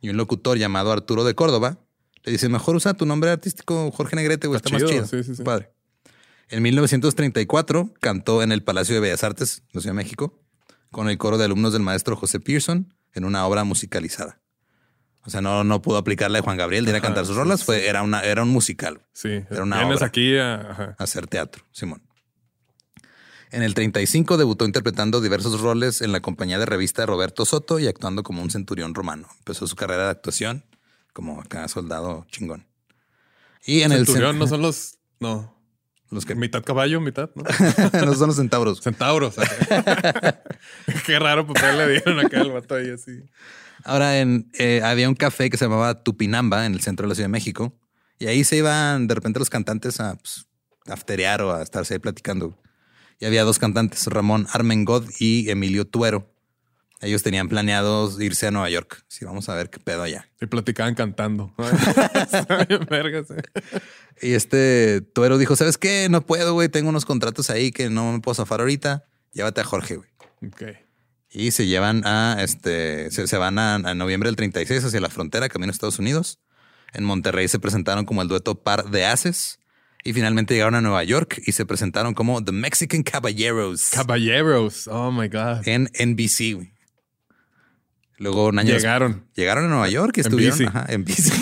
Y 0.00 0.10
un 0.10 0.16
locutor 0.16 0.58
llamado 0.58 0.92
Arturo 0.92 1.24
de 1.24 1.34
Córdoba 1.34 1.78
le 2.24 2.32
dice, 2.32 2.48
mejor 2.48 2.74
usa 2.74 2.94
tu 2.94 3.04
nombre 3.04 3.30
artístico 3.30 3.90
Jorge 3.90 4.16
Negrete, 4.16 4.46
güey, 4.46 4.56
está, 4.56 4.70
más 4.70 4.84
chido. 4.84 5.06
Sí, 5.06 5.22
sí, 5.22 5.42
Padre. 5.42 5.70
En 6.48 6.62
1934 6.62 7.92
cantó 8.00 8.42
en 8.42 8.52
el 8.52 8.62
Palacio 8.62 8.94
de 8.94 9.00
Bellas 9.00 9.24
Artes, 9.24 9.62
de 9.72 9.80
Ciudad 9.80 9.94
de 9.94 10.02
México, 10.02 10.42
con 10.94 11.10
el 11.10 11.18
coro 11.18 11.36
de 11.36 11.44
alumnos 11.44 11.72
del 11.72 11.82
maestro 11.82 12.16
José 12.16 12.38
Pearson 12.38 12.94
en 13.12 13.24
una 13.24 13.44
obra 13.46 13.64
musicalizada. 13.64 14.40
O 15.26 15.30
sea, 15.30 15.40
no, 15.40 15.64
no 15.64 15.82
pudo 15.82 15.96
aplicarla 15.96 16.38
de 16.38 16.42
Juan 16.42 16.56
Gabriel 16.56 16.84
de 16.84 16.92
ir 16.92 16.96
a 16.96 17.00
cantar 17.00 17.26
sus 17.26 17.34
rolas, 17.34 17.64
fue, 17.64 17.88
era, 17.88 18.02
una, 18.02 18.20
era 18.20 18.44
un 18.44 18.50
musical. 18.50 19.02
Sí, 19.12 19.42
era 19.50 19.64
una 19.64 19.86
obra. 19.86 20.06
aquí 20.06 20.36
a 20.36 20.94
hacer 20.98 21.26
teatro, 21.26 21.64
Simón. 21.72 22.02
En 23.50 23.62
el 23.62 23.74
35 23.74 24.36
debutó 24.36 24.66
interpretando 24.66 25.20
diversos 25.20 25.60
roles 25.60 26.00
en 26.00 26.12
la 26.12 26.20
compañía 26.20 26.58
de 26.58 26.66
revista 26.66 27.06
Roberto 27.06 27.44
Soto 27.44 27.78
y 27.78 27.88
actuando 27.88 28.22
como 28.22 28.42
un 28.42 28.50
centurión 28.50 28.94
romano. 28.94 29.28
Empezó 29.38 29.66
su 29.66 29.76
carrera 29.76 30.04
de 30.04 30.10
actuación 30.10 30.64
como 31.12 31.40
acá 31.40 31.66
soldado 31.68 32.26
chingón. 32.30 32.66
Y 33.64 33.82
en 33.82 33.90
centurión 33.90 34.38
no 34.38 34.46
son 34.46 34.62
los 34.62 34.98
no 35.18 35.53
los 36.14 36.24
que 36.24 36.34
mitad 36.34 36.62
caballo, 36.62 37.00
mitad, 37.00 37.30
¿no? 37.34 37.42
no 38.06 38.14
son 38.14 38.28
los 38.28 38.36
centauros. 38.36 38.80
Centauros. 38.80 39.34
Qué 41.06 41.18
raro 41.18 41.46
papel 41.46 41.76
le 41.76 41.88
dieron 41.90 42.24
acá 42.24 42.40
al 42.40 42.52
vato 42.52 42.76
ahí 42.76 42.90
así. 42.90 43.22
Ahora 43.84 44.18
en 44.18 44.50
eh, 44.58 44.80
había 44.82 45.08
un 45.08 45.14
café 45.14 45.50
que 45.50 45.56
se 45.56 45.66
llamaba 45.66 46.02
Tupinamba 46.02 46.64
en 46.64 46.74
el 46.74 46.80
centro 46.80 47.04
de 47.04 47.08
la 47.10 47.14
Ciudad 47.14 47.28
de 47.28 47.32
México 47.32 47.78
y 48.18 48.26
ahí 48.26 48.44
se 48.44 48.56
iban 48.56 49.06
de 49.06 49.14
repente 49.14 49.38
los 49.38 49.50
cantantes 49.50 50.00
a 50.00 50.16
pues, 50.16 50.46
afterear 50.86 51.42
o 51.42 51.52
a 51.52 51.62
estarse 51.62 51.94
ahí 51.94 52.00
platicando 52.00 52.56
y 53.20 53.26
había 53.26 53.44
dos 53.44 53.58
cantantes, 53.58 54.06
Ramón 54.06 54.46
Armengod 54.52 55.08
y 55.18 55.48
Emilio 55.50 55.86
Tuero. 55.86 56.33
Ellos 57.04 57.22
tenían 57.22 57.48
planeados 57.48 58.20
irse 58.20 58.46
a 58.46 58.50
Nueva 58.50 58.70
York. 58.70 59.04
Sí, 59.08 59.24
vamos 59.24 59.48
a 59.48 59.54
ver 59.54 59.70
qué 59.70 59.78
pedo 59.78 60.02
allá. 60.02 60.28
Y 60.40 60.46
platicaban 60.46 60.94
cantando. 60.94 61.52
y 64.22 64.32
este 64.32 65.00
Tuero 65.00 65.38
dijo, 65.38 65.54
¿sabes 65.54 65.78
qué? 65.78 66.08
No 66.08 66.24
puedo, 66.24 66.54
güey. 66.54 66.68
Tengo 66.68 66.88
unos 66.88 67.04
contratos 67.04 67.50
ahí 67.50 67.72
que 67.72 67.90
no 67.90 68.12
me 68.12 68.20
puedo 68.20 68.34
zafar 68.34 68.60
ahorita. 68.60 69.04
Llévate 69.32 69.60
a 69.60 69.64
Jorge, 69.64 69.96
güey. 69.96 70.08
Ok. 70.46 70.62
Y 71.30 71.50
se 71.50 71.66
llevan 71.66 72.06
a, 72.06 72.38
este, 72.40 73.10
se, 73.10 73.36
van 73.36 73.58
a, 73.58 73.74
a, 73.74 73.94
noviembre 73.94 74.28
del 74.28 74.36
36 74.36 74.84
hacia 74.84 75.00
la 75.00 75.10
frontera, 75.10 75.48
camino 75.48 75.70
a 75.70 75.74
Estados 75.74 75.98
Unidos. 75.98 76.38
En 76.92 77.04
Monterrey 77.04 77.48
se 77.48 77.58
presentaron 77.58 78.06
como 78.06 78.22
el 78.22 78.28
dueto 78.28 78.62
Par 78.62 78.90
de 78.90 79.04
Haces. 79.04 79.58
Y 80.06 80.12
finalmente 80.12 80.52
llegaron 80.52 80.74
a 80.74 80.82
Nueva 80.82 81.02
York 81.02 81.40
y 81.46 81.52
se 81.52 81.64
presentaron 81.64 82.12
como 82.12 82.44
The 82.44 82.52
Mexican 82.52 83.02
Caballeros. 83.02 83.88
Caballeros. 83.90 84.86
Oh 84.86 85.10
my 85.10 85.28
God. 85.28 85.66
En 85.66 85.90
NBC. 85.98 86.73
Luego 88.18 88.46
un 88.46 88.58
año 88.58 88.72
Llegaron. 88.74 89.26
Llegaron 89.34 89.64
a 89.64 89.68
Nueva 89.68 89.88
York 89.88 90.16
y 90.16 90.20
En 90.20 90.26
estuvieron 90.26 90.58
bici. 90.58 90.68
ajá, 90.68 90.86
en 90.88 91.04
bici. 91.06 91.32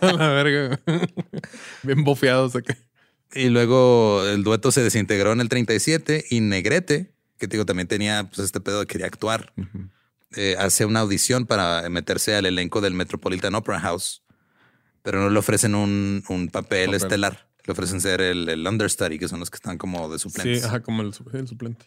La 0.00 0.28
verga. 0.28 0.80
Bien 1.82 2.04
bofeados 2.04 2.54
acá. 2.56 2.76
y 3.34 3.48
luego 3.48 4.24
el 4.26 4.42
dueto 4.44 4.70
se 4.70 4.82
desintegró 4.82 5.32
en 5.32 5.40
el 5.40 5.48
37 5.48 6.26
y 6.30 6.40
Negrete, 6.40 7.14
que 7.38 7.46
digo, 7.46 7.64
también 7.64 7.88
tenía 7.88 8.24
pues, 8.24 8.40
este 8.40 8.60
pedo 8.60 8.80
de 8.80 8.86
quería 8.86 9.06
actuar, 9.06 9.52
eh, 10.36 10.56
hace 10.58 10.84
una 10.84 11.00
audición 11.00 11.46
para 11.46 11.88
meterse 11.88 12.34
al 12.36 12.44
elenco 12.46 12.80
del 12.82 12.92
Metropolitan 12.94 13.54
Opera 13.54 13.80
House, 13.80 14.22
pero 15.02 15.20
no 15.20 15.30
le 15.30 15.38
ofrecen 15.38 15.74
un, 15.74 16.22
un 16.28 16.48
papel, 16.48 16.86
Papel. 16.86 16.94
estelar. 16.94 17.48
Le 17.64 17.72
ofrecen 17.72 18.00
ser 18.00 18.20
el, 18.20 18.48
el 18.48 18.66
understudy, 18.66 19.18
que 19.18 19.28
son 19.28 19.40
los 19.40 19.50
que 19.50 19.56
están 19.56 19.76
como 19.78 20.08
de 20.10 20.18
suplentes. 20.18 20.60
Sí, 20.60 20.66
ajá, 20.66 20.80
como 20.80 21.02
el 21.02 21.12
suplente. 21.14 21.86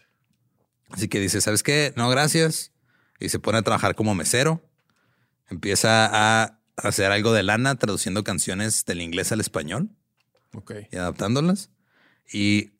Así 0.90 1.08
que 1.08 1.20
dice, 1.20 1.40
¿sabes 1.40 1.62
qué? 1.62 1.92
No, 1.96 2.08
gracias. 2.10 2.71
Y 3.22 3.28
se 3.28 3.38
pone 3.38 3.58
a 3.58 3.62
trabajar 3.62 3.94
como 3.94 4.14
mesero. 4.14 4.60
Empieza 5.48 6.08
a 6.12 6.58
hacer 6.76 7.12
algo 7.12 7.32
de 7.32 7.42
lana 7.42 7.76
traduciendo 7.76 8.24
canciones 8.24 8.84
del 8.84 9.00
inglés 9.00 9.30
al 9.32 9.40
español 9.40 9.90
y 10.90 10.96
adaptándolas. 10.96 11.70
Y 12.32 12.72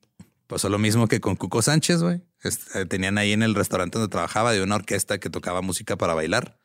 pasó 0.47 0.69
lo 0.69 0.79
mismo 0.79 1.07
que 1.07 1.21
con 1.21 1.37
Cuco 1.37 1.63
Sánchez, 1.63 2.03
güey. 2.03 2.23
Este, 2.43 2.87
tenían 2.87 3.19
ahí 3.19 3.33
en 3.33 3.43
el 3.43 3.55
restaurante 3.55 3.99
donde 3.99 4.11
trabajaba 4.11 4.53
de 4.53 4.63
una 4.63 4.75
orquesta 4.75 5.19
que 5.19 5.31
tocaba 5.31 5.63
música 5.63 5.97
para 5.97 6.15
bailar. 6.15 6.59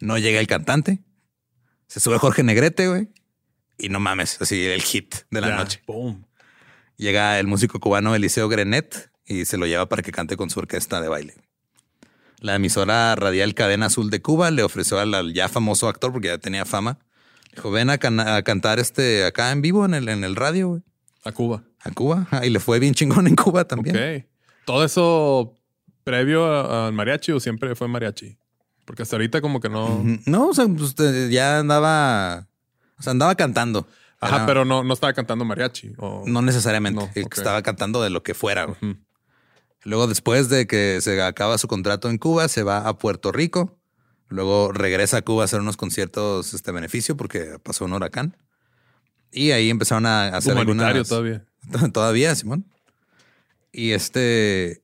No 0.00 0.18
llega 0.18 0.40
el 0.40 0.46
cantante. 0.48 0.98
Se 1.86 2.00
sube 2.00 2.18
Jorge 2.18 2.42
Negrete, 2.42 2.88
güey. 2.88 3.08
Y 3.78 3.88
no 3.88 4.00
mames, 4.00 4.40
así 4.40 4.64
el 4.66 4.82
hit 4.82 5.14
de 5.30 5.40
la 5.40 5.56
noche. 5.56 5.82
Boom. 5.86 6.26
Llega 6.96 7.38
el 7.38 7.46
músico 7.46 7.78
cubano 7.78 8.14
Eliseo 8.14 8.48
Grenet 8.48 9.12
y 9.24 9.44
se 9.44 9.56
lo 9.56 9.66
lleva 9.66 9.88
para 9.88 10.02
que 10.02 10.12
cante 10.12 10.36
con 10.36 10.50
su 10.50 10.58
orquesta 10.58 11.00
de 11.00 11.08
baile. 11.08 11.34
La 12.42 12.56
emisora 12.56 13.14
radial 13.14 13.54
Cadena 13.54 13.86
Azul 13.86 14.10
de 14.10 14.20
Cuba 14.20 14.50
le 14.50 14.62
ofreció 14.62 14.98
al, 14.98 15.14
al 15.14 15.32
ya 15.32 15.48
famoso 15.48 15.88
actor, 15.88 16.12
porque 16.12 16.28
ya 16.28 16.38
tenía 16.38 16.64
fama, 16.64 16.98
dijo, 17.54 17.70
ven 17.70 17.88
a, 17.90 17.98
can- 17.98 18.20
a 18.20 18.42
cantar 18.42 18.78
este 18.80 19.24
acá 19.24 19.52
en 19.52 19.62
vivo 19.62 19.84
en 19.84 19.94
el, 19.94 20.08
en 20.08 20.24
el 20.24 20.34
radio, 20.36 20.68
güey, 20.68 20.82
A 21.24 21.32
Cuba. 21.32 21.62
a 21.80 21.90
Cuba. 21.92 22.26
Ah, 22.32 22.44
Y 22.44 22.50
le 22.50 22.58
fue 22.60 22.78
bien 22.80 22.94
chingón 22.94 23.26
en 23.26 23.36
Cuba 23.36 23.64
también. 23.66 23.96
Ok. 23.96 24.26
Todo 24.66 24.84
eso 24.84 25.56
previo 26.04 26.44
a- 26.46 26.88
al 26.88 26.92
mariachi 26.92 27.32
o 27.32 27.40
siempre 27.40 27.74
fue 27.76 27.88
mariachi. 27.88 28.36
Porque 28.84 29.02
hasta 29.02 29.14
ahorita 29.16 29.40
como 29.40 29.60
que 29.60 29.68
no. 29.68 30.02
No, 30.26 30.48
o 30.48 30.54
sea, 30.54 30.66
pues, 30.66 30.94
eh, 30.98 31.28
ya 31.30 31.60
andaba, 31.60 32.48
o 32.98 33.02
sea, 33.02 33.12
andaba 33.12 33.36
cantando. 33.36 33.86
Ajá, 34.20 34.36
Era- 34.38 34.46
pero 34.46 34.64
no, 34.64 34.82
no 34.82 34.94
estaba 34.94 35.12
cantando 35.12 35.44
mariachi. 35.44 35.92
O... 35.98 36.24
No 36.26 36.42
necesariamente. 36.42 37.00
No. 37.00 37.10
Estaba 37.14 37.62
cantando 37.62 38.02
de 38.02 38.10
lo 38.10 38.22
que 38.24 38.34
fuera. 38.34 38.66
Luego, 39.84 40.06
después 40.06 40.48
de 40.48 40.66
que 40.66 41.00
se 41.00 41.20
acaba 41.22 41.58
su 41.58 41.68
contrato 41.68 42.08
en 42.08 42.18
Cuba, 42.18 42.48
se 42.48 42.62
va 42.62 42.88
a 42.88 42.98
Puerto 42.98 43.32
Rico. 43.32 43.78
Luego 44.28 44.72
regresa 44.72 45.18
a 45.18 45.22
Cuba 45.22 45.42
a 45.42 45.44
hacer 45.44 45.60
unos 45.60 45.76
conciertos 45.76 46.54
este 46.54 46.72
beneficio 46.72 47.16
porque 47.16 47.58
pasó 47.62 47.84
un 47.84 47.92
huracán. 47.92 48.36
Y 49.30 49.50
ahí 49.50 49.70
empezaron 49.70 50.06
a 50.06 50.28
hacer 50.28 50.56
algunas... 50.56 51.08
todavía. 51.08 51.44
Todavía, 51.92 52.34
Simón. 52.34 52.66
Y 53.72 53.92
este, 53.92 54.82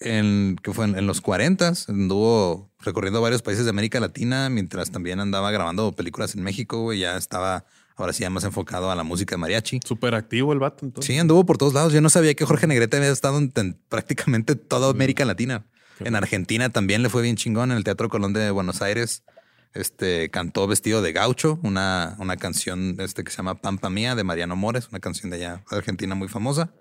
en, 0.00 0.56
que 0.62 0.72
fue 0.72 0.84
en, 0.84 0.98
en 0.98 1.06
los 1.06 1.20
40 1.20 1.72
anduvo 1.88 2.70
recorriendo 2.80 3.20
varios 3.20 3.42
países 3.42 3.64
de 3.64 3.70
América 3.70 4.00
Latina 4.00 4.50
mientras 4.50 4.90
también 4.90 5.20
andaba 5.20 5.50
grabando 5.50 5.92
películas 5.92 6.34
en 6.34 6.42
México. 6.42 6.82
güey. 6.82 7.00
Ya 7.00 7.16
estaba, 7.16 7.64
ahora 7.96 8.12
sí, 8.12 8.22
ya 8.22 8.30
más 8.30 8.44
enfocado 8.44 8.90
a 8.90 8.94
la 8.94 9.02
música 9.02 9.34
de 9.34 9.38
mariachi. 9.38 9.80
Súper 9.84 10.14
activo 10.14 10.52
el 10.52 10.58
vato. 10.58 10.84
Entonces. 10.84 11.12
Sí, 11.12 11.18
anduvo 11.18 11.44
por 11.44 11.58
todos 11.58 11.74
lados. 11.74 11.92
Yo 11.92 12.00
no 12.00 12.10
sabía 12.10 12.34
que 12.34 12.44
Jorge 12.44 12.66
Negrete 12.66 12.96
había 12.96 13.10
estado 13.10 13.38
en, 13.38 13.52
en 13.56 13.78
prácticamente 13.88 14.54
toda 14.54 14.90
América 14.90 15.24
Latina. 15.24 15.66
En 16.00 16.14
Argentina 16.14 16.68
también 16.68 17.02
le 17.02 17.08
fue 17.08 17.22
bien 17.22 17.36
chingón. 17.36 17.70
En 17.70 17.78
el 17.78 17.84
Teatro 17.84 18.08
Colón 18.08 18.32
de 18.32 18.50
Buenos 18.50 18.82
Aires 18.82 19.24
este, 19.72 20.30
cantó 20.30 20.66
vestido 20.66 21.02
de 21.02 21.12
gaucho, 21.12 21.58
una, 21.62 22.16
una 22.18 22.36
canción 22.36 22.96
este, 22.98 23.24
que 23.24 23.30
se 23.30 23.38
llama 23.38 23.60
Pampa 23.60 23.90
Mía 23.90 24.14
de 24.14 24.24
Mariano 24.24 24.56
Mores, 24.56 24.88
una 24.90 25.00
canción 25.00 25.30
de 25.30 25.36
allá 25.36 25.64
de 25.70 25.76
Argentina 25.76 26.14
muy 26.14 26.28
famosa. 26.28 26.72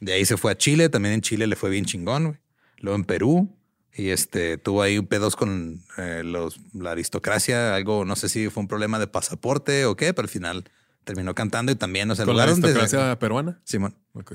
De 0.00 0.12
ahí 0.12 0.24
se 0.24 0.36
fue 0.36 0.52
a 0.52 0.56
Chile. 0.56 0.88
También 0.88 1.14
en 1.14 1.20
Chile 1.20 1.46
le 1.46 1.56
fue 1.56 1.70
bien 1.70 1.84
chingón. 1.84 2.40
Luego 2.78 2.96
en 2.96 3.04
Perú. 3.04 3.57
Y 3.98 4.10
este 4.10 4.56
tuvo 4.58 4.80
ahí 4.82 5.00
pedos 5.02 5.34
con 5.36 5.82
eh, 5.98 6.22
los, 6.24 6.58
la 6.72 6.92
aristocracia, 6.92 7.74
algo, 7.74 8.04
no 8.04 8.14
sé 8.16 8.28
si 8.28 8.48
fue 8.48 8.60
un 8.62 8.68
problema 8.68 8.98
de 9.00 9.08
pasaporte 9.08 9.84
o 9.86 9.96
qué, 9.96 10.14
pero 10.14 10.24
al 10.26 10.30
final 10.30 10.64
terminó 11.04 11.34
cantando 11.34 11.72
y 11.72 11.74
también, 11.74 12.10
o 12.10 12.14
sea, 12.14 12.24
Con 12.24 12.36
la 12.36 12.46
donde- 12.46 12.68
aristocracia 12.68 13.18
peruana. 13.18 13.60
Simón. 13.64 13.96
Ok. 14.12 14.34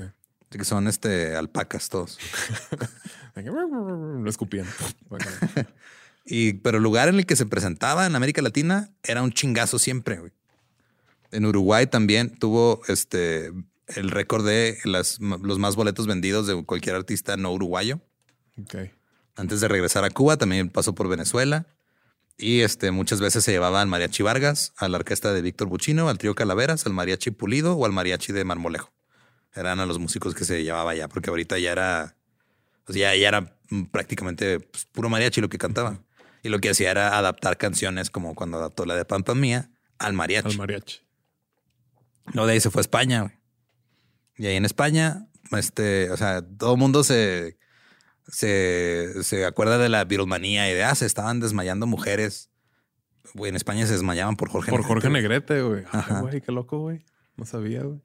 Que 0.50 0.64
son 0.64 0.86
este 0.86 1.34
alpacas 1.34 1.88
todos. 1.88 2.18
Lo 3.34 4.28
escupían. 4.30 4.66
Y, 6.26 6.54
pero 6.54 6.78
el 6.78 6.82
lugar 6.82 7.08
en 7.10 7.16
el 7.16 7.26
que 7.26 7.36
se 7.36 7.44
presentaba 7.44 8.06
en 8.06 8.16
América 8.16 8.40
Latina 8.40 8.88
era 9.02 9.20
un 9.22 9.30
chingazo 9.30 9.78
siempre, 9.78 10.18
güey. 10.20 10.32
En 11.32 11.44
Uruguay 11.44 11.86
también 11.86 12.30
tuvo 12.38 12.80
este 12.88 13.52
el 13.88 14.10
récord 14.10 14.46
de 14.46 14.78
las, 14.84 15.20
los 15.20 15.58
más 15.58 15.76
boletos 15.76 16.06
vendidos 16.06 16.46
de 16.46 16.64
cualquier 16.64 16.96
artista 16.96 17.36
no 17.36 17.52
uruguayo. 17.52 18.00
ok. 18.58 18.74
Antes 19.36 19.60
de 19.60 19.68
regresar 19.68 20.04
a 20.04 20.10
Cuba, 20.10 20.36
también 20.36 20.68
pasó 20.68 20.94
por 20.94 21.08
Venezuela. 21.08 21.66
Y 22.36 22.62
este, 22.62 22.90
muchas 22.90 23.20
veces 23.20 23.44
se 23.44 23.52
llevaba 23.52 23.80
al 23.80 23.88
mariachi 23.88 24.22
Vargas, 24.22 24.72
a 24.76 24.88
la 24.88 24.98
orquesta 24.98 25.32
de 25.32 25.42
Víctor 25.42 25.68
Buchino, 25.68 26.08
al 26.08 26.18
trío 26.18 26.34
Calaveras, 26.34 26.86
al 26.86 26.92
mariachi 26.92 27.30
Pulido 27.30 27.74
o 27.76 27.86
al 27.86 27.92
mariachi 27.92 28.32
de 28.32 28.44
Marmolejo. 28.44 28.92
Eran 29.54 29.78
a 29.78 29.86
los 29.86 29.98
músicos 29.98 30.34
que 30.34 30.44
se 30.44 30.64
llevaba 30.64 30.94
ya, 30.94 31.08
porque 31.08 31.30
ahorita 31.30 31.58
ya 31.58 31.70
era, 31.70 32.16
pues 32.84 32.98
ya, 32.98 33.14
ya 33.14 33.28
era 33.28 33.56
prácticamente 33.92 34.60
pues, 34.60 34.86
puro 34.86 35.08
mariachi 35.08 35.40
lo 35.40 35.48
que 35.48 35.58
cantaba. 35.58 36.00
Y 36.42 36.48
lo 36.48 36.58
que 36.58 36.70
hacía 36.70 36.90
era 36.90 37.16
adaptar 37.16 37.56
canciones 37.56 38.10
como 38.10 38.34
cuando 38.34 38.58
adaptó 38.58 38.84
la 38.84 38.96
de 38.96 39.04
Pampa 39.04 39.34
Mía 39.34 39.70
al 39.98 40.12
mariachi. 40.12 40.50
Al 40.50 40.58
mariachi. 40.58 41.00
No, 42.32 42.46
de 42.46 42.54
ahí 42.54 42.60
se 42.60 42.70
fue 42.70 42.80
a 42.80 42.82
España, 42.82 43.22
güey. 43.22 43.32
Y 44.36 44.46
ahí 44.46 44.56
en 44.56 44.64
España, 44.64 45.28
este, 45.52 46.10
o 46.10 46.16
sea, 46.16 46.42
todo 46.42 46.72
el 46.72 46.78
mundo 46.78 47.04
se, 47.04 47.56
se, 48.28 49.22
se 49.22 49.44
acuerda 49.44 49.78
de 49.78 49.88
la 49.88 50.04
viromanía 50.04 50.70
y 50.70 50.74
de, 50.74 50.84
ah, 50.84 50.94
se 50.94 51.06
estaban 51.06 51.40
desmayando 51.40 51.86
mujeres. 51.86 52.50
Güey, 53.34 53.50
en 53.50 53.56
España 53.56 53.86
se 53.86 53.92
desmayaban 53.92 54.36
por 54.36 54.48
Jorge 54.48 54.70
Por 54.70 54.80
Negrete, 54.80 54.94
Jorge 54.94 55.08
güey. 55.08 55.22
Negrete, 55.22 55.62
güey. 55.62 55.80
Ay, 55.90 56.00
Ajá. 56.00 56.20
güey, 56.20 56.40
qué 56.40 56.52
loco, 56.52 56.78
güey. 56.78 57.04
No 57.36 57.46
sabía, 57.46 57.82
güey. 57.82 58.00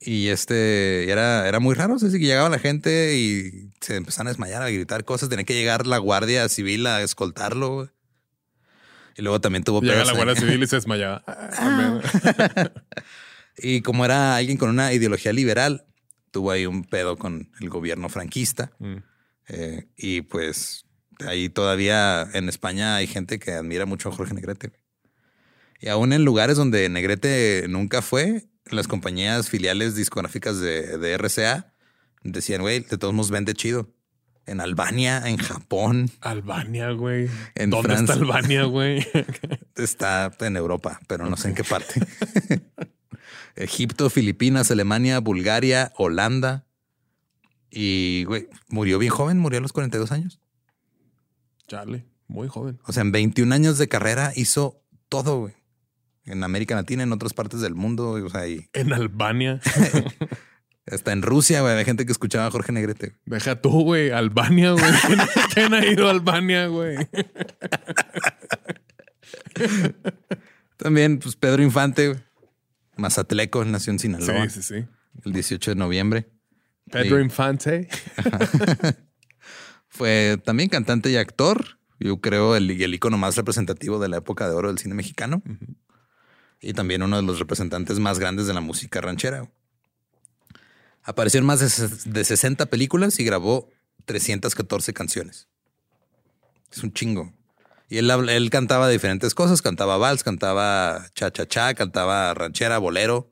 Y 0.00 0.28
este, 0.28 1.10
era, 1.10 1.46
era 1.46 1.60
muy 1.60 1.74
raro, 1.76 1.94
así 1.94 2.10
que 2.10 2.18
llegaba 2.26 2.48
la 2.48 2.58
gente 2.58 3.16
y 3.16 3.70
se 3.80 3.94
empezaban 3.96 4.26
a 4.26 4.30
desmayar, 4.30 4.62
a 4.62 4.68
gritar 4.70 5.04
cosas. 5.04 5.28
Tenía 5.28 5.44
que 5.44 5.54
llegar 5.54 5.86
la 5.86 5.98
Guardia 5.98 6.48
Civil 6.48 6.86
a 6.88 7.02
escoltarlo, 7.02 7.74
güey. 7.74 7.88
Y 9.16 9.22
luego 9.22 9.40
también 9.40 9.62
tuvo 9.62 9.80
Llega 9.80 10.04
la. 10.04 10.12
Guardia 10.14 10.34
Civil 10.34 10.62
y 10.62 10.66
se 10.66 10.76
desmayaba. 10.76 11.22
Ah. 11.26 12.00
Y 13.58 13.82
como 13.82 14.04
era 14.04 14.36
alguien 14.36 14.56
con 14.56 14.70
una 14.70 14.92
ideología 14.94 15.32
liberal, 15.32 15.84
tuvo 16.30 16.50
ahí 16.50 16.64
un 16.66 16.84
pedo 16.84 17.16
con 17.18 17.50
el 17.60 17.68
gobierno 17.68 18.08
franquista. 18.08 18.72
Mm. 18.78 18.96
Eh, 19.52 19.86
y 19.96 20.22
pues 20.22 20.86
ahí 21.26 21.48
todavía 21.48 22.26
en 22.32 22.48
España 22.48 22.96
hay 22.96 23.06
gente 23.06 23.38
que 23.38 23.52
admira 23.52 23.86
mucho 23.86 24.08
a 24.08 24.12
Jorge 24.12 24.34
Negrete. 24.34 24.72
Y 25.78 25.88
aún 25.88 26.12
en 26.12 26.24
lugares 26.24 26.56
donde 26.56 26.88
Negrete 26.88 27.66
nunca 27.68 28.02
fue, 28.02 28.46
las 28.70 28.88
compañías 28.88 29.50
filiales 29.50 29.94
discográficas 29.94 30.58
de, 30.58 30.96
de 30.96 31.18
RCA 31.18 31.72
decían, 32.22 32.62
güey, 32.62 32.80
de 32.80 32.98
todos 32.98 33.12
modos 33.12 33.30
vende 33.30 33.54
chido. 33.54 33.90
En 34.44 34.60
Albania, 34.60 35.22
en 35.24 35.36
Japón, 35.36 36.10
Albania, 36.20 36.90
güey. 36.90 37.28
En 37.54 37.70
¿Dónde 37.70 37.94
está. 37.94 38.14
Albania, 38.14 38.64
güey? 38.64 39.06
está 39.76 40.32
en 40.40 40.56
Europa, 40.56 40.98
pero 41.06 41.30
no 41.30 41.36
sé 41.36 41.50
en 41.50 41.54
qué 41.54 41.62
parte. 41.62 42.00
Egipto, 43.56 44.10
Filipinas, 44.10 44.72
Alemania, 44.72 45.20
Bulgaria, 45.20 45.92
Holanda. 45.96 46.66
Y, 47.74 48.24
güey, 48.24 48.48
murió 48.68 48.98
bien 48.98 49.10
joven, 49.10 49.38
murió 49.38 49.58
a 49.58 49.62
los 49.62 49.72
42 49.72 50.12
años. 50.12 50.38
Chale, 51.66 52.04
muy 52.28 52.46
joven. 52.46 52.78
O 52.84 52.92
sea, 52.92 53.00
en 53.00 53.12
21 53.12 53.54
años 53.54 53.78
de 53.78 53.88
carrera 53.88 54.32
hizo 54.36 54.82
todo, 55.08 55.40
güey. 55.40 55.54
En 56.24 56.44
América 56.44 56.74
Latina, 56.74 57.02
en 57.02 57.12
otras 57.12 57.32
partes 57.32 57.62
del 57.62 57.74
mundo, 57.74 58.10
o 58.10 58.28
sea, 58.28 58.46
y 58.46 58.68
En 58.74 58.92
Albania. 58.92 59.60
hasta 60.86 61.12
en 61.12 61.22
Rusia, 61.22 61.62
güey, 61.62 61.72
había 61.72 61.86
gente 61.86 62.04
que 62.04 62.12
escuchaba 62.12 62.46
a 62.46 62.50
Jorge 62.50 62.72
Negrete. 62.72 63.16
Deja 63.24 63.60
tú, 63.60 63.84
güey. 63.84 64.10
Albania, 64.10 64.72
güey. 64.72 64.84
¿Quién, 65.54 65.72
ha 65.72 65.86
ido 65.86 66.08
a 66.08 66.10
Albania, 66.10 66.66
güey? 66.66 66.96
También, 70.76 71.20
pues, 71.20 71.36
Pedro 71.36 71.62
Infante, 71.62 72.08
güey. 72.08 72.20
Mazatleco, 72.96 73.64
nació 73.64 73.94
en 73.94 73.98
Sinaloa, 73.98 74.50
Sí, 74.50 74.60
sí, 74.60 74.80
sí. 74.80 74.86
el 75.24 75.32
18 75.32 75.70
de 75.70 75.74
noviembre. 75.74 76.28
Pedro 76.90 77.16
Sí. 77.16 77.22
Infante. 77.22 77.88
Fue 79.88 80.38
también 80.44 80.68
cantante 80.68 81.10
y 81.10 81.16
actor. 81.16 81.78
Yo 82.00 82.20
creo 82.20 82.56
el, 82.56 82.70
el 82.70 82.94
icono 82.94 83.18
más 83.18 83.36
representativo 83.36 83.98
de 83.98 84.08
la 84.08 84.18
época 84.18 84.48
de 84.48 84.54
oro 84.54 84.68
del 84.68 84.78
cine 84.78 84.94
mexicano. 84.94 85.42
Y 86.60 86.72
también 86.72 87.02
uno 87.02 87.16
de 87.16 87.22
los 87.22 87.38
representantes 87.38 87.98
más 87.98 88.18
grandes 88.18 88.46
de 88.46 88.54
la 88.54 88.60
música 88.60 89.00
ranchera. 89.00 89.50
Apareció 91.02 91.38
en 91.38 91.46
más 91.46 91.60
de, 91.60 92.10
de 92.10 92.24
60 92.24 92.66
películas 92.66 93.18
y 93.20 93.24
grabó 93.24 93.68
314 94.04 94.92
canciones. 94.92 95.48
Es 96.70 96.82
un 96.82 96.92
chingo. 96.92 97.34
Y 97.88 97.98
él, 97.98 98.10
él 98.10 98.50
cantaba 98.50 98.88
diferentes 98.88 99.34
cosas, 99.34 99.60
cantaba 99.60 99.98
vals, 99.98 100.24
cantaba 100.24 101.06
cha-cha-cha, 101.14 101.74
cantaba 101.74 102.32
ranchera, 102.32 102.78
bolero, 102.78 103.30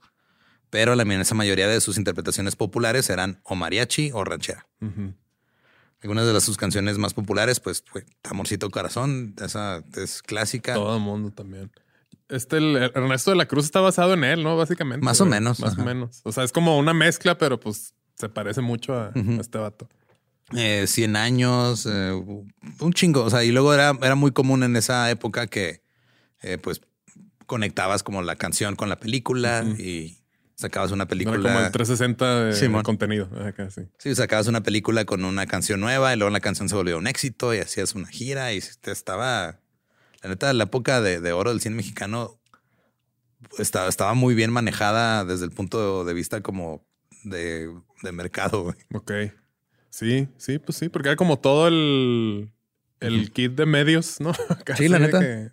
pero 0.71 0.95
la 0.95 1.03
inmensa 1.03 1.35
mayoría 1.35 1.69
de 1.69 1.81
sus 1.81 1.99
interpretaciones 1.99 2.57
populares 2.57 3.11
eran 3.11 3.41
o 3.45 3.55
mariachi 3.55 4.11
o 4.13 4.25
ranchera. 4.25 4.67
Algunas 6.03 6.27
de 6.27 6.33
las, 6.33 6.45
sus 6.45 6.57
canciones 6.57 6.97
más 6.97 7.13
populares, 7.13 7.61
pues 7.61 7.85
fue 7.87 8.07
Amorcito 8.25 8.71
Corazón, 8.71 9.35
esa 9.43 9.85
es 9.97 10.23
clásica. 10.23 10.73
Todo 10.75 10.97
el 10.97 11.03
mundo 11.03 11.31
también. 11.31 11.71
Este, 12.31 12.57
el 12.57 12.77
Ernesto 12.95 13.33
de 13.33 13.37
la 13.37 13.47
Cruz 13.47 13.65
está 13.67 13.81
basado 13.81 14.15
en 14.15 14.25
él, 14.25 14.43
¿no? 14.43 14.57
Básicamente. 14.57 15.05
Más 15.05 15.21
o 15.21 15.27
menos, 15.27 15.61
Más 15.61 15.73
ajá. 15.75 15.83
o 15.83 15.85
menos. 15.85 16.21
O 16.25 16.33
sea, 16.33 16.45
es 16.45 16.53
como 16.53 16.79
una 16.79 16.95
mezcla, 16.95 17.37
pero 17.37 17.61
pues 17.61 17.93
se 18.15 18.29
parece 18.29 18.61
mucho 18.63 18.95
a, 18.95 19.13
este 19.41 19.59
vato. 19.59 19.89
eh, 20.57 20.87
100 20.87 21.17
años, 21.17 21.87
eh, 21.91 22.13
un 22.13 22.93
chingo. 22.93 23.25
O 23.25 23.31
sea, 23.31 23.45
y 23.45 23.51
luego 23.51 23.75
era, 23.75 23.93
era 24.01 24.15
muy 24.15 24.31
común 24.31 24.63
en 24.63 24.77
esa 24.77 25.11
época 25.11 25.49
que 25.49 25.83
eh, 26.43 26.57
pues 26.57 26.81
conectabas 27.47 28.03
como 28.05 28.23
la 28.23 28.37
canción 28.37 28.77
con 28.77 28.89
la 28.89 28.97
película 29.01 29.65
y 29.77 30.20
sacabas 30.61 30.93
una 30.93 31.03
Era 31.05 31.09
película. 31.09 31.37
como 31.43 31.61
el 31.67 31.73
360 31.73 32.45
de, 32.45 32.83
contenido. 32.83 33.29
Acá, 33.45 33.71
sí. 33.71 33.83
Sí, 33.99 34.15
sacabas 34.15 34.47
una 34.47 34.63
película 34.63 35.05
con 35.05 35.25
una 35.25 35.47
canción 35.47 35.81
nueva 35.81 36.13
y 36.13 36.17
luego 36.17 36.31
la 36.31 36.41
canción 36.41 36.69
se 36.69 36.75
volvió 36.75 36.99
un 36.99 37.07
éxito 37.07 37.55
y 37.55 37.59
hacías 37.59 37.95
una 37.95 38.07
gira 38.09 38.53
y 38.53 38.61
te 38.81 38.91
estaba. 38.93 39.59
La 40.23 40.31
neta, 40.31 40.53
la 40.53 40.65
época 40.65 41.01
de, 41.01 41.21
de 41.21 41.33
oro 41.33 41.51
del 41.51 41.61
cine 41.61 41.77
mexicano 41.77 42.39
estaba, 43.59 43.89
estaba 43.89 44.15
muy 44.15 44.35
bien 44.35 44.51
manejada 44.53 45.25
desde 45.25 45.47
el 45.47 45.51
punto 45.51 46.05
de 46.05 46.13
vista 46.15 46.43
como 46.43 46.85
de, 47.25 47.73
de 48.03 48.13
mercado. 48.13 48.63
güey. 48.65 48.77
Ok. 48.95 49.13
Sí, 49.89 50.29
sí, 50.37 50.59
pues 50.59 50.77
sí, 50.79 50.89
porque 50.89 51.09
era 51.09 51.17
como 51.17 51.39
todo 51.39 51.67
el, 51.69 52.53
el 53.01 53.33
kit 53.33 53.53
de 53.53 53.67
medios, 53.67 54.21
¿no? 54.21 54.33
Casi 54.65 54.85
Sí, 54.85 54.89
la 54.89 54.99
neta. 54.99 55.19
que- 55.21 55.51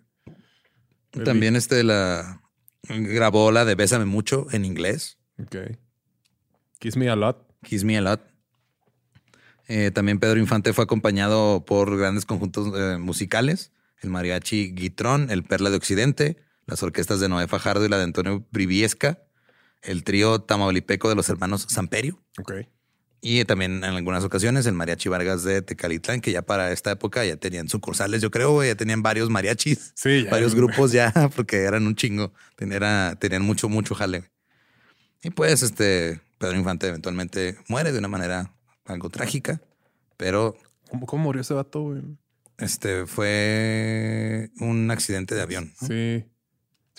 También 1.24 1.55
este 1.55 1.84
la 1.84 2.41
grabó 2.90 3.52
la 3.52 3.66
de 3.66 3.76
Bésame 3.76 4.06
mucho 4.06 4.48
en 4.52 4.66
inglés. 4.66 5.18
Ok. 5.40 5.56
Kiss 6.80 6.98
Me 6.98 7.10
a 7.10 7.16
Lot. 7.16 7.48
Kiss 7.64 7.84
Me 7.84 7.98
a 7.98 8.02
Lot. 8.02 8.22
Eh, 9.68 9.92
también 9.92 10.20
Pedro 10.20 10.40
Infante 10.40 10.74
fue 10.74 10.86
acompañado 10.86 11.66
por 11.66 11.98
grandes 11.98 12.26
conjuntos 12.26 12.72
eh, 12.78 12.98
musicales, 12.98 13.74
el 14.02 14.10
mariachi 14.10 14.72
Guitrón, 14.72 15.30
el 15.30 15.44
Perla 15.44 15.70
de 15.70 15.78
Occidente, 15.78 16.38
las 16.66 16.84
orquestas 16.84 17.20
de 17.20 17.28
Noé 17.28 17.48
Fajardo 17.48 17.86
y 17.86 17.90
la 17.90 17.98
de 17.98 18.04
Antonio 18.04 18.48
Briviesca, 18.52 19.24
el 19.82 20.04
trío 20.04 20.40
tamaulipeco 20.40 21.10
de 21.10 21.16
los 21.16 21.30
hermanos 21.30 21.68
Samperio 21.70 22.22
Ok. 22.40 22.54
Y 23.30 23.43
también 23.45 23.84
en 23.84 23.84
algunas 23.84 24.23
ocasiones 24.23 24.65
el 24.65 24.73
mariachi 24.73 25.09
Vargas 25.09 25.43
de 25.43 25.61
Tecalitlán, 25.61 26.21
que 26.21 26.32
ya 26.32 26.41
para 26.43 26.71
esta 26.71 26.91
época 26.91 27.25
ya 27.25 27.36
tenían 27.38 27.67
sucursales, 27.67 28.21
yo 28.21 28.32
creo, 28.32 28.63
ya 28.63 28.75
tenían 28.75 29.01
varios 29.01 29.30
mariachis, 29.30 29.91
Sí, 29.95 30.23
ya. 30.23 30.32
varios 30.32 30.55
grupos 30.55 30.91
ya, 30.91 31.11
porque 31.36 31.57
eran 31.63 31.86
un 31.88 31.95
chingo, 31.95 32.32
Ten- 32.55 32.71
era- 32.71 33.15
tenían 33.19 33.41
mucho, 33.43 33.67
mucho 33.69 33.95
jale. 33.95 34.23
Y 35.23 35.30
pues 35.32 35.63
este 35.63 36.21
Pedro 36.38 36.55
Infante 36.57 36.88
eventualmente 36.88 37.57
muere 37.67 37.91
de 37.91 37.99
una 37.99 38.07
manera 38.07 38.53
algo 38.86 39.09
trágica, 39.09 39.59
pero 40.15 40.55
¿Cómo, 40.89 41.05
cómo 41.05 41.23
murió 41.23 41.41
ese 41.41 41.53
vato, 41.53 41.82
güey? 41.82 42.01
este 42.59 43.05
fue 43.07 44.49
un 44.59 44.89
accidente 44.89 45.36
de 45.36 45.41
avión. 45.41 45.73
¿no? 45.82 45.88
Sí. 45.88 46.25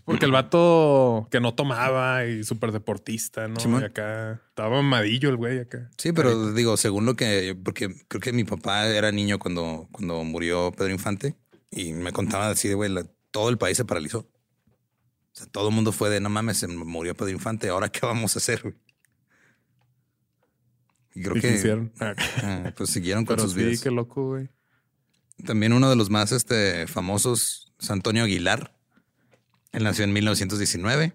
Porque 0.09 0.25
el 0.25 0.33
vato 0.33 1.29
que 1.31 1.39
no 1.41 1.55
tomaba 1.55 2.25
y 2.25 2.43
súper 2.43 2.73
deportista, 2.73 3.47
¿no? 3.47 3.57
Y 3.81 3.85
acá 3.85 4.41
estaba 4.49 4.71
mamadillo 4.83 5.29
el 5.29 5.37
güey 5.37 5.59
acá. 5.59 5.91
Sí, 5.99 6.13
pero 6.13 6.53
digo, 6.55 6.77
según 6.79 7.05
lo 7.05 7.15
que, 7.15 7.55
porque 7.63 7.95
creo 8.09 8.21
que 8.21 8.33
mi 8.33 8.45
papá 8.45 8.87
era 8.89 9.13
niño 9.13 9.39
cuando, 9.39 9.87
cuando 9.93 10.25
murió 10.25 10.73
Pedro 10.73 10.93
Infante 10.93 11.37
y 11.71 11.93
me 11.93 12.13
contaba 12.13 12.49
así 12.49 12.69
de, 12.69 12.75
güey, 12.75 12.91
la- 12.91 13.07
todo 13.31 13.51
el 13.51 13.59
país 13.59 13.77
se 13.77 13.85
paralizó. 13.85 14.21
O 14.21 14.27
sea, 15.33 15.47
todo 15.47 15.69
el 15.69 15.75
mundo 15.75 15.93
fue 15.93 16.09
de, 16.09 16.21
no 16.21 16.31
mames, 16.31 16.57
se 16.59 16.69
murió 16.69 17.15
Pedro 17.15 17.31
Infante, 17.31 17.69
¿ahora 17.69 17.91
qué 17.91 18.01
vamos 18.03 18.35
a 18.35 18.39
hacer? 18.39 18.63
güey?" 18.63 18.75
Y 21.15 21.23
creo 21.23 21.37
¿Y 21.37 21.41
que 21.41 21.53
hicieron? 21.55 21.93
Ah, 22.01 22.15
pues 22.77 22.91
siguieron 22.91 23.25
con 23.25 23.37
pero 23.37 23.47
sus 23.47 23.55
sí, 23.55 23.65
vidas. 23.65 23.81
qué 23.83 23.91
loco, 23.91 24.29
güey. 24.29 24.49
También 25.45 25.73
uno 25.73 25.91
de 25.91 25.97
los 25.97 26.11
más 26.11 26.33
este, 26.33 26.87
famosos 26.87 27.73
es 27.79 27.91
Antonio 27.91 28.25
Aguilar. 28.25 28.75
Él 29.79 29.85
nació 29.85 30.03
en 30.03 30.13
1919 30.13 31.15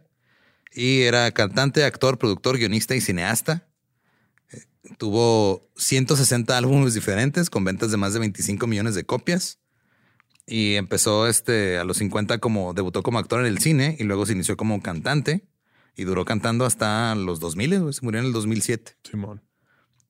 y 0.72 1.02
era 1.02 1.30
cantante, 1.32 1.84
actor, 1.84 2.18
productor, 2.18 2.58
guionista 2.58 2.96
y 2.96 3.02
cineasta. 3.02 3.68
Eh, 4.54 4.62
Tuvo 4.98 5.70
160 5.76 6.58
álbumes 6.58 6.94
diferentes 6.94 7.50
con 7.50 7.66
ventas 7.66 7.92
de 7.92 7.98
más 7.98 8.14
de 8.14 8.20
25 8.20 8.66
millones 8.66 8.96
de 8.96 9.04
copias. 9.04 9.60
Y 10.48 10.76
empezó 10.76 11.28
este, 11.28 11.78
a 11.78 11.84
los 11.84 11.98
50 11.98 12.38
como 12.38 12.74
debutó 12.74 13.04
como 13.04 13.20
actor 13.20 13.42
en 13.42 13.48
el 13.48 13.60
cine 13.60 13.98
y 14.00 14.06
luego 14.06 14.26
se 14.26 14.32
inició 14.32 14.56
como 14.56 14.82
cantante 14.82 15.46
y 15.98 16.06
duró 16.06 16.24
cantando 16.24 16.66
hasta 16.66 17.16
los 17.16 17.42
2000, 17.42 17.82
güey, 17.82 17.94
se 17.94 18.02
murió 18.02 18.22
en 18.22 18.28
el 18.28 18.34
2007 18.34 18.98
Simón. 19.04 19.42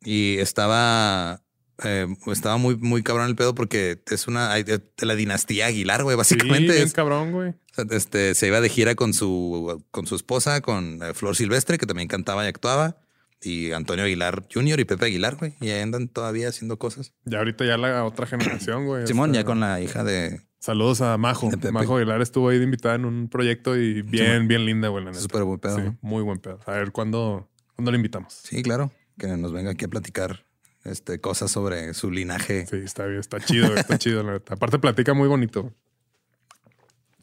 y 0.02 0.38
estaba 0.38 1.44
eh, 1.84 2.08
estaba 2.32 2.58
muy 2.58 2.76
muy 2.78 3.04
cabrón 3.04 3.28
el 3.30 3.36
pedo 3.36 3.56
porque 3.56 4.02
es 4.12 4.28
una 4.28 4.54
de, 4.56 4.82
la 5.02 5.16
dinastía 5.16 5.68
Aguilar, 5.68 6.04
güey, 6.04 6.14
Sí, 6.16 6.18
básicamente 6.18 6.74
bien 6.74 6.84
es- 6.84 6.94
cabrón, 6.94 7.32
güey. 7.32 7.54
este 7.92 8.36
se 8.36 8.48
iba 8.48 8.62
de 8.62 8.70
gira 8.70 8.96
con 8.96 9.14
su 9.14 9.84
con 9.92 10.06
su 10.06 10.16
esposa, 10.16 10.62
con 10.62 11.02
eh, 11.02 11.14
Flor 11.14 11.36
Silvestre 11.36 11.78
que 11.78 11.86
también 11.86 12.08
cantaba 12.08 12.46
y 12.46 12.48
actuaba 12.48 12.98
y 13.42 13.72
Antonio 13.74 14.06
Aguilar 14.06 14.48
Jr. 14.54 14.80
y 14.80 14.86
Pepe 14.86 15.06
Aguilar, 15.08 15.36
güey, 15.36 15.56
y 15.60 15.70
ahí 15.70 15.82
andan 15.82 16.08
todavía 16.08 16.48
haciendo 16.48 16.78
cosas. 16.80 17.14
Ya 17.26 17.40
ahorita 17.40 17.66
ya 17.66 17.76
la 17.78 18.06
otra 18.06 18.26
generación, 18.26 18.86
güey. 18.86 19.06
Simón 19.08 19.34
ya 19.34 19.44
con 19.44 19.60
la 19.60 19.82
hija 19.82 20.04
de 20.06 20.40
Saludos 20.60 21.02
a 21.02 21.18
Majo. 21.18 21.50
Majo 21.74 21.98
Aguilar 21.98 22.22
estuvo 22.22 22.48
ahí 22.48 22.58
de 22.58 22.64
invitada 22.64 22.96
en 22.96 23.04
un 23.04 23.28
proyecto 23.28 23.76
y 23.76 24.02
bien, 24.02 24.28
Simón. 24.32 24.48
bien 24.48 24.66
linda, 24.66 24.88
güey, 24.88 25.06
súper 25.14 25.44
buen 25.44 25.60
pedo. 25.60 25.76
Sí, 25.76 25.84
muy 26.00 26.24
buen 26.24 26.40
pedo. 26.40 26.60
A 26.66 26.72
ver, 26.72 26.94
¿cuándo, 26.94 27.50
¿cuándo 27.76 27.92
le 27.92 27.98
invitamos? 27.98 28.34
Sí, 28.34 28.64
claro, 28.64 28.94
que 29.18 29.28
nos 29.28 29.52
venga 29.52 29.72
aquí 29.72 29.84
a 29.84 29.88
platicar 29.90 30.46
este 30.84 31.20
cosas 31.22 31.52
sobre 31.52 31.94
su 31.94 32.12
linaje. 32.12 32.66
Sí, 32.68 32.78
está 32.84 33.06
bien, 33.06 33.20
está 33.20 33.40
chido, 33.40 33.76
está 33.76 33.98
chido, 33.98 34.24
la. 34.24 34.36
Aparte 34.50 34.80
platica 34.80 35.14
muy 35.14 35.28
bonito. 35.28 35.74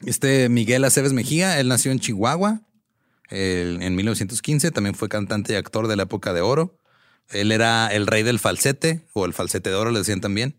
Este 0.05 0.49
Miguel 0.49 0.83
Aceves 0.83 1.13
Mejía, 1.13 1.59
él 1.59 1.67
nació 1.67 1.91
en 1.91 1.99
Chihuahua 1.99 2.61
el- 3.29 3.81
en 3.81 3.95
1915, 3.95 4.71
también 4.71 4.95
fue 4.95 5.09
cantante 5.09 5.53
y 5.53 5.55
actor 5.55 5.87
de 5.87 5.95
la 5.95 6.03
época 6.03 6.33
de 6.33 6.41
oro. 6.41 6.77
Él 7.29 7.51
era 7.51 7.87
el 7.87 8.07
rey 8.07 8.23
del 8.23 8.39
falsete 8.39 9.05
o 9.13 9.25
el 9.25 9.33
falsete 9.33 9.69
de 9.69 9.75
oro, 9.75 9.91
le 9.91 9.99
decían 9.99 10.19
también. 10.21 10.55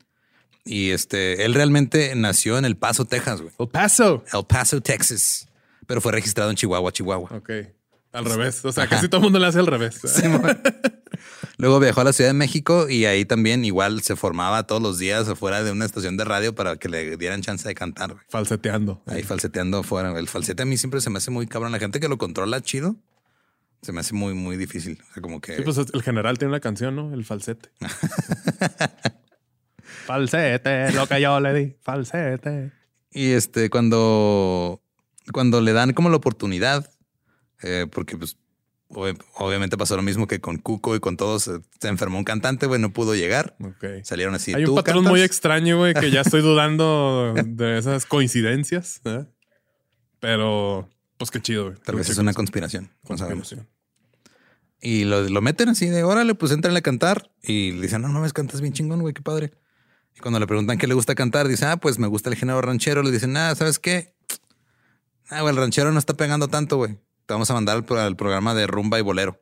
Y 0.64 0.90
este, 0.90 1.44
él 1.44 1.54
realmente 1.54 2.14
nació 2.14 2.56
en 2.56 2.64
El 2.64 2.76
Paso, 2.76 3.04
Texas, 3.04 3.40
güey. 3.42 3.52
El 3.58 3.68
Paso. 3.68 4.24
El 4.32 4.46
Paso, 4.46 4.80
Texas, 4.80 5.48
pero 5.86 6.00
fue 6.00 6.12
registrado 6.12 6.50
en 6.50 6.56
Chihuahua, 6.56 6.92
Chihuahua. 6.92 7.30
Ok. 7.36 7.50
Al 8.12 8.24
revés. 8.26 8.64
O 8.64 8.70
sea, 8.72 8.86
casi 8.86 9.08
todo 9.08 9.18
el 9.18 9.24
mundo 9.24 9.38
le 9.40 9.46
hace 9.48 9.58
al 9.58 9.66
revés. 9.66 10.00
Luego 11.62 11.78
viajó 11.78 12.00
a 12.00 12.04
la 12.04 12.12
Ciudad 12.12 12.30
de 12.30 12.34
México 12.34 12.88
y 12.88 13.04
ahí 13.04 13.24
también 13.24 13.64
igual 13.64 14.02
se 14.02 14.16
formaba 14.16 14.66
todos 14.66 14.82
los 14.82 14.98
días 14.98 15.28
afuera 15.28 15.62
de 15.62 15.70
una 15.70 15.84
estación 15.84 16.16
de 16.16 16.24
radio 16.24 16.56
para 16.56 16.74
que 16.74 16.88
le 16.88 17.16
dieran 17.16 17.40
chance 17.40 17.68
de 17.68 17.72
cantar. 17.72 18.14
güey. 18.14 18.24
Falseteando. 18.28 19.00
Ahí 19.06 19.22
falseteando 19.22 19.78
afuera. 19.78 20.18
El 20.18 20.26
falsete 20.26 20.64
a 20.64 20.66
mí 20.66 20.76
siempre 20.76 21.00
se 21.00 21.08
me 21.08 21.18
hace 21.18 21.30
muy 21.30 21.46
cabrón. 21.46 21.70
La 21.70 21.78
gente 21.78 22.00
que 22.00 22.08
lo 22.08 22.18
controla 22.18 22.60
chido, 22.62 22.96
se 23.80 23.92
me 23.92 24.00
hace 24.00 24.12
muy, 24.12 24.34
muy 24.34 24.56
difícil. 24.56 25.00
O 25.08 25.14
sea, 25.14 25.22
como 25.22 25.40
que... 25.40 25.54
Sí, 25.54 25.62
pues 25.62 25.78
el 25.78 26.02
general 26.02 26.36
tiene 26.36 26.50
una 26.50 26.58
canción, 26.58 26.96
¿no? 26.96 27.14
El 27.14 27.24
falsete. 27.24 27.68
falsete, 30.06 30.90
lo 30.90 31.06
que 31.06 31.20
yo 31.20 31.38
le 31.38 31.54
di. 31.54 31.76
Falsete. 31.80 32.72
Y 33.12 33.30
este, 33.30 33.70
cuando, 33.70 34.82
cuando 35.32 35.60
le 35.60 35.72
dan 35.72 35.92
como 35.92 36.10
la 36.10 36.16
oportunidad, 36.16 36.90
eh, 37.62 37.86
porque 37.88 38.16
pues 38.16 38.36
obviamente 38.94 39.76
pasó 39.76 39.96
lo 39.96 40.02
mismo 40.02 40.26
que 40.26 40.40
con 40.40 40.58
Cuco 40.58 40.94
y 40.96 41.00
con 41.00 41.16
todos, 41.16 41.48
eh, 41.48 41.60
se 41.80 41.88
enfermó 41.88 42.18
un 42.18 42.24
cantante, 42.24 42.66
güey, 42.66 42.80
no 42.80 42.92
pudo 42.92 43.14
llegar. 43.14 43.56
Ok. 43.62 44.04
Salieron 44.04 44.34
así. 44.34 44.54
Hay 44.54 44.64
"¿Tú 44.64 44.72
un 44.72 44.76
patrón 44.76 44.96
cantas?". 44.98 45.10
muy 45.10 45.22
extraño, 45.22 45.78
güey, 45.78 45.94
que 45.94 46.10
ya 46.10 46.20
estoy 46.22 46.42
dudando 46.42 47.34
de 47.46 47.78
esas 47.78 48.06
coincidencias. 48.06 49.00
¿eh? 49.04 49.24
Pero, 50.20 50.88
pues 51.16 51.30
qué 51.30 51.40
chido, 51.40 51.64
güey. 51.66 51.76
Tal 51.84 51.96
vez 51.96 52.08
es 52.08 52.18
una 52.18 52.34
conspiración, 52.34 52.90
no 53.02 53.08
conspiración. 53.08 53.68
Y 54.80 55.04
lo, 55.04 55.22
lo 55.28 55.40
meten 55.40 55.68
así 55.68 55.86
de 55.86 56.02
órale, 56.02 56.34
pues 56.34 56.50
entran 56.52 56.76
a 56.76 56.80
cantar 56.80 57.30
y 57.42 57.72
le 57.72 57.82
dicen, 57.82 58.02
no, 58.02 58.08
no 58.08 58.14
mames, 58.14 58.32
cantas 58.32 58.60
bien 58.60 58.72
chingón, 58.72 59.00
güey, 59.00 59.14
qué 59.14 59.22
padre. 59.22 59.52
Y 60.16 60.20
cuando 60.20 60.40
le 60.40 60.46
preguntan 60.46 60.76
qué 60.76 60.86
le 60.86 60.94
gusta 60.94 61.14
cantar, 61.14 61.46
dice, 61.48 61.66
ah, 61.66 61.76
pues 61.76 61.98
me 61.98 62.06
gusta 62.08 62.28
el 62.30 62.36
género 62.36 62.60
ranchero. 62.60 63.02
Le 63.02 63.10
dicen, 63.12 63.36
ah, 63.36 63.54
¿sabes 63.54 63.78
qué? 63.78 64.14
Ah, 65.30 65.40
güey, 65.42 65.54
el 65.54 65.56
ranchero 65.60 65.92
no 65.92 65.98
está 65.98 66.14
pegando 66.14 66.48
tanto, 66.48 66.76
güey. 66.76 66.98
Te 67.32 67.34
vamos 67.34 67.50
a 67.50 67.54
mandar 67.54 67.76
al, 67.76 67.84
pro- 67.86 67.98
al 67.98 68.14
programa 68.14 68.54
de 68.54 68.66
rumba 68.66 68.98
y 68.98 69.02
bolero. 69.02 69.40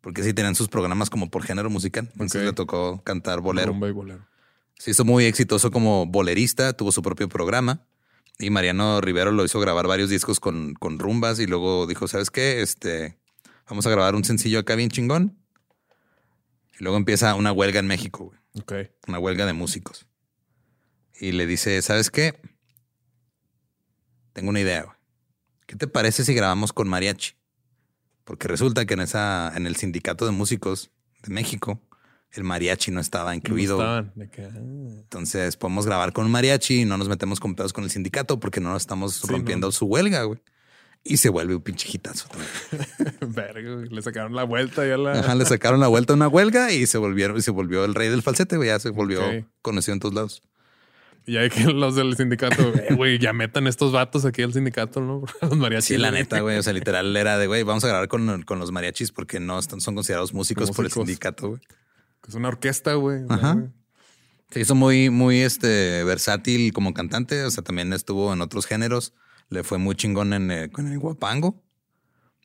Porque 0.00 0.22
sí 0.22 0.32
tenían 0.32 0.54
sus 0.54 0.68
programas 0.68 1.10
como 1.10 1.28
por 1.30 1.42
género 1.42 1.68
musical. 1.68 2.08
Entonces 2.12 2.44
le 2.44 2.52
tocó 2.52 3.02
cantar 3.02 3.40
bolero. 3.40 3.72
Rumba 3.72 3.88
y 3.88 3.90
bolero. 3.90 4.24
Se 4.78 4.92
hizo 4.92 5.04
muy 5.04 5.24
exitoso 5.24 5.72
como 5.72 6.06
bolerista, 6.06 6.74
tuvo 6.74 6.92
su 6.92 7.02
propio 7.02 7.28
programa. 7.28 7.84
Y 8.38 8.50
Mariano 8.50 9.00
Rivero 9.00 9.32
lo 9.32 9.44
hizo 9.44 9.58
grabar 9.58 9.88
varios 9.88 10.10
discos 10.10 10.38
con, 10.38 10.74
con 10.74 11.00
rumbas 11.00 11.40
y 11.40 11.46
luego 11.48 11.88
dijo, 11.88 12.06
¿sabes 12.06 12.30
qué? 12.30 12.62
Este, 12.62 13.18
vamos 13.68 13.84
a 13.86 13.90
grabar 13.90 14.14
un 14.14 14.22
sencillo 14.22 14.60
acá 14.60 14.76
bien 14.76 14.90
chingón. 14.90 15.36
Y 16.78 16.84
luego 16.84 16.98
empieza 16.98 17.34
una 17.34 17.50
huelga 17.50 17.80
en 17.80 17.88
México, 17.88 18.26
güey. 18.26 18.38
Ok. 18.60 18.90
Una 19.08 19.18
huelga 19.18 19.44
de 19.44 19.54
músicos. 19.54 20.06
y 21.18 21.32
le 21.32 21.46
dice, 21.48 21.82
¿sabes 21.82 22.12
qué? 22.12 22.40
Tengo 24.34 24.50
una 24.50 24.60
idea. 24.60 24.82
güey. 24.84 24.95
¿Qué 25.66 25.76
te 25.76 25.86
parece 25.86 26.24
si 26.24 26.34
grabamos 26.34 26.72
con 26.72 26.88
mariachi? 26.88 27.32
Porque 28.24 28.48
resulta 28.48 28.84
que 28.86 28.94
en 28.94 29.00
esa, 29.00 29.52
en 29.56 29.66
el 29.66 29.76
sindicato 29.76 30.26
de 30.26 30.32
músicos 30.32 30.90
de 31.22 31.32
México, 31.32 31.80
el 32.32 32.44
mariachi 32.44 32.90
no 32.90 33.00
estaba 33.00 33.34
incluido. 33.34 33.78
No 33.78 34.22
estaban, 34.22 34.50
ah. 34.56 35.00
Entonces 35.00 35.56
podemos 35.56 35.86
grabar 35.86 36.12
con 36.12 36.30
mariachi 36.30 36.82
y 36.82 36.84
no 36.84 36.98
nos 36.98 37.08
metemos 37.08 37.40
con 37.40 37.54
pedos 37.54 37.72
con 37.72 37.84
el 37.84 37.90
sindicato 37.90 38.38
porque 38.40 38.60
no 38.60 38.70
nos 38.70 38.82
estamos 38.82 39.14
Sí, 39.14 39.26
rompiendo 39.28 39.68
no. 39.68 39.72
su 39.72 39.86
huelga, 39.86 40.22
güey. 40.24 40.40
Y 41.08 41.18
se 41.18 41.28
vuelve 41.28 41.54
un 41.54 41.62
pinche 41.62 41.88
hitazo 41.92 42.28
también. 42.28 43.16
Verga, 43.32 43.86
le 43.88 44.02
sacaron 44.02 44.34
la 44.34 44.42
vuelta 44.42 44.84
ya 44.84 44.96
la. 44.96 45.20
Ajá, 45.20 45.36
le 45.36 45.44
sacaron 45.46 45.78
la 45.78 45.86
vuelta 45.86 46.12
a 46.12 46.16
una 46.16 46.26
huelga 46.26 46.72
y 46.72 46.84
se 46.86 46.98
volvieron, 46.98 47.36
y 47.36 47.42
se 47.42 47.52
volvió 47.52 47.84
el 47.84 47.94
rey 47.94 48.08
del 48.08 48.22
falsete, 48.22 48.56
güey. 48.56 48.70
Ya 48.70 48.80
se 48.80 48.90
volvió 48.90 49.20
conocido 49.62 49.94
en 49.94 50.00
todos 50.00 50.14
lados. 50.14 50.42
Y 51.26 51.38
hay 51.38 51.50
que 51.50 51.64
los 51.64 51.96
del 51.96 52.16
sindicato, 52.16 52.62
eh, 52.74 52.94
güey, 52.94 53.18
ya 53.18 53.32
metan 53.32 53.66
estos 53.66 53.90
vatos 53.90 54.24
aquí 54.24 54.42
al 54.42 54.52
sindicato, 54.52 55.00
¿no? 55.00 55.24
Los 55.42 55.56
mariachis. 55.56 55.88
Sí, 55.88 55.96
la 55.98 56.12
neta, 56.12 56.40
güey. 56.40 56.56
O 56.56 56.62
sea, 56.62 56.72
literal 56.72 57.16
era 57.16 57.36
de, 57.36 57.48
güey, 57.48 57.64
vamos 57.64 57.82
a 57.84 57.88
grabar 57.88 58.08
con, 58.08 58.42
con 58.42 58.60
los 58.60 58.70
mariachis 58.70 59.10
porque 59.10 59.40
no 59.40 59.58
están, 59.58 59.80
son 59.80 59.96
considerados 59.96 60.32
músicos 60.32 60.70
por 60.70 60.84
el 60.84 60.92
sindicato, 60.92 61.48
güey. 61.50 61.60
Es 62.28 62.34
una 62.34 62.48
orquesta, 62.48 62.94
güey. 62.94 63.24
Ajá. 63.28 63.70
Se 64.50 64.60
hizo 64.60 64.74
muy, 64.74 65.10
muy 65.10 65.40
este, 65.40 66.04
versátil 66.04 66.72
como 66.72 66.94
cantante. 66.94 67.44
O 67.44 67.50
sea, 67.50 67.62
también 67.62 67.92
estuvo 67.92 68.32
en 68.32 68.40
otros 68.40 68.66
géneros. 68.66 69.12
Le 69.48 69.64
fue 69.64 69.78
muy 69.78 69.94
chingón 69.94 70.32
en, 70.32 70.50
eh, 70.50 70.70
el 70.76 70.98
guapango. 70.98 71.62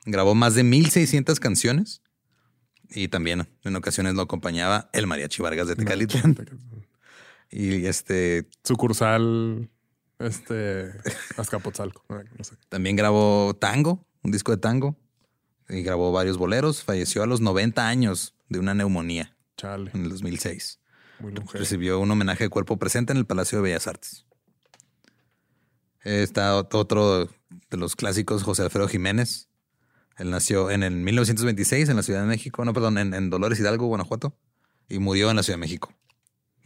Grabó 0.05 0.35
más 0.35 0.55
de 0.55 0.63
1600 0.63 1.39
canciones. 1.39 2.01
Y 2.89 3.07
también 3.07 3.47
en 3.63 3.75
ocasiones 3.75 4.15
lo 4.15 4.23
acompañaba 4.23 4.89
el 4.93 5.07
mariachi 5.07 5.41
Vargas 5.41 5.67
de 5.67 5.75
Tecalitlán. 5.75 6.35
Y 7.51 7.85
este 7.85 8.47
Sucursal, 8.63 9.69
este, 10.19 10.91
Azcapotzalco. 11.37 12.03
No 12.09 12.43
sé. 12.43 12.55
también 12.69 12.95
grabó 12.95 13.53
tango, 13.59 14.05
un 14.23 14.31
disco 14.31 14.51
de 14.51 14.57
tango. 14.57 14.95
Y 15.69 15.83
grabó 15.83 16.11
varios 16.11 16.37
boleros. 16.37 16.83
Falleció 16.83 17.23
a 17.23 17.25
los 17.27 17.39
90 17.41 17.87
años 17.87 18.35
de 18.49 18.59
una 18.59 18.73
neumonía 18.73 19.35
Chale, 19.57 19.91
en 19.93 20.03
el 20.03 20.09
2006. 20.09 20.79
muy. 21.19 21.33
Recibió 21.53 21.99
un 21.99 22.11
homenaje 22.11 22.43
de 22.45 22.49
cuerpo 22.49 22.77
presente 22.77 23.13
en 23.13 23.17
el 23.17 23.25
Palacio 23.25 23.57
de 23.59 23.63
Bellas 23.63 23.87
Artes. 23.87 24.25
Está 26.03 26.57
ot- 26.59 26.73
otro 26.75 27.25
de 27.69 27.77
los 27.77 27.95
clásicos, 27.95 28.43
José 28.43 28.63
Alfredo 28.63 28.87
Jiménez. 28.87 29.47
Él 30.17 30.29
nació 30.29 30.71
en 30.71 30.83
el 30.83 30.93
1926 30.95 31.89
en 31.89 31.95
la 31.95 32.03
Ciudad 32.03 32.21
de 32.21 32.27
México, 32.27 32.65
no, 32.65 32.73
perdón, 32.73 32.97
en, 32.97 33.13
en 33.13 33.29
Dolores 33.29 33.59
Hidalgo, 33.59 33.85
Guanajuato, 33.87 34.35
y 34.89 34.99
murió 34.99 35.29
en 35.29 35.35
la 35.37 35.43
Ciudad 35.43 35.57
de 35.57 35.61
México. 35.61 35.93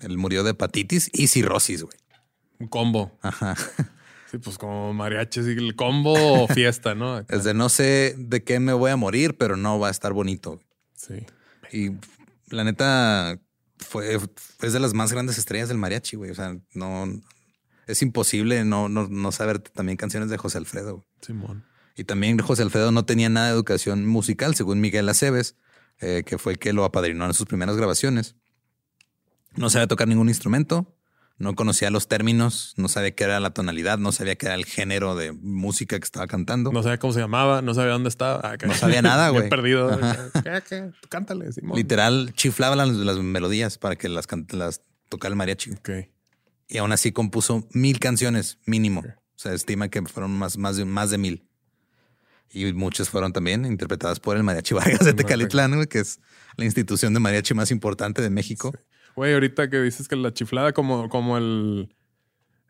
Él 0.05 0.17
murió 0.17 0.43
de 0.43 0.51
hepatitis 0.51 1.09
y 1.13 1.27
cirrosis, 1.27 1.83
güey. 1.83 1.97
Un 2.59 2.67
combo. 2.67 3.17
Ajá. 3.21 3.55
Sí, 4.31 4.37
pues 4.37 4.57
como 4.57 4.93
mariachi, 4.93 5.39
el 5.39 5.75
combo 5.75 6.13
o 6.13 6.47
fiesta, 6.53 6.95
¿no? 6.95 7.15
Acá. 7.15 7.35
Es 7.35 7.43
de 7.43 7.53
no 7.53 7.69
sé 7.69 8.15
de 8.17 8.43
qué 8.43 8.59
me 8.59 8.73
voy 8.73 8.91
a 8.91 8.95
morir, 8.95 9.37
pero 9.37 9.57
no 9.57 9.79
va 9.79 9.89
a 9.89 9.91
estar 9.91 10.13
bonito. 10.13 10.61
Sí. 10.93 11.25
Y 11.71 11.91
la 12.53 12.63
neta 12.63 13.39
fue 13.77 14.19
es 14.61 14.73
de 14.73 14.79
las 14.79 14.93
más 14.93 15.11
grandes 15.11 15.37
estrellas 15.37 15.67
del 15.69 15.77
mariachi, 15.77 16.15
güey. 16.15 16.31
O 16.31 16.35
sea, 16.35 16.57
no 16.73 17.07
es 17.87 18.01
imposible 18.01 18.63
no, 18.65 18.89
no, 18.89 19.07
no 19.07 19.31
saber 19.31 19.59
también 19.59 19.97
canciones 19.97 20.29
de 20.29 20.37
José 20.37 20.57
Alfredo. 20.57 20.97
güey. 20.97 21.07
Simón. 21.21 21.65
Y 21.95 22.03
también 22.03 22.37
José 22.39 22.63
Alfredo 22.63 22.91
no 22.91 23.05
tenía 23.05 23.29
nada 23.29 23.47
de 23.47 23.53
educación 23.53 24.05
musical, 24.05 24.55
según 24.55 24.81
Miguel 24.81 25.07
Aceves, 25.07 25.55
eh, 25.99 26.23
que 26.25 26.37
fue 26.37 26.53
el 26.53 26.59
que 26.59 26.73
lo 26.73 26.83
apadrinó 26.83 27.25
en 27.25 27.33
sus 27.33 27.45
primeras 27.45 27.77
grabaciones. 27.77 28.35
No 29.55 29.69
sabía 29.69 29.87
tocar 29.87 30.07
ningún 30.07 30.29
instrumento, 30.29 30.95
no 31.37 31.53
conocía 31.55 31.89
los 31.89 32.07
términos, 32.07 32.73
no 32.77 32.87
sabía 32.87 33.11
qué 33.11 33.25
era 33.25 33.39
la 33.39 33.49
tonalidad, 33.49 33.97
no 33.97 34.11
sabía 34.11 34.35
qué 34.35 34.45
era 34.45 34.55
el 34.55 34.65
género 34.65 35.15
de 35.15 35.33
música 35.33 35.99
que 35.99 36.05
estaba 36.05 36.27
cantando. 36.27 36.71
No 36.71 36.81
sabía 36.81 36.97
cómo 36.97 37.11
se 37.11 37.19
llamaba, 37.19 37.61
no 37.61 37.73
sabía 37.73 37.91
dónde 37.91 38.09
estaba. 38.09 38.51
Acá. 38.51 38.67
No 38.67 38.73
sabía 38.73 39.01
nada, 39.01 39.29
güey. 39.31 39.49
perdido. 39.49 39.99
¿Qué, 40.43 40.63
qué? 40.67 40.91
Tú 41.01 41.09
cántale, 41.09 41.51
Simón. 41.51 41.77
Literal, 41.77 42.33
chiflaba 42.35 42.75
las, 42.75 42.89
las 42.89 43.17
melodías 43.17 43.77
para 43.77 43.97
que 43.97 44.07
las, 44.07 44.27
tocara 45.09 45.33
el 45.33 45.35
mariachi. 45.35 45.71
Y 46.67 46.77
aún 46.77 46.91
así 46.93 47.11
compuso 47.11 47.67
mil 47.71 47.99
canciones 47.99 48.57
mínimo. 48.65 49.01
O 49.01 49.37
sea, 49.37 49.53
estima 49.53 49.89
que 49.89 50.01
fueron 50.03 50.31
más, 50.37 50.57
más, 50.57 50.77
de, 50.77 50.85
más 50.85 51.09
de 51.09 51.17
mil. 51.17 51.49
Y 52.49 52.71
muchas 52.71 53.09
fueron 53.09 53.33
también 53.33 53.65
interpretadas 53.65 54.21
por 54.21 54.37
el 54.37 54.43
Mariachi 54.43 54.73
Vargas 54.73 55.03
de 55.03 55.13
Tecalitlán, 55.13 55.85
que 55.87 55.99
es 55.99 56.21
la 56.55 56.63
institución 56.63 57.13
de 57.13 57.19
mariachi 57.19 57.53
más 57.53 57.69
importante 57.69 58.21
de 58.21 58.29
México. 58.29 58.71
Güey, 59.15 59.33
ahorita 59.33 59.69
que 59.69 59.81
dices 59.81 60.07
que 60.07 60.15
la 60.15 60.33
chiflada, 60.33 60.73
como, 60.73 61.07
como 61.09 61.37
el, 61.37 61.95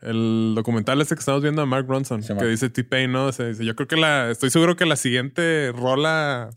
el 0.01 0.53
documental 0.55 1.01
este 1.01 1.15
que 1.15 1.19
estamos 1.19 1.41
viendo 1.41 1.61
de 1.61 1.67
Mark 1.67 1.85
Ronson, 1.87 2.21
Sí, 2.23 2.33
que 2.37 2.45
dice 2.45 2.69
T-Pain, 2.69 3.11
¿no? 3.11 3.27
O 3.27 3.31
sea, 3.31 3.47
dice, 3.47 3.65
yo 3.65 3.75
creo 3.75 3.87
que 3.87 3.95
la, 3.97 4.29
estoy 4.31 4.49
seguro 4.51 4.75
que 4.75 4.85
la 4.85 4.95
siguiente 4.95 5.71
rola 5.71 6.49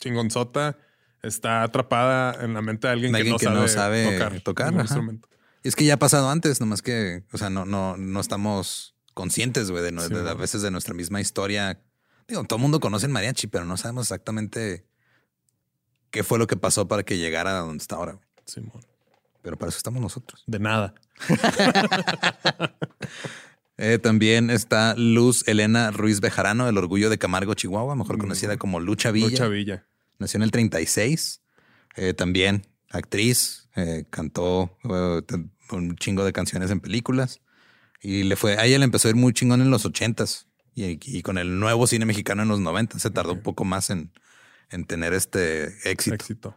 chingonzota 0.00 0.78
está 1.22 1.62
atrapada 1.62 2.44
en 2.44 2.54
la 2.54 2.62
mente 2.62 2.86
de 2.86 2.92
alguien, 2.92 3.12
De 3.12 3.18
alguien 3.18 3.36
que, 3.36 3.46
que 3.46 3.52
no, 3.52 3.62
no 3.62 3.68
sabe 3.68 4.04
sabe 4.04 4.18
tocar, 4.18 4.40
tocar, 4.40 4.72
instrumento. 4.74 5.28
Y 5.62 5.68
es 5.68 5.76
que 5.76 5.84
ya 5.84 5.94
ha 5.94 5.98
pasado 5.98 6.30
antes, 6.30 6.60
nomás 6.60 6.80
que, 6.82 7.24
o 7.32 7.38
sea, 7.38 7.50
no, 7.50 7.64
no, 7.66 7.96
no 7.96 8.20
estamos 8.20 8.94
conscientes, 9.14 9.70
güey, 9.70 9.82
de, 9.82 9.92
no- 9.92 10.02
Sí, 10.02 10.14
de- 10.14 10.30
a 10.30 10.34
veces 10.34 10.62
de 10.62 10.70
nuestra 10.70 10.94
misma 10.94 11.20
historia. 11.20 11.80
Digo, 12.28 12.44
todo 12.44 12.56
el 12.58 12.62
mundo 12.62 12.80
conoce 12.80 13.06
el 13.06 13.12
mariachi, 13.12 13.48
pero 13.48 13.64
no 13.64 13.76
sabemos 13.76 14.04
exactamente 14.06 14.86
qué 16.10 16.22
fue 16.22 16.38
lo 16.38 16.46
que 16.46 16.56
pasó 16.56 16.86
para 16.88 17.02
que 17.02 17.18
llegara 17.18 17.58
a 17.58 17.60
donde 17.60 17.82
está 17.82 17.96
ahora. 17.96 18.12
güey. 18.12 18.24
Simón. 18.46 18.82
Pero 19.46 19.56
para 19.56 19.68
eso 19.68 19.76
estamos 19.78 20.02
nosotros. 20.02 20.42
De 20.48 20.58
nada. 20.58 20.92
Eh, 23.78 23.98
también 23.98 24.48
está 24.48 24.94
Luz 24.96 25.46
Elena 25.46 25.90
Ruiz 25.90 26.20
Bejarano, 26.20 26.66
el 26.66 26.78
orgullo 26.78 27.10
de 27.10 27.18
Camargo, 27.18 27.52
Chihuahua, 27.52 27.94
mejor 27.94 28.16
conocida 28.16 28.56
como 28.56 28.80
Lucha 28.80 29.10
Villa. 29.10 29.28
Lucha 29.28 29.48
Villa. 29.48 29.86
Nació 30.18 30.38
en 30.38 30.44
el 30.44 30.50
36. 30.50 31.42
Eh, 31.96 32.14
también 32.14 32.66
actriz, 32.88 33.68
eh, 33.76 34.06
cantó 34.08 34.78
eh, 34.84 35.20
un 35.72 35.94
chingo 35.96 36.24
de 36.24 36.32
canciones 36.32 36.70
en 36.70 36.80
películas. 36.80 37.42
Y 38.00 38.22
le 38.22 38.36
fue, 38.36 38.56
a 38.56 38.64
ella 38.64 38.78
le 38.78 38.86
empezó 38.86 39.08
a 39.08 39.10
ir 39.10 39.16
muy 39.16 39.34
chingón 39.34 39.60
en 39.60 39.70
los 39.70 39.84
80s. 39.84 40.46
Y, 40.74 40.98
y 41.18 41.20
con 41.20 41.36
el 41.36 41.60
nuevo 41.60 41.86
cine 41.86 42.06
mexicano 42.06 42.44
en 42.44 42.48
los 42.48 42.60
90 42.60 42.98
se 42.98 43.10
tardó 43.10 43.34
un 43.34 43.42
poco 43.42 43.66
más 43.66 43.90
en, 43.90 44.10
en 44.70 44.86
tener 44.86 45.12
este 45.12 45.66
éxito. 45.90 46.14
Éxito. 46.14 46.56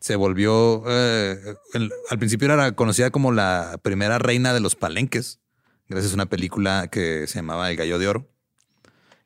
Se 0.00 0.16
volvió, 0.16 0.84
eh, 0.86 1.36
el- 1.74 1.92
al 2.10 2.18
principio 2.18 2.52
era 2.52 2.72
conocida 2.72 3.10
como 3.10 3.32
la 3.32 3.78
primera 3.82 4.18
reina 4.18 4.54
de 4.54 4.60
los 4.60 4.76
palenques, 4.76 5.40
gracias 5.88 6.12
a 6.12 6.14
una 6.14 6.26
película 6.26 6.88
que 6.90 7.26
se 7.26 7.36
llamaba 7.40 7.70
El 7.70 7.76
Gallo 7.76 7.98
de 7.98 8.08
Oro. 8.08 8.28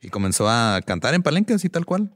Y 0.01 0.09
comenzó 0.09 0.49
a 0.49 0.81
cantar 0.85 1.13
en 1.13 1.23
palenques 1.23 1.63
y 1.63 1.69
tal 1.69 1.85
cual. 1.85 2.15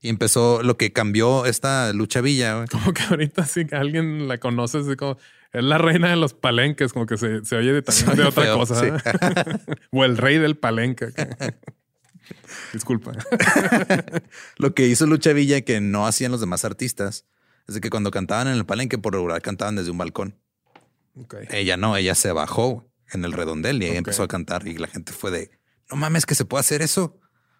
Y 0.00 0.10
empezó 0.10 0.62
lo 0.62 0.76
que 0.76 0.92
cambió 0.92 1.46
esta 1.46 1.92
lucha 1.92 2.20
villa. 2.20 2.66
Como 2.70 2.92
que 2.92 3.02
ahorita 3.02 3.44
que 3.68 3.74
alguien 3.74 4.28
la 4.28 4.38
conoce, 4.38 4.78
así 4.78 4.94
como 4.94 5.16
es 5.52 5.64
la 5.64 5.78
reina 5.78 6.10
de 6.10 6.16
los 6.16 6.34
palenques, 6.34 6.92
como 6.92 7.06
que 7.06 7.16
se, 7.16 7.44
se 7.44 7.56
oye 7.56 7.72
de, 7.72 7.82
también 7.82 8.26
otra 8.26 8.42
feo, 8.42 8.58
cosa. 8.58 8.78
sí. 8.80 8.88
o 9.90 10.04
el 10.04 10.18
rey 10.18 10.38
del 10.38 10.56
palenque. 10.56 11.06
Disculpa. 12.72 13.12
Lo 14.58 14.74
que 14.74 14.86
hizo 14.86 15.06
Lucha 15.06 15.32
Villa 15.32 15.60
que 15.62 15.80
no 15.80 16.06
hacían 16.06 16.32
los 16.32 16.40
demás 16.40 16.64
artistas 16.64 17.24
es 17.68 17.74
de 17.74 17.80
que 17.80 17.90
cuando 17.90 18.10
cantaban 18.10 18.48
en 18.48 18.54
el 18.54 18.64
palenque, 18.66 18.98
por 18.98 19.12
regular 19.14 19.42
cantaban 19.42 19.76
desde 19.76 19.90
un 19.90 19.98
balcón. 19.98 20.36
Ella 21.50 21.76
no, 21.76 21.96
ella 21.96 22.14
se 22.14 22.30
bajó 22.32 22.86
en 23.12 23.24
el 23.24 23.32
redondel 23.32 23.82
y 23.82 23.86
empezó 23.88 24.22
a 24.22 24.28
cantar 24.28 24.66
y 24.68 24.76
la 24.76 24.86
gente 24.88 25.12
fue 25.12 25.30
de, 25.30 25.50
no 25.90 25.96
mames 25.96 26.26
que 26.26 26.34
se 26.34 26.44
puede 26.44 26.60
hacer 26.60 26.82
eso. 26.82 27.18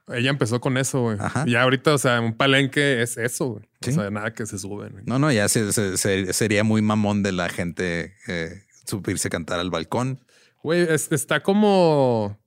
Ella 0.09 0.30
empezó 0.30 0.61
con 0.61 0.76
eso, 0.76 1.00
güey. 1.02 1.18
Ya 1.46 1.62
ahorita, 1.62 1.92
o 1.94 1.98
sea, 1.98 2.20
un 2.20 2.36
palenque 2.36 3.02
es 3.02 3.16
eso, 3.16 3.46
güey. 3.54 3.64
Sí. 3.80 3.90
O 3.90 3.94
sea, 3.94 4.11
nada 4.11 4.32
que 4.34 4.46
se 4.46 4.57
suben. 4.59 4.92
güey. 4.92 5.04
No, 5.07 5.18
no, 5.18 5.32
ya 5.32 5.48
se- 5.48 5.72
se- 5.72 5.96
se- 5.96 6.32
sería 6.32 6.62
muy 6.62 6.80
mamón 6.80 7.22
de 7.24 7.32
la 7.32 7.48
gente 7.48 8.14
eh, 8.28 8.62
subirse 8.86 9.26
a 9.28 9.30
cantar 9.32 9.59
al 9.59 9.70
balcón. 9.70 10.20
Güey, 10.62 10.82
es- 10.82 11.11
está 11.11 11.42
como. 11.42 12.38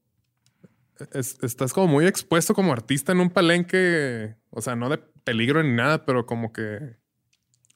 es- 1.13 1.37
estás 1.41 1.73
como 1.73 1.87
muy 1.87 2.05
expuesto 2.05 2.53
como 2.53 2.71
artista 2.71 3.11
en 3.11 3.19
un 3.19 3.29
palenque. 3.29 4.35
O 4.51 4.61
sea, 4.61 4.75
no 4.75 4.87
de 4.89 4.97
peligro 5.25 5.61
ni 5.63 5.73
nada, 5.73 6.05
pero 6.05 6.25
como 6.25 6.53
que. 6.53 6.97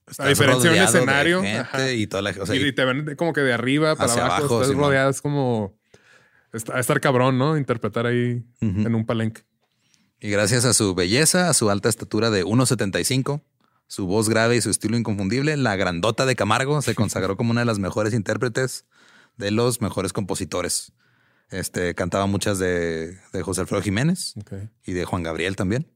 Estás 0.08 0.28
diferencia 0.28 0.72
de 0.72 0.78
un 0.80 0.84
escenario, 0.84 1.42
gente 1.42 1.96
y 1.96 2.08
toda 2.08 2.22
la 2.22 2.32
o 2.32 2.46
sea, 2.46 2.56
y, 2.56 2.64
y 2.66 2.74
te 2.74 2.84
ven 2.86 3.16
como 3.16 3.34
que 3.34 3.42
de 3.42 3.54
arriba 3.54 3.96
para 3.96 4.12
Hacia 4.12 4.26
abajo. 4.26 4.46
abajo, 4.46 4.62
estás 4.62 4.76
rodeado. 4.78 5.10
Es 5.10 5.22
como. 5.22 5.78
Está, 6.52 6.80
estar 6.80 7.00
cabrón, 7.02 7.38
¿no? 7.38 7.58
Interpretar 7.58 8.06
ahí 8.06 8.44
en 8.62 8.94
un 8.94 9.06
palenque. 9.06 9.42
Y 10.20 10.30
gracias 10.30 10.66
a 10.66 10.74
su 10.74 10.94
belleza, 10.94 11.50
a 11.50 11.54
su 11.54 11.70
alta 11.70 11.90
estatura 11.90 12.30
de 12.30 12.46
1.75, 12.46 13.42
su 13.88 14.06
voz 14.06 14.30
grave 14.30 14.56
y 14.56 14.62
su 14.62 14.70
estilo 14.70 14.96
inconfundible, 14.96 15.58
la 15.58 15.76
grandota 15.76 16.26
de 16.26 16.36
Camargo 16.36 16.82
se 16.82 16.96
consagró 16.96 17.36
como 17.38 17.52
una 17.52 17.62
de 17.62 17.66
las 17.66 17.80
mejores 17.80 18.14
intérpretes 18.14 18.86
de 19.38 19.52
los 19.52 19.82
mejores 19.82 20.14
compositores. 20.14 20.94
Este 21.50 21.94
cantaba 21.96 22.26
muchas 22.26 22.58
de, 22.60 23.18
de 23.34 23.42
José 23.42 23.62
Alfredo 23.62 23.82
Jiménez 23.82 24.36
y 24.86 24.94
de 24.94 25.06
Juan 25.06 25.24
Gabriel 25.24 25.56
también. 25.56 25.88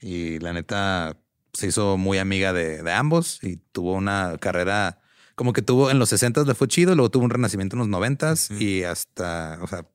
Y 0.00 0.38
la 0.40 0.52
neta 0.52 1.16
se 1.52 1.68
hizo 1.68 1.96
muy 1.96 2.18
amiga 2.18 2.52
de, 2.52 2.82
de 2.82 2.92
ambos 2.92 3.42
y 3.42 3.56
tuvo 3.56 3.94
una 3.94 4.36
carrera 4.38 5.00
como 5.40 5.54
que 5.54 5.62
tuvo 5.62 5.90
en 5.90 5.98
los 5.98 6.10
60 6.10 6.42
le 6.44 6.54
fue 6.54 6.68
chido, 6.68 6.94
luego 6.94 7.10
tuvo 7.10 7.24
un 7.24 7.30
renacimiento 7.30 7.74
en 7.74 7.78
los 7.78 7.88
90 7.88 8.34
y 8.58 8.82
hasta, 8.82 9.58
o 9.62 9.66
sea, 9.66 9.86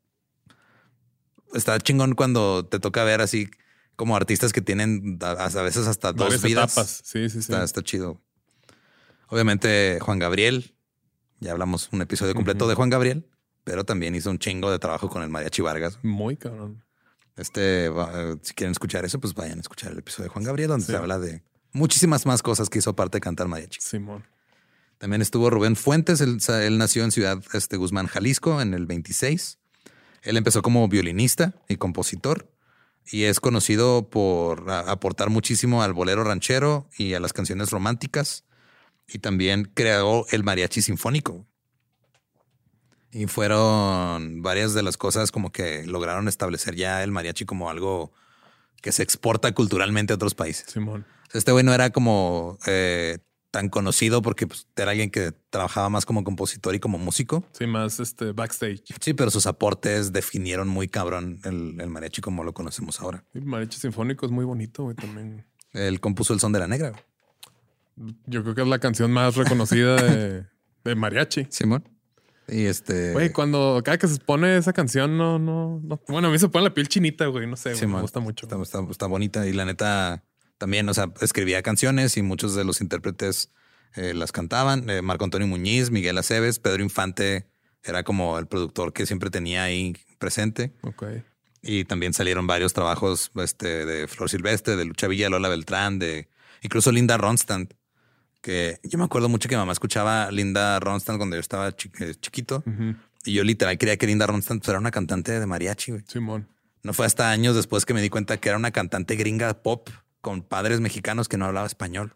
está 1.54 1.80
chingón 1.80 2.16
cuando 2.16 2.66
te 2.66 2.80
toca 2.80 3.04
ver 3.04 3.22
así 3.22 3.52
como 3.96 4.16
artistas 4.16 4.54
que 4.54 4.62
tienen 4.62 5.20
a, 5.22 5.62
veces 5.62 5.86
hasta 5.86 6.14
dos 6.14 6.42
vidas. 6.42 6.74
Sí, 7.04 7.30
sí, 7.30 7.44
sí. 7.44 7.54
Está, 7.54 7.84
chido. 7.84 8.24
Obviamente 9.28 10.00
Juan 10.02 10.18
Gabriel, 10.18 10.76
ya 11.40 11.52
hablamos 11.52 11.90
un 11.92 12.02
episodio 12.02 12.34
completo 12.34 12.68
de 12.68 12.74
Juan 12.74 12.90
Gabriel, 12.90 13.30
pero 13.64 13.84
también 13.84 14.16
hizo 14.16 14.32
un 14.32 14.40
chingo 14.40 14.72
de 14.72 14.80
trabajo 14.80 15.10
con 15.10 15.22
el 15.22 15.30
Mariachi 15.30 15.62
Vargas. 15.62 16.00
Muy 16.02 16.38
cabrón. 16.38 16.84
Este, 17.36 17.92
si 18.42 18.54
quieren 18.54 18.72
escuchar 18.72 19.04
eso, 19.04 19.20
pues 19.20 19.34
vayan 19.34 19.58
a 19.58 19.62
escuchar 19.62 19.92
el 19.92 20.00
episodio 20.00 20.26
de 20.26 20.30
Juan 20.30 20.46
Gabriel, 20.46 20.70
donde 20.70 20.86
se 20.86 20.96
habla 20.96 21.20
de 21.20 21.44
muchísimas 21.74 22.26
más 22.26 22.42
cosas 22.42 22.70
que 22.70 22.80
hizo 22.80 22.96
parte 22.96 23.18
de 23.18 23.22
cantar 23.22 23.48
mariachi. 23.48 23.80
Simón. 23.82 24.24
También 24.98 25.22
estuvo 25.22 25.50
Rubén 25.50 25.76
Fuentes, 25.76 26.22
él, 26.22 26.78
nació 26.78 27.04
en 27.04 27.12
Ciudad 27.12 27.44
este, 27.54 27.76
Guzmán, 27.78 28.08
Jalisco, 28.08 28.62
en 28.62 28.74
el 28.74 28.86
26. 28.86 29.60
Él 30.24 30.38
empezó 30.38 30.62
como 30.62 30.88
violinista 30.88 31.54
y 31.68 31.76
compositor 31.76 32.50
y 33.06 33.24
es 33.24 33.40
conocido 33.40 34.10
por 34.10 34.72
aportar 34.72 35.30
muchísimo 35.30 35.84
al 35.84 35.94
bolero 35.94 36.24
ranchero 36.24 36.90
y 36.98 37.14
a 37.14 37.20
las 37.20 37.34
canciones 37.34 37.70
románticas 37.70 38.46
y 39.08 39.20
también 39.20 39.70
creó 39.74 40.26
el 40.32 40.44
mariachi 40.44 40.82
sinfónico. 40.82 41.46
Y 43.16 43.28
fueron 43.28 44.42
varias 44.42 44.74
de 44.74 44.84
las 44.84 44.98
cosas 44.98 45.32
como 45.32 45.50
que 45.54 45.88
lograron 45.88 46.28
establecer 46.28 46.76
ya 46.76 47.02
el 47.02 47.14
mariachi 47.14 47.46
como 47.46 47.70
algo 47.70 48.12
que 48.82 48.92
se 48.92 49.04
exporta 49.04 49.54
culturalmente 49.54 50.12
a 50.12 50.18
otros 50.18 50.36
países. 50.36 50.70
Simón. 50.70 51.06
Este 51.32 51.54
güey 51.54 51.64
no 51.64 51.74
era 51.74 51.92
como 51.92 52.58
eh, 52.68 53.20
tan 53.52 53.70
conocido 53.70 54.22
porque 54.22 54.48
pues, 54.48 54.68
era 54.76 54.92
alguien 54.92 55.12
que 55.12 55.32
trabajaba 55.50 55.88
más 55.88 56.06
como 56.06 56.26
compositor 56.26 56.76
y 56.76 56.82
como 56.82 56.98
músico. 56.98 57.46
Sí, 57.54 57.66
más 57.68 58.02
este 58.02 58.34
backstage. 58.34 58.84
Sí, 59.00 59.14
pero 59.14 59.32
sus 59.32 59.48
aportes 59.48 60.12
definieron 60.12 60.68
muy 60.68 60.90
cabrón 60.90 61.40
el, 61.46 61.80
el 61.80 61.88
mariachi 61.90 62.22
como 62.22 62.44
lo 62.44 62.54
conocemos 62.54 63.00
ahora. 63.00 63.24
El 63.34 63.46
mariachi 63.46 63.80
sinfónico 63.80 64.26
es 64.26 64.34
muy 64.34 64.44
bonito, 64.44 64.84
güey, 64.84 64.96
también. 64.98 65.46
Él 65.72 66.02
compuso 66.02 66.34
el 66.34 66.42
son 66.42 66.52
de 66.52 66.60
la 66.60 66.68
negra. 66.68 66.92
Yo 68.26 68.44
creo 68.44 68.56
que 68.56 68.62
es 68.62 68.68
la 68.68 68.80
canción 68.80 69.10
más 69.10 69.38
reconocida 69.38 69.96
de, 69.96 70.48
de 70.84 70.96
mariachi. 70.96 71.48
Simón. 71.50 71.95
Y 72.48 72.66
este. 72.66 73.14
Güey, 73.14 73.32
cuando 73.32 73.82
cada 73.84 73.98
que 73.98 74.08
se 74.08 74.20
pone 74.20 74.58
esa 74.58 74.74
canción, 74.74 75.18
no, 75.18 75.40
no, 75.40 75.82
no. 75.84 76.02
Bueno, 76.08 76.28
a 76.28 76.32
mí 76.32 76.38
se 76.38 76.50
pone 76.50 76.66
la 76.66 76.74
piel 76.74 76.88
chinita, 76.88 77.26
güey. 77.28 77.48
No 77.48 77.56
sé, 77.56 77.74
me 77.88 78.02
gusta 78.02 78.20
mucho. 78.20 78.48
Está, 78.62 79.08
bonita 79.08 79.48
y 79.48 79.54
la 79.54 79.66
neta 79.66 80.24
también, 80.58 80.88
o 80.88 80.94
sea, 80.94 81.12
escribía 81.22 81.62
canciones 81.62 82.18
y 82.18 82.22
muchos 82.22 82.56
de 82.56 82.64
los 82.64 82.82
intérpretes 82.82 83.52
eh, 83.96 84.14
las 84.14 84.32
cantaban. 84.32 84.90
Eh, 84.90 85.02
Marco 85.02 85.24
Antonio 85.24 85.48
Muñiz, 85.48 85.92
Miguel 85.92 86.18
Aceves, 86.18 86.60
Pedro 86.60 86.84
Infante 86.84 87.48
era 87.84 88.04
como 88.04 88.38
el 88.40 88.48
productor 88.48 88.94
que 88.94 89.06
siempre 89.06 89.30
tenía 89.30 89.64
ahí 89.64 89.96
presente. 90.18 90.74
Ok. 90.82 91.06
Y 91.62 91.86
también 91.86 92.14
salieron 92.14 92.46
varios 92.46 92.74
trabajos 92.74 93.32
este, 93.36 93.86
de 93.86 94.08
Flor 94.08 94.30
Silvestre, 94.30 94.76
de 94.76 94.86
Lucha 94.86 95.08
Villa, 95.08 95.30
Lola 95.30 95.50
Beltrán, 95.50 95.98
de 95.98 96.30
incluso 96.62 96.92
Linda 96.92 97.18
Ronstadt 97.18 97.74
que 98.46 98.80
yo 98.84 99.00
me 99.00 99.06
acuerdo 99.06 99.28
mucho 99.28 99.50
que 99.50 99.58
mamá 99.58 99.72
escuchaba 99.72 100.30
Linda 100.30 100.80
Ronstadt 100.80 101.18
cuando 101.18 101.36
yo 101.36 101.40
estaba 101.40 101.70
eh, 101.70 102.14
chiquito. 102.22 102.64
Y 103.26 103.34
yo 103.34 103.44
literal 103.44 103.76
creía 103.80 103.98
que 103.98 104.06
Linda 104.06 104.28
Ronstadt 104.28 104.60
pues, 104.60 104.70
era 104.70 104.78
una 104.78 104.92
cantante 104.92 105.40
de 105.40 105.46
mariachi. 105.48 105.94
Simón. 106.08 106.48
No 106.84 106.94
fue 106.94 107.08
hasta 107.08 107.32
años 107.32 107.56
después 107.56 107.86
que 107.86 107.96
me 107.96 108.04
di 108.04 108.10
cuenta 108.10 108.38
que 108.38 108.50
era 108.50 108.58
una 108.60 108.70
cantante 108.70 109.16
gringa 109.16 109.64
pop 109.64 109.90
con 110.22 110.44
padres 110.44 110.80
mexicanos 110.80 111.28
que 111.28 111.38
no 111.38 111.46
hablaba 111.46 111.66
español. 111.66 112.14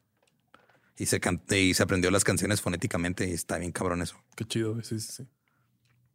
Y 0.98 1.08
se, 1.08 1.20
y 1.56 1.74
se 1.74 1.82
aprendió 1.82 2.12
las 2.12 2.24
canciones 2.24 2.62
fonéticamente 2.62 3.28
y 3.28 3.32
está 3.32 3.58
bien 3.58 3.72
cabrón 3.72 4.04
eso. 4.04 4.16
Qué 4.36 4.46
chido, 4.46 4.80
sí, 4.84 5.00
sí, 5.00 5.12
sí. 5.12 5.28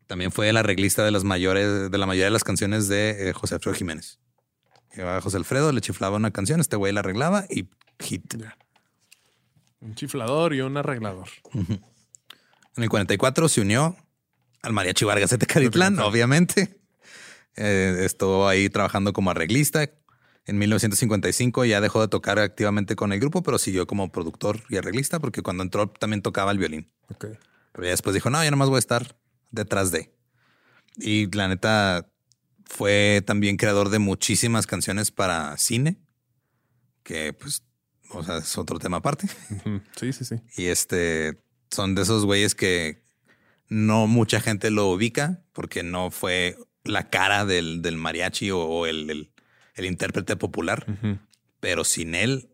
También 0.06 0.30
fue 0.30 0.52
la 0.52 0.60
arreglista 0.60 1.04
de 1.04 1.10
las 1.10 1.24
mayores, 1.24 1.90
de 1.90 1.98
la 1.98 2.06
mayoría 2.06 2.26
de 2.26 2.30
las 2.30 2.44
canciones 2.44 2.86
de 2.86 3.30
eh, 3.30 3.32
José 3.32 3.56
Alfredo 3.56 3.74
Jiménez. 3.74 4.20
Llevaba 4.94 5.16
a 5.16 5.20
José 5.20 5.38
Alfredo, 5.38 5.72
le 5.72 5.80
chiflaba 5.80 6.16
una 6.16 6.30
canción, 6.30 6.60
este 6.60 6.76
güey 6.76 6.92
la 6.92 7.00
arreglaba 7.00 7.46
y 7.50 7.68
hit. 7.98 8.34
Un 9.84 9.94
chiflador 9.94 10.54
y 10.54 10.62
un 10.62 10.76
arreglador. 10.78 11.28
En 11.52 12.82
el 12.82 12.88
44 12.88 13.48
se 13.48 13.60
unió 13.60 13.96
al 14.62 14.72
Mariachi 14.72 15.04
Vargas 15.04 15.30
de 15.30 15.38
Tecalitlán, 15.38 15.98
obviamente. 16.00 16.80
Eh, 17.56 18.00
estuvo 18.00 18.48
ahí 18.48 18.70
trabajando 18.70 19.12
como 19.12 19.30
arreglista. 19.30 19.88
En 20.46 20.58
1955 20.58 21.66
ya 21.66 21.82
dejó 21.82 22.00
de 22.00 22.08
tocar 22.08 22.38
activamente 22.38 22.96
con 22.96 23.12
el 23.12 23.20
grupo, 23.20 23.42
pero 23.42 23.58
siguió 23.58 23.86
como 23.86 24.10
productor 24.10 24.62
y 24.70 24.76
arreglista 24.76 25.20
porque 25.20 25.42
cuando 25.42 25.62
entró 25.62 25.88
también 25.90 26.22
tocaba 26.22 26.50
el 26.50 26.58
violín. 26.58 26.90
Okay. 27.14 27.38
Pero 27.72 27.84
ya 27.84 27.90
después 27.90 28.14
dijo, 28.14 28.30
no, 28.30 28.42
ya 28.42 28.50
nomás 28.50 28.70
voy 28.70 28.76
a 28.76 28.78
estar 28.78 29.16
detrás 29.50 29.90
de. 29.90 30.14
Y 30.96 31.30
la 31.36 31.48
neta 31.48 32.10
fue 32.64 33.22
también 33.26 33.58
creador 33.58 33.90
de 33.90 33.98
muchísimas 33.98 34.66
canciones 34.66 35.10
para 35.10 35.56
cine, 35.58 35.98
que 37.02 37.34
pues 37.34 37.62
o 38.14 38.22
sea, 38.22 38.38
es 38.38 38.58
otro 38.58 38.78
tema 38.78 38.98
aparte. 38.98 39.28
Sí, 39.96 40.12
sí, 40.12 40.24
sí. 40.24 40.36
Y 40.56 40.66
este 40.66 41.42
son 41.70 41.94
de 41.94 42.02
esos 42.02 42.24
güeyes 42.24 42.54
que 42.54 43.02
no 43.68 44.06
mucha 44.06 44.40
gente 44.40 44.70
lo 44.70 44.86
ubica 44.88 45.42
porque 45.52 45.82
no 45.82 46.10
fue 46.10 46.56
la 46.84 47.10
cara 47.10 47.44
del, 47.44 47.80
mariachi 47.96 48.50
o, 48.50 48.86
el, 48.86 49.32
intérprete 49.76 50.36
popular. 50.36 50.86
Pero 51.60 51.84
sin 51.84 52.14
él, 52.14 52.50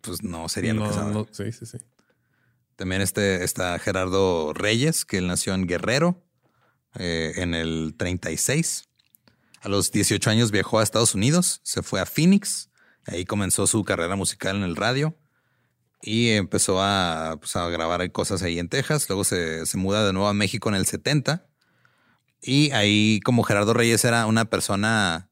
pues 0.00 0.22
no 0.22 0.48
sería 0.48 0.74
lo 0.74 0.88
que 0.88 0.94
sabe. 0.94 1.26
sí, 1.32 1.52
sí, 1.52 1.66
sí. 1.66 1.78
También 2.76 3.02
este, 3.02 3.44
está 3.44 3.78
Gerardo 3.78 4.52
Reyes, 4.52 5.04
que 5.04 5.18
él 5.18 5.28
nació 5.28 5.54
en 5.54 5.66
Guerrero 5.66 6.24
eh, 6.96 7.34
en 7.36 7.54
el 7.54 7.94
36. 7.96 8.88
A 9.60 9.68
los 9.68 9.92
18 9.92 10.28
años 10.28 10.50
viajó 10.50 10.80
a 10.80 10.82
Estados 10.82 11.14
Unidos, 11.14 11.60
se 11.62 11.82
fue 11.82 12.00
a 12.00 12.06
Phoenix 12.06 12.70
Ahí 13.06 13.24
comenzó 13.24 13.66
su 13.66 13.84
carrera 13.84 14.16
musical 14.16 14.56
en 14.56 14.62
el 14.62 14.76
radio 14.76 15.16
y 16.00 16.30
empezó 16.30 16.82
a, 16.82 17.36
pues, 17.38 17.54
grabar 17.54 18.10
cosas 18.12 18.42
ahí 18.42 18.58
en 18.58 18.68
Texas. 18.68 19.08
Luego 19.08 19.24
se, 19.24 19.64
muda 19.74 20.06
de 20.06 20.12
nuevo 20.12 20.28
a 20.28 20.34
México 20.34 20.68
en 20.68 20.74
el 20.74 20.86
70. 20.86 21.46
Y 22.42 22.70
ahí, 22.72 23.20
como 23.24 23.42
Gerardo 23.42 23.72
Reyes 23.72 24.04
era 24.04 24.26
una 24.26 24.44
persona. 24.44 25.30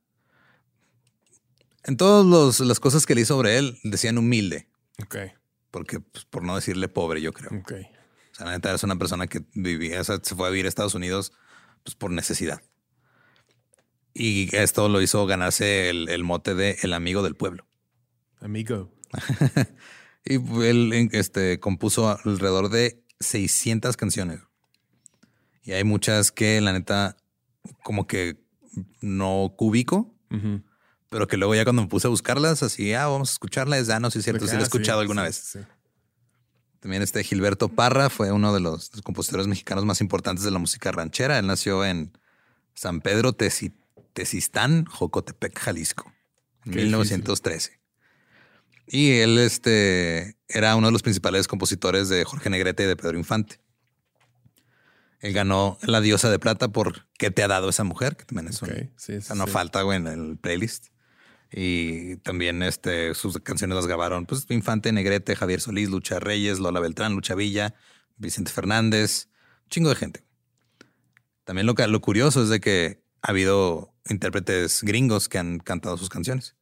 En 1.84 1.96
todas 1.96 2.60
las 2.60 2.80
cosas 2.80 3.06
que 3.06 3.14
leí 3.14 3.24
sobre 3.24 3.58
él, 3.58 3.78
decían 3.82 4.16
humilde. 4.16 4.68
Ok. 5.02 5.16
Porque, 5.70 6.00
pues, 6.00 6.24
por 6.24 6.42
no 6.42 6.54
decirle 6.54 6.88
pobre, 6.88 7.20
yo 7.20 7.32
creo. 7.32 7.58
Ok. 7.60 7.72
O 8.32 8.34
sea, 8.34 8.46
la 8.46 8.52
neta 8.52 8.72
es 8.72 8.82
una 8.82 8.96
persona 8.96 9.26
que 9.26 9.42
vivía, 9.52 10.00
o 10.00 10.04
sea, 10.04 10.18
se 10.22 10.34
fue 10.34 10.46
a 10.46 10.50
vivir 10.50 10.64
a 10.64 10.68
Estados 10.68 10.94
Unidos 10.94 11.32
pues, 11.82 11.94
por 11.94 12.10
necesidad. 12.10 12.62
Y 14.14 14.54
esto 14.54 14.88
lo 14.88 15.00
hizo 15.00 15.26
ganarse 15.26 15.88
el, 15.88 16.24
mote 16.24 16.54
de 16.54 16.76
el 16.82 16.92
amigo 16.92 17.22
del 17.22 17.34
pueblo. 17.34 17.66
Amigo. 18.40 18.92
y 20.24 20.34
él 20.34 21.08
este, 21.12 21.60
compuso 21.60 22.18
alrededor 22.24 22.68
de 22.68 23.02
600 23.20 23.96
canciones. 23.96 24.40
Y 25.64 25.72
hay 25.72 25.84
muchas 25.84 26.32
que 26.32 26.60
la 26.60 26.72
neta 26.72 27.16
como 27.82 28.06
que 28.06 28.36
no 29.00 29.54
cubico, 29.56 30.14
pero 31.08 31.26
que 31.28 31.36
luego 31.36 31.54
ya 31.54 31.64
cuando 31.64 31.82
me 31.82 31.88
puse 31.88 32.06
a 32.08 32.10
buscarlas, 32.10 32.62
así, 32.62 32.94
ah, 32.94 33.06
vamos 33.06 33.30
a 33.30 33.32
escucharlas, 33.32 33.86
ya 33.86 34.00
no 34.00 34.10
si 34.10 34.18
es 34.18 34.24
cierto, 34.24 34.46
si 34.46 34.52
lo 34.52 34.58
he 34.58 34.62
ah, 34.62 34.64
escuchado 34.64 35.00
alguna 35.00 35.22
vez. 35.22 35.58
También 36.80 37.02
este 37.02 37.22
Gilberto 37.22 37.68
Parra 37.68 38.10
fue 38.10 38.32
uno 38.32 38.52
de 38.52 38.58
los 38.58 38.90
compositores 39.04 39.46
mexicanos 39.46 39.84
más 39.84 40.00
importantes 40.00 40.44
de 40.44 40.50
la 40.50 40.58
música 40.58 40.90
ranchera. 40.90 41.38
Él 41.38 41.46
nació 41.46 41.84
en 41.84 42.18
San 42.74 43.00
Pedro 43.00 43.34
Tesi 43.34 43.72
Tesistán, 44.12 44.84
Jocotepec, 44.84 45.58
Jalisco, 45.58 46.12
en 46.64 46.76
1913. 46.76 47.80
Y 48.86 49.12
él 49.18 49.38
este, 49.38 50.36
era 50.48 50.76
uno 50.76 50.88
de 50.88 50.92
los 50.92 51.02
principales 51.02 51.48
compositores 51.48 52.08
de 52.08 52.24
Jorge 52.24 52.50
Negrete 52.50 52.82
y 52.82 52.86
de 52.86 52.96
Pedro 52.96 53.18
Infante. 53.18 53.60
Él 55.20 55.32
ganó 55.32 55.78
la 55.82 56.00
diosa 56.00 56.30
de 56.30 56.38
plata 56.40 56.68
por 56.68 57.06
¿Qué 57.16 57.30
te 57.30 57.44
ha 57.44 57.48
dado 57.48 57.68
esa 57.68 57.84
mujer? 57.84 58.16
Que 58.16 58.24
también 58.24 58.48
es 58.48 58.60
un, 58.60 59.36
no 59.36 59.46
falta 59.46 59.82
en 59.94 60.08
el 60.08 60.36
playlist. 60.36 60.88
Y 61.52 62.16
también 62.16 62.62
este, 62.62 63.14
sus 63.14 63.38
canciones 63.38 63.76
las 63.76 63.86
grabaron 63.86 64.26
pues, 64.26 64.46
Infante, 64.48 64.90
Negrete, 64.90 65.36
Javier 65.36 65.60
Solís, 65.60 65.90
Lucha 65.90 66.18
Reyes, 66.18 66.58
Lola 66.58 66.80
Beltrán, 66.80 67.14
Lucha 67.14 67.34
Villa, 67.34 67.74
Vicente 68.16 68.50
Fernández, 68.50 69.28
un 69.64 69.68
chingo 69.68 69.88
de 69.90 69.96
gente. 69.96 70.24
También 71.44 71.66
lo, 71.66 71.74
lo 71.74 72.00
curioso 72.00 72.42
es 72.42 72.48
de 72.48 72.60
que 72.60 73.01
ha 73.22 73.30
habido 73.30 73.92
intérpretes 74.08 74.82
gringos 74.82 75.28
que 75.28 75.38
han 75.38 75.58
cantado 75.58 75.96
sus 75.96 76.08
canciones, 76.08 76.56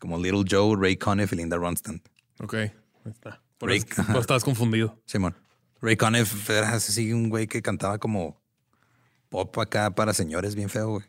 como 0.00 0.18
Little 0.18 0.44
Joe, 0.48 0.76
Ray 0.80 0.96
Conniff 0.96 1.32
y 1.32 1.36
Linda 1.36 1.56
Ronstadt. 1.56 1.96
Ok, 2.38 2.54
ahí 2.54 2.70
está. 3.06 3.42
Por 3.58 3.70
Ray, 3.70 3.78
eso, 3.78 4.20
estabas 4.20 4.44
confundido. 4.44 5.00
Simón. 5.06 5.36
Ray 5.80 5.96
Conniff 5.96 6.48
era 6.50 6.74
así 6.74 7.12
un 7.12 7.28
güey 7.28 7.46
que 7.46 7.62
cantaba 7.62 7.98
como 7.98 8.40
pop 9.28 9.58
acá 9.58 9.90
para 9.94 10.14
señores 10.14 10.54
bien 10.54 10.68
feo, 10.68 10.90
güey. 10.90 11.06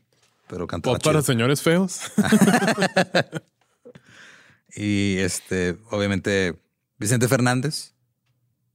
Pero 0.48 0.66
cantaba 0.66 0.96
¿Pop 0.96 1.04
para 1.04 1.22
señores 1.22 1.62
feos? 1.62 2.00
y 4.76 5.18
este, 5.18 5.78
obviamente, 5.92 6.60
Vicente 6.98 7.28
Fernández 7.28 7.94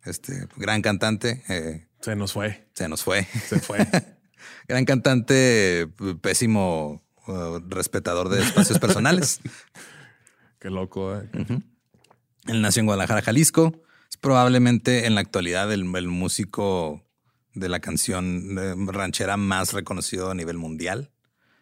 Este 0.05 0.47
gran 0.57 0.83
cantante. 0.83 1.43
eh, 1.49 1.87
Se 2.01 2.15
nos 2.15 2.33
fue. 2.33 2.69
se 2.75 2.89
nos 2.89 3.03
fue. 3.03 3.25
Se 3.49 3.59
fue. 3.61 3.79
Gran 4.69 4.85
cantante, 4.85 5.89
pésimo 6.21 7.03
uh, 7.27 7.59
respetador 7.69 8.29
de 8.29 8.43
espacios 8.43 8.79
personales. 8.79 9.41
Qué 10.59 10.71
loco. 10.71 11.17
eh. 11.17 11.29
Él 12.47 12.63
nació 12.63 12.81
en 12.81 12.87
Guadalajara, 12.87 13.23
Jalisco. 13.23 13.73
Es 14.11 14.17
probablemente 14.17 15.07
en 15.07 15.15
la 15.15 15.21
actualidad 15.21 15.73
el, 15.73 15.95
el 15.95 16.09
músico 16.09 17.03
de 17.55 17.69
la 17.69 17.81
canción 17.81 18.59
eh, 18.59 18.75
ranchera 18.93 19.37
más 19.37 19.73
reconocido 19.73 20.31
a 20.31 20.35
nivel 20.35 20.59
mundial. 20.59 21.11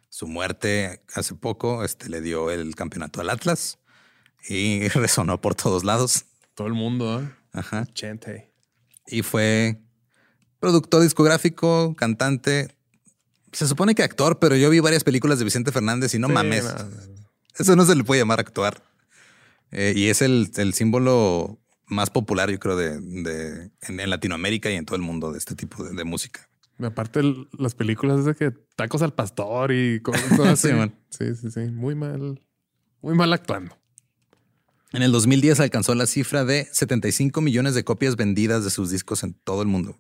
Su 0.09 0.27
muerte 0.27 1.03
hace 1.15 1.35
poco 1.35 1.85
este, 1.85 2.09
le 2.09 2.21
dio 2.21 2.51
el 2.51 2.75
campeonato 2.75 3.21
al 3.21 3.31
Atlas 3.31 3.79
y 4.49 4.89
resonó 4.89 5.41
por 5.41 5.55
todos 5.55 5.85
lados. 5.85 6.25
Todo 6.55 6.67
el 6.67 6.75
mundo. 6.75 7.23
¿eh? 7.23 7.31
Ajá. 7.53 7.87
Chente. 7.95 8.53
Y 9.07 9.23
fue 9.23 9.81
productor 10.61 11.03
discográfico, 11.03 11.95
cantante. 11.97 12.75
Se 13.53 13.67
supone 13.67 13.95
que 13.95 14.03
actor, 14.03 14.39
pero 14.39 14.55
yo 14.57 14.71
vi 14.71 14.79
varias 14.81 15.03
películas 15.03 15.39
de 15.39 15.45
Vicente 15.45 15.73
Fernández 15.73 16.15
y 16.15 16.19
no 16.19 16.29
Sí, 16.29 16.35
mames. 16.35 16.65
no, 16.65 16.71
no. 16.85 16.87
Eso 17.59 17.75
no 17.77 17.85
se 17.85 17.97
le 17.97 18.05
puede 18.05 18.21
llamar 18.21 18.39
actuar. 18.41 18.83
Eh, 19.73 19.93
y 19.97 20.07
es 20.09 20.23
el, 20.23 20.51
el 20.57 20.75
símbolo 20.75 21.59
más 21.87 22.11
popular, 22.11 22.51
yo 22.51 22.59
creo, 22.61 22.77
de, 22.77 23.01
de- 23.01 23.71
en, 23.83 23.99
en 24.01 24.11
Latinoamérica 24.11 24.71
y 24.71 24.75
en 24.75 24.85
todo 24.87 24.97
el 24.97 25.03
mundo 25.03 25.33
de 25.33 25.39
este 25.39 25.55
tipo 25.57 25.83
de, 25.83 25.95
de 25.95 26.05
música. 26.05 26.49
Aparte, 26.83 27.21
el- 27.21 27.49
las 27.59 27.75
películas 27.75 28.25
de 28.25 28.35
que 28.35 28.53
tacos 28.77 29.03
al 29.03 29.13
pastor 29.13 29.73
y 29.73 30.01
cosas 30.01 30.23
cosas 30.37 30.61
Sí, 30.61 30.71
así. 30.71 30.93
Sí, 31.11 31.35
sí, 31.35 31.51
sí. 31.51 31.61
Muy 31.73 31.95
mal. 31.95 32.41
Muy 33.03 33.15
mal 33.15 33.33
actuando. 33.33 33.77
En 34.93 35.03
el 35.03 35.13
2010 35.13 35.61
alcanzó 35.61 35.95
la 35.95 36.07
cifra 36.07 36.45
de 36.45 36.69
75 36.73 37.41
millones 37.41 37.75
de 37.75 37.85
copias 37.85 38.17
vendidas 38.17 38.65
de 38.65 38.71
sus 38.71 38.91
discos 38.91 39.23
en 39.23 39.35
todo 39.35 39.63
el 39.63 39.69
mundo. 39.69 39.97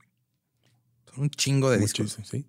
Son 1.12 1.24
un 1.24 1.30
chingo 1.30 1.70
de 1.70 1.78
discos. 1.78 2.18
Muchísimo, 2.18 2.26
sí. 2.26 2.46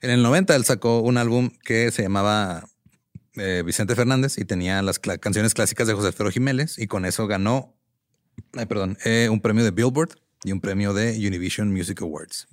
En 0.00 0.10
el 0.10 0.22
90 0.22 0.56
él 0.56 0.64
sacó 0.64 1.00
un 1.00 1.16
álbum 1.16 1.50
que 1.62 1.90
se 1.90 2.02
llamaba 2.02 2.68
eh, 3.34 3.62
Vicente 3.64 3.94
Fernández 3.94 4.36
y 4.36 4.44
tenía 4.44 4.82
las 4.82 4.98
canciones 4.98 5.54
clásicas 5.54 5.86
de 5.86 5.94
José 5.94 6.08
Alfredo 6.08 6.30
Jiménez 6.30 6.78
y 6.78 6.86
con 6.86 7.04
eso 7.04 7.26
ganó, 7.26 7.74
ay, 8.54 8.66
perdón, 8.66 8.98
eh, 9.04 9.28
un 9.30 9.40
premio 9.40 9.64
de 9.64 9.70
Billboard 9.70 10.18
y 10.44 10.52
un 10.52 10.60
premio 10.60 10.92
de 10.92 11.12
Univision 11.12 11.72
Music 11.72 12.02
Awards. 12.02 12.48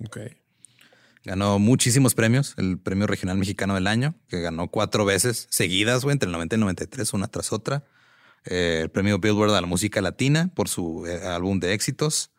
Ganó 1.24 1.58
muchísimos 1.58 2.14
premios, 2.14 2.54
el 2.56 2.78
premio 2.78 3.06
regional 3.06 3.36
mexicano 3.36 3.74
del 3.74 3.88
año, 3.88 4.14
que 4.28 4.40
ganó 4.40 4.68
cuatro 4.70 5.04
veces 5.04 5.48
seguidas, 5.50 6.02
güey, 6.02 6.14
entre 6.14 6.28
el 6.28 6.32
90 6.32 6.54
y 6.54 6.56
el 6.56 6.60
93, 6.60 7.12
una 7.12 7.28
tras 7.28 7.52
otra. 7.52 7.84
Eh, 8.46 8.80
el 8.82 8.90
premio 8.90 9.18
Billboard 9.18 9.54
a 9.54 9.60
la 9.60 9.66
música 9.66 10.00
latina 10.00 10.50
por 10.54 10.68
su 10.68 11.06
eh, 11.06 11.26
álbum 11.26 11.60
de 11.60 11.74
éxitos. 11.74 12.30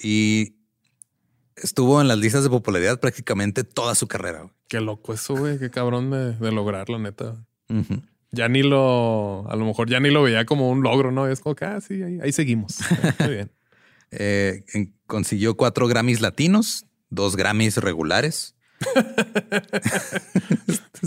Y 0.00 0.56
estuvo 1.56 2.00
en 2.00 2.08
las 2.08 2.18
listas 2.18 2.42
de 2.44 2.50
popularidad 2.50 3.00
prácticamente 3.00 3.64
toda 3.64 3.94
su 3.94 4.06
carrera. 4.08 4.40
güey. 4.40 4.52
Qué 4.68 4.80
loco 4.80 5.12
eso, 5.14 5.36
güey. 5.36 5.58
Qué 5.58 5.70
cabrón 5.70 6.10
de, 6.10 6.32
de 6.32 6.52
lograrlo, 6.52 6.98
neta. 6.98 7.36
Ujú. 7.68 8.02
Ya 8.32 8.48
ni 8.48 8.62
lo, 8.62 9.48
a 9.48 9.54
lo 9.56 9.64
mejor 9.64 9.88
ya 9.88 10.00
ni 10.00 10.10
lo 10.10 10.22
veía 10.22 10.44
como 10.44 10.68
un 10.70 10.82
logro, 10.82 11.12
¿no? 11.12 11.28
Es 11.28 11.40
como 11.40 11.54
que, 11.54 11.64
ah, 11.64 11.80
sí, 11.80 12.02
ahí, 12.02 12.18
ahí 12.22 12.32
seguimos. 12.32 12.78
Muy 13.20 13.28
bien. 13.28 13.50
Eh, 14.10 14.64
consiguió 15.06 15.56
cuatro 15.56 15.86
Grammys 15.86 16.20
latinos, 16.20 16.86
dos 17.10 17.36
Grammys 17.36 17.76
regulares. 17.76 18.54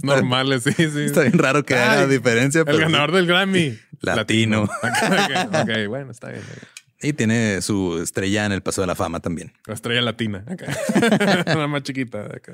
Normales, 0.03 0.63
sí, 0.63 0.71
sí. 0.73 0.83
Está 1.05 1.21
bien 1.21 1.37
raro 1.37 1.63
que 1.63 1.75
Ay, 1.75 2.07
diferencia. 2.07 2.59
El 2.59 2.65
pero 2.65 2.77
sí. 2.77 2.83
ganador 2.83 3.11
del 3.11 3.27
Grammy. 3.27 3.77
Latino. 4.01 4.63
ok, 4.63 5.53
ok, 5.53 5.69
bueno, 5.87 6.11
está 6.11 6.29
bien. 6.29 6.43
ok. 6.43 6.76
Y 7.01 7.13
tiene 7.13 7.61
su 7.61 7.99
estrella 8.01 8.45
en 8.45 8.51
el 8.51 8.63
Paso 8.63 8.81
de 8.81 8.87
la 8.87 8.95
Fama 8.95 9.19
también. 9.19 9.53
La 9.65 9.75
estrella 9.75 10.01
latina. 10.01 10.43
ok. 10.51 10.63
Una 11.55 11.67
más 11.67 11.83
chiquita. 11.83 12.25
acá. 12.25 12.53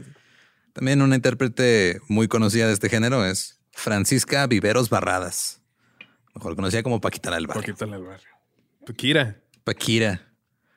También 0.74 1.02
una 1.02 1.16
intérprete 1.16 2.02
muy 2.08 2.28
conocida 2.28 2.68
de 2.68 2.74
este 2.74 2.90
género 2.90 3.26
es 3.26 3.60
Francisca 3.72 4.46
Viveros 4.48 4.90
Barradas, 4.90 5.62
mejor 6.36 6.56
conocida 6.56 6.84
como 6.84 7.00
Paquita 7.00 7.30
la 7.30 7.38
del 7.38 7.48
Barrio. 7.48 7.62
Poquito 7.62 7.86
al 7.86 8.04
barrio. 8.04 8.28
Paquira. 8.86 9.38
Paquira. 9.64 10.34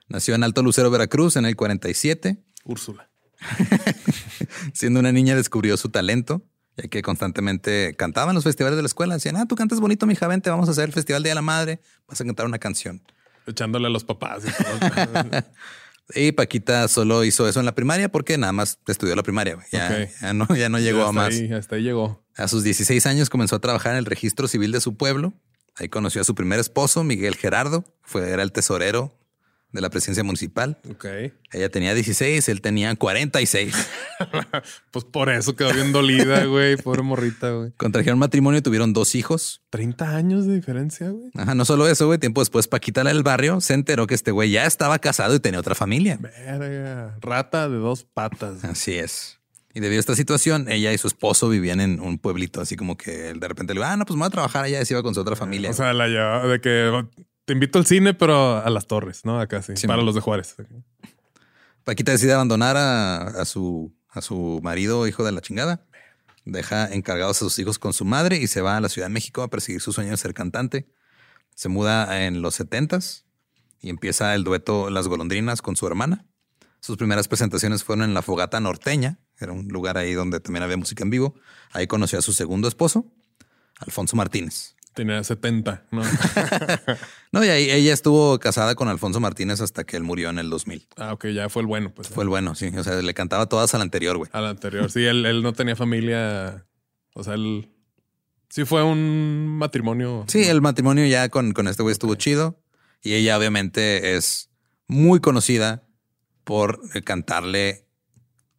Nació 0.08 0.34
en 0.34 0.44
Alto 0.44 0.62
Lucero, 0.62 0.90
Veracruz 0.90 1.36
en 1.36 1.46
el 1.46 1.56
47. 1.56 2.36
Úrsula. 2.64 3.08
Siendo 4.72 5.00
una 5.00 5.12
niña 5.12 5.34
descubrió 5.34 5.76
su 5.76 5.88
talento, 5.88 6.42
ya 6.76 6.88
que 6.88 7.02
constantemente 7.02 7.94
cantaba 7.96 8.30
en 8.30 8.36
los 8.36 8.44
festivales 8.44 8.76
de 8.76 8.82
la 8.82 8.86
escuela. 8.86 9.14
Decían, 9.14 9.36
ah, 9.36 9.46
tú 9.46 9.56
cantas 9.56 9.80
bonito, 9.80 10.06
mija, 10.06 10.28
vente, 10.28 10.50
vamos 10.50 10.68
a 10.68 10.72
hacer 10.72 10.84
el 10.84 10.92
Festival 10.92 11.22
de 11.22 11.34
la 11.34 11.42
Madre, 11.42 11.80
vas 12.06 12.20
a 12.20 12.24
cantar 12.24 12.46
una 12.46 12.58
canción. 12.58 13.02
Echándole 13.47 13.86
a 13.86 13.90
los 13.90 14.05
papás. 14.05 14.44
y 14.44 14.62
todo. 14.62 15.42
Y 16.14 16.32
Paquita 16.32 16.86
solo 16.86 17.24
hizo 17.24 17.49
eso 17.49 17.59
en 17.59 17.66
la 17.66 17.74
primaria 17.74 18.09
porque 18.09 18.38
nada 18.38 18.53
más 18.53 18.78
estudió 18.86 19.16
la 19.16 19.24
primaria. 19.24 19.59
Ya, 19.72 20.09
ya 20.20 20.32
no, 20.32 20.47
ya 20.55 20.68
no 20.68 20.78
llegó 20.78 21.03
a 21.03 21.12
más. 21.12 21.34
Ahí, 21.34 21.53
hasta 21.53 21.76
ahí 21.76 21.82
llegó. 21.82 22.24
A 22.36 22.47
sus 22.49 22.62
16 22.62 23.05
años 23.07 23.28
comenzó 23.28 23.57
a 23.57 23.59
trabajar 23.59 23.92
en 23.92 23.99
el 23.99 24.05
registro 24.05 24.47
civil 24.47 24.70
de 24.70 24.80
su 24.80 24.97
pueblo. 24.97 25.32
Ahí 25.74 25.88
conoció 25.88 26.20
a 26.20 26.24
su 26.24 26.34
primer 26.34 26.61
esposo, 26.61 27.03
Miguel 27.03 27.34
Gerardo. 27.34 27.84
Fue, 28.03 28.30
era 28.30 28.42
el 28.42 28.53
tesorero 28.53 29.18
de 29.72 29.80
la 29.80 29.90
presidencia 29.90 30.24
municipal. 30.24 30.78
Ok. 30.90 31.06
Ella 31.52 31.68
tenía 31.70 31.94
16, 31.94 32.48
él 32.48 32.60
tenía 32.60 32.94
46. 32.94 33.74
Pues 34.90 35.04
por 35.04 35.28
eso 35.28 35.54
quedó 35.54 35.74
bien 35.74 35.92
dolida, 35.92 36.44
güey. 36.46 36.76
Pobre 36.76 37.02
morrita, 37.02 37.50
güey. 37.50 37.72
Contrajeron 37.76 38.18
matrimonio 38.18 38.60
y 38.60 38.62
tuvieron 38.62 38.94
dos 38.94 39.14
hijos. 39.14 39.60
30 39.68 40.16
años 40.16 40.46
de 40.46 40.54
diferencia, 40.54 41.10
güey. 41.10 41.30
Ajá, 41.34 41.54
no 41.54 41.66
solo 41.66 41.86
eso, 41.86 42.06
güey. 42.06 42.18
Tiempo 42.18 42.40
después, 42.40 42.66
Paquita 42.66 43.04
la 43.04 43.12
del 43.12 43.22
barrio 43.22 43.60
se 43.60 43.74
enteró 43.74 44.06
que 44.06 44.14
este 44.14 44.30
güey 44.30 44.50
ya 44.50 44.64
estaba 44.64 44.98
casado 44.98 45.34
y 45.34 45.40
tenía 45.40 45.60
otra 45.60 45.74
familia. 45.74 46.18
Verga. 46.18 47.18
Rata 47.20 47.68
de 47.68 47.76
dos 47.76 48.04
patas. 48.04 48.64
Así 48.64 48.94
es. 48.94 49.38
Y 49.74 49.80
debido 49.80 49.98
a 49.98 50.00
esta 50.00 50.14
situación, 50.14 50.70
ella 50.70 50.94
y 50.94 50.98
su 50.98 51.06
esposo 51.06 51.50
vivían 51.50 51.82
en 51.82 52.00
un 52.00 52.18
pueblito, 52.18 52.62
así 52.62 52.76
como 52.76 52.96
que 52.96 53.28
él 53.28 53.40
de 53.40 53.48
repente 53.48 53.74
le 53.74 53.80
dijo, 53.80 53.90
ah, 53.92 53.96
no, 53.98 54.06
pues 54.06 54.16
me 54.16 54.20
voy 54.20 54.28
a 54.28 54.30
trabajar 54.30 54.64
allá 54.64 54.80
y 54.80 54.86
se 54.86 54.94
iba 54.94 55.02
con 55.02 55.14
su 55.14 55.20
otra 55.20 55.36
familia. 55.36 55.68
O 55.68 55.74
sea, 55.74 55.92
la 55.92 56.08
llevaba 56.08 56.46
de 56.46 56.60
que 56.62 57.04
te 57.47 57.53
invito 57.53 57.78
al 57.78 57.86
cine, 57.86 58.12
pero 58.12 58.59
a 58.59 58.68
las 58.68 58.86
torres, 58.86 59.24
¿no? 59.24 59.40
Acá 59.40 59.62
sí. 59.62 59.72
Sí, 59.76 59.86
para 59.86 60.03
los 60.03 60.14
de 60.14 60.20
Juárez. 60.20 60.57
Paquita 61.84 62.12
decide 62.12 62.34
abandonar 62.34 62.76
a, 62.76 63.22
a 63.22 63.44
su, 63.44 63.94
a 64.11 64.20
su 64.20 64.61
marido, 64.62 65.07
hijo 65.07 65.24
de 65.24 65.32
la 65.32 65.40
chingada. 65.40 65.86
Deja 66.44 66.92
encargados 66.92 67.38
a 67.38 67.40
sus 67.40 67.59
hijos 67.59 67.78
con 67.78 67.92
su 67.92 68.05
madre 68.05 68.36
y 68.36 68.49
se 68.49 68.61
va 68.61 68.76
a 68.76 68.80
la 68.80 68.88
Ciudad 68.88 69.07
de 69.07 69.14
México 69.14 69.42
a 69.42 69.49
perseguir 69.49 69.80
su 69.80 69.92
sueño 69.92 70.11
de 70.11 70.16
ser 70.16 70.34
cantante. 70.34 70.88
Se 71.55 71.68
muda 71.68 72.26
en 72.26 72.42
los 72.42 72.57
setentas 72.57 73.24
y 73.80 73.90
empieza 73.90 74.34
el 74.34 74.44
dueto 74.44 74.90
Las 74.90 75.09
Golondrinas 75.09 75.62
con 75.62 75.76
su 75.76 75.86
hermana. 75.86 76.26
Sus 76.80 76.97
primeras 76.97 77.28
presentaciones 77.28 77.82
fueron 77.82 78.05
en 78.05 78.14
la 78.14 78.22
Fogata 78.22 78.61
Norteña, 78.61 79.18
era 79.38 79.53
un 79.53 79.68
lugar 79.68 79.99
ahí 79.99 80.12
donde 80.12 80.40
también 80.40 80.62
había 80.62 80.76
música 80.76 81.05
en 81.05 81.11
vivo. 81.11 81.34
Ahí 81.72 81.86
conoció 81.86 82.18
a 82.18 82.22
su 82.22 82.32
segundo 82.32 82.68
esposo, 82.68 83.12
Alfonso 83.78 84.16
Martínez. 84.16 84.76
Tenía 84.97 85.22
70, 85.22 85.84
¿no? 85.90 86.03
No, 87.32 87.44
y 87.44 87.49
ahí 87.49 87.70
ella 87.70 87.92
estuvo 87.92 88.38
casada 88.38 88.74
con 88.74 88.88
Alfonso 88.88 89.20
Martínez 89.20 89.61
hasta 89.61 89.84
que 89.84 89.99
él 89.99 90.03
murió 90.03 90.30
en 90.30 90.38
el 90.38 90.49
2000. 90.49 90.88
ah, 90.97 91.12
ok, 91.12 91.26
ya 91.26 91.51
fue 91.51 91.61
el 91.61 91.66
bueno, 91.66 91.92
pues. 91.94 92.09
Fue 92.09 92.24
el 92.24 92.30
bueno, 92.30 92.55
sí. 92.55 92.68
O 92.68 92.82
sea, 92.82 92.94
le 93.03 93.12
cantaba 93.12 93.44
todas 93.44 93.74
al 93.74 93.82
anterior, 93.82 94.16
güey. 94.16 94.30
Al 94.32 94.47
anterior. 94.47 94.90
Sí, 94.90 95.05
él, 95.05 95.26
él 95.26 95.42
no 95.42 95.53
tenía 95.53 95.76
familia. 95.76 96.64
O 97.12 97.22
sea, 97.22 97.34
él. 97.34 97.68
Sí, 98.49 98.64
fue 98.64 98.82
un 98.82 99.59
matrimonio. 99.59 100.24
Sí, 100.28 100.44
el 100.44 100.62
matrimonio 100.62 101.05
ya 101.07 101.28
con, 101.28 101.53
con 101.53 101.68
este 101.68 101.82
güey 101.82 101.92
estuvo 101.92 102.14
chido. 102.14 102.59
Y 103.03 103.12
ella 103.12 103.36
obviamente 103.36 104.16
es 104.16 104.49
muy 104.86 105.20
conocida 105.20 105.82
por 106.44 106.80
eh, 106.94 107.03
cantarle 107.03 107.84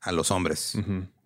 a 0.01 0.11
los 0.11 0.29
hombres, 0.29 0.77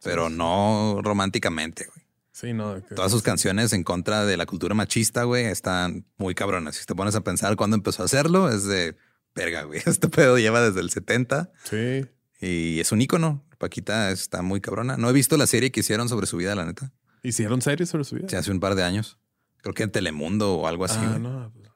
pero 0.01 0.29
no 0.29 1.01
románticamente, 1.03 1.85
güey. 1.93 2.00
Sí, 2.41 2.53
no. 2.53 2.73
de 2.75 2.81
que- 2.83 2.95
Todas 2.95 3.11
sus 3.11 3.21
canciones 3.21 3.71
en 3.73 3.83
contra 3.83 4.25
de 4.25 4.35
la 4.35 4.45
cultura 4.47 4.73
machista, 4.75 5.23
güey, 5.23 5.45
están 5.45 6.05
muy 6.17 6.33
cabronas. 6.35 6.75
Si 6.75 6.85
te 6.85 6.95
pones 6.95 7.15
a 7.15 7.21
pensar 7.21 7.55
cuándo 7.55 7.75
empezó 7.77 8.01
a 8.01 8.05
hacerlo, 8.05 8.49
es 8.49 8.65
de 8.65 8.95
verga, 9.35 9.63
güey. 9.63 9.79
Este 9.85 10.09
pedo 10.09 10.37
lleva 10.39 10.61
desde 10.61 10.79
el 10.81 10.89
70 10.89 11.51
Sí. 11.63 12.07
y 12.41 12.79
es 12.79 12.91
un 12.91 13.01
ícono. 13.01 13.43
Paquita 13.59 14.09
está 14.09 14.41
muy 14.41 14.59
cabrona. 14.59 14.97
No 14.97 15.07
he 15.09 15.13
visto 15.13 15.37
la 15.37 15.45
serie 15.45 15.71
que 15.71 15.81
hicieron 15.81 16.09
sobre 16.09 16.25
su 16.25 16.37
vida, 16.37 16.55
la 16.55 16.65
neta. 16.65 16.91
¿Hicieron 17.21 17.61
series 17.61 17.89
sobre 17.89 18.03
su 18.05 18.15
vida? 18.15 18.27
Se 18.27 18.37
hace 18.37 18.49
un 18.51 18.59
par 18.59 18.73
de 18.73 18.83
años. 18.83 19.19
Creo 19.61 19.75
que 19.75 19.83
en 19.83 19.91
Telemundo 19.91 20.55
o 20.55 20.67
algo 20.67 20.85
así. 20.85 20.97
ah, 20.99 21.07
güey. 21.09 21.19
no. 21.19 21.51
pues, 21.53 21.69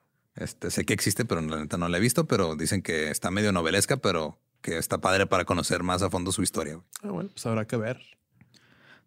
Este, 0.50 0.72
sé 0.72 0.84
que 0.86 0.94
existe, 0.94 1.24
pero 1.26 1.42
la 1.42 1.58
neta 1.60 1.78
no 1.78 1.88
la 1.88 1.98
he 1.98 2.02
visto, 2.02 2.26
pero 2.26 2.56
dicen 2.56 2.82
que 2.82 3.12
está 3.12 3.30
medio 3.30 3.52
novelesca, 3.52 3.98
pero 3.98 4.40
que 4.62 4.80
está 4.80 4.98
padre 5.00 5.28
para 5.28 5.46
conocer 5.46 5.84
más 5.84 6.02
a 6.02 6.10
fondo 6.10 6.32
su 6.32 6.42
historia. 6.42 6.74
güey. 6.74 6.86
Ah, 7.04 7.10
bueno, 7.12 7.30
pues 7.32 7.46
habrá 7.46 7.66
que 7.68 7.78
ver. 7.78 8.00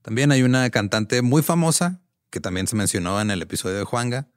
También 0.02 0.32
hay 0.32 0.42
una 0.42 0.68
cantante 0.70 1.22
muy 1.22 1.42
famosa 1.42 2.00
que 2.30 2.40
también 2.40 2.66
se 2.66 2.76
mencionó 2.76 3.20
en 3.20 3.30
el 3.30 3.42
episodio 3.42 3.76
de 3.76 3.84
Juanga, 3.84 4.28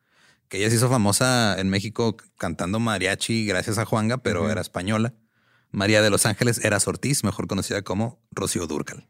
que 0.47 0.57
ella 0.57 0.69
se 0.69 0.75
hizo 0.75 0.89
famosa 0.89 1.59
en 1.59 1.69
México 1.69 2.17
cantando 2.37 2.79
mariachi 2.79 3.45
gracias 3.45 3.77
a 3.77 3.85
Juanga, 3.85 4.17
pero 4.17 4.49
era 4.49 4.61
española. 4.61 5.13
María 5.71 6.01
de 6.01 6.09
los 6.09 6.25
Ángeles 6.25 6.63
era 6.65 6.77
Ortiz, 6.85 7.23
mejor 7.23 7.47
conocida 7.47 7.81
como 7.81 8.21
Rocío 8.31 8.67
Durcal. 8.67 9.07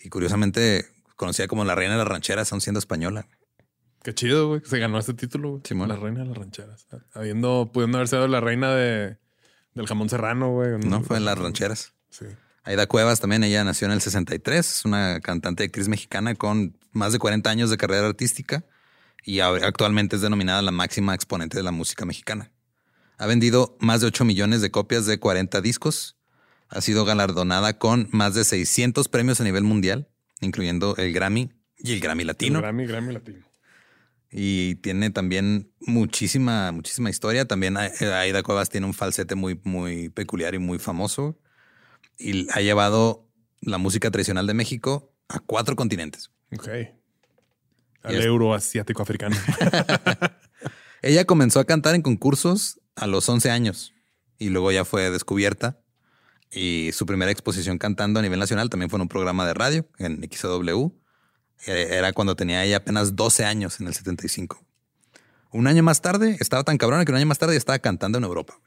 Y 0.00 0.08
curiosamente 0.08 0.86
conocida 1.16 1.46
como 1.48 1.64
la 1.64 1.74
reina 1.74 1.92
de 1.94 1.98
las 1.98 2.08
rancheras, 2.08 2.52
aún 2.52 2.60
siendo 2.60 2.78
española. 2.78 3.26
Qué 4.02 4.14
chido, 4.14 4.48
güey. 4.48 4.60
que 4.62 4.68
Se 4.68 4.78
ganó 4.78 4.98
este 4.98 5.14
título, 5.14 5.50
güey. 5.50 5.62
Simón. 5.64 5.88
La 5.88 5.96
reina 5.96 6.20
de 6.20 6.26
las 6.26 6.38
rancheras. 6.38 6.86
Habiendo, 7.12 7.70
pudiendo 7.72 7.98
haber 7.98 8.08
sido 8.08 8.26
la 8.28 8.40
reina 8.40 8.74
de 8.74 9.18
Del 9.74 9.86
jamón 9.86 10.08
serrano, 10.08 10.52
güey. 10.52 10.78
No, 10.78 11.02
fue 11.02 11.16
en 11.18 11.24
las 11.24 11.38
rancheras. 11.38 11.92
Sí. 12.10 12.26
Aida 12.64 12.86
Cuevas 12.86 13.20
también, 13.20 13.44
ella 13.44 13.64
nació 13.64 13.86
en 13.86 13.92
el 13.92 14.00
63, 14.00 14.58
es 14.78 14.84
una 14.84 15.20
cantante 15.20 15.62
y 15.62 15.66
actriz 15.66 15.88
mexicana 15.88 16.34
con 16.34 16.76
más 16.92 17.12
de 17.12 17.18
40 17.18 17.48
años 17.48 17.70
de 17.70 17.76
carrera 17.78 18.06
artística 18.06 18.64
y 19.24 19.40
actualmente 19.40 20.16
es 20.16 20.22
denominada 20.22 20.60
la 20.62 20.70
máxima 20.70 21.14
exponente 21.14 21.56
de 21.56 21.62
la 21.62 21.70
música 21.72 22.04
mexicana. 22.04 22.50
Ha 23.16 23.26
vendido 23.26 23.76
más 23.80 24.00
de 24.00 24.06
8 24.08 24.24
millones 24.24 24.60
de 24.60 24.70
copias 24.70 25.06
de 25.06 25.18
40 25.18 25.60
discos, 25.60 26.16
ha 26.68 26.80
sido 26.82 27.04
galardonada 27.04 27.78
con 27.78 28.08
más 28.12 28.34
de 28.34 28.44
600 28.44 29.08
premios 29.08 29.40
a 29.40 29.44
nivel 29.44 29.64
mundial, 29.64 30.08
incluyendo 30.40 30.94
el 30.96 31.12
Grammy 31.12 31.50
y 31.78 31.92
el 31.92 32.00
Grammy 32.00 32.24
Latino. 32.24 32.58
El 32.58 32.62
Grammy, 32.62 32.86
Grammy 32.86 33.12
latino. 33.14 33.46
Y 34.30 34.74
tiene 34.76 35.08
también 35.10 35.70
muchísima, 35.80 36.70
muchísima 36.72 37.08
historia. 37.08 37.46
También 37.46 37.78
A- 37.78 37.90
Aida 38.20 38.42
Cuevas 38.42 38.68
tiene 38.68 38.86
un 38.86 38.92
falsete 38.92 39.34
muy, 39.34 39.58
muy 39.64 40.10
peculiar 40.10 40.54
y 40.54 40.58
muy 40.58 40.78
famoso. 40.78 41.38
Y 42.18 42.48
ha 42.52 42.60
llevado 42.60 43.28
la 43.60 43.78
música 43.78 44.10
tradicional 44.10 44.46
de 44.46 44.54
México 44.54 45.12
a 45.28 45.38
cuatro 45.40 45.76
continentes. 45.76 46.30
Ok. 46.52 46.68
Al 48.02 48.14
es- 48.16 48.24
euroasiático 48.24 49.02
africano. 49.02 49.36
Ella 51.02 51.24
comenzó 51.24 51.60
a 51.60 51.64
cantar 51.64 51.94
en 51.94 52.02
concursos 52.02 52.80
a 52.96 53.06
los 53.06 53.28
11 53.28 53.50
años 53.50 53.94
y 54.38 54.48
luego 54.50 54.72
ya 54.72 54.84
fue 54.84 55.10
descubierta. 55.10 55.78
Y 56.50 56.90
su 56.92 57.04
primera 57.06 57.30
exposición 57.30 57.78
cantando 57.78 58.18
a 58.20 58.22
nivel 58.22 58.40
nacional 58.40 58.70
también 58.70 58.88
fue 58.90 58.96
en 58.96 59.02
un 59.02 59.08
programa 59.08 59.46
de 59.46 59.54
radio 59.54 59.86
en 59.98 60.22
XW. 60.22 60.86
Eh, 61.66 61.88
Era 61.90 62.12
cuando 62.12 62.36
tenía 62.36 62.64
ella 62.64 62.78
apenas 62.78 63.14
12 63.16 63.44
años 63.44 63.80
en 63.80 63.86
el 63.86 63.94
75. 63.94 64.64
Un 65.50 65.66
año 65.66 65.82
más 65.82 66.00
tarde, 66.00 66.36
estaba 66.40 66.64
tan 66.64 66.78
cabrona 66.78 67.04
que 67.04 67.12
un 67.12 67.16
año 67.18 67.26
más 67.26 67.38
tarde 67.38 67.56
estaba 67.56 67.78
cantando 67.78 68.18
en 68.18 68.24
Europa. 68.24 68.58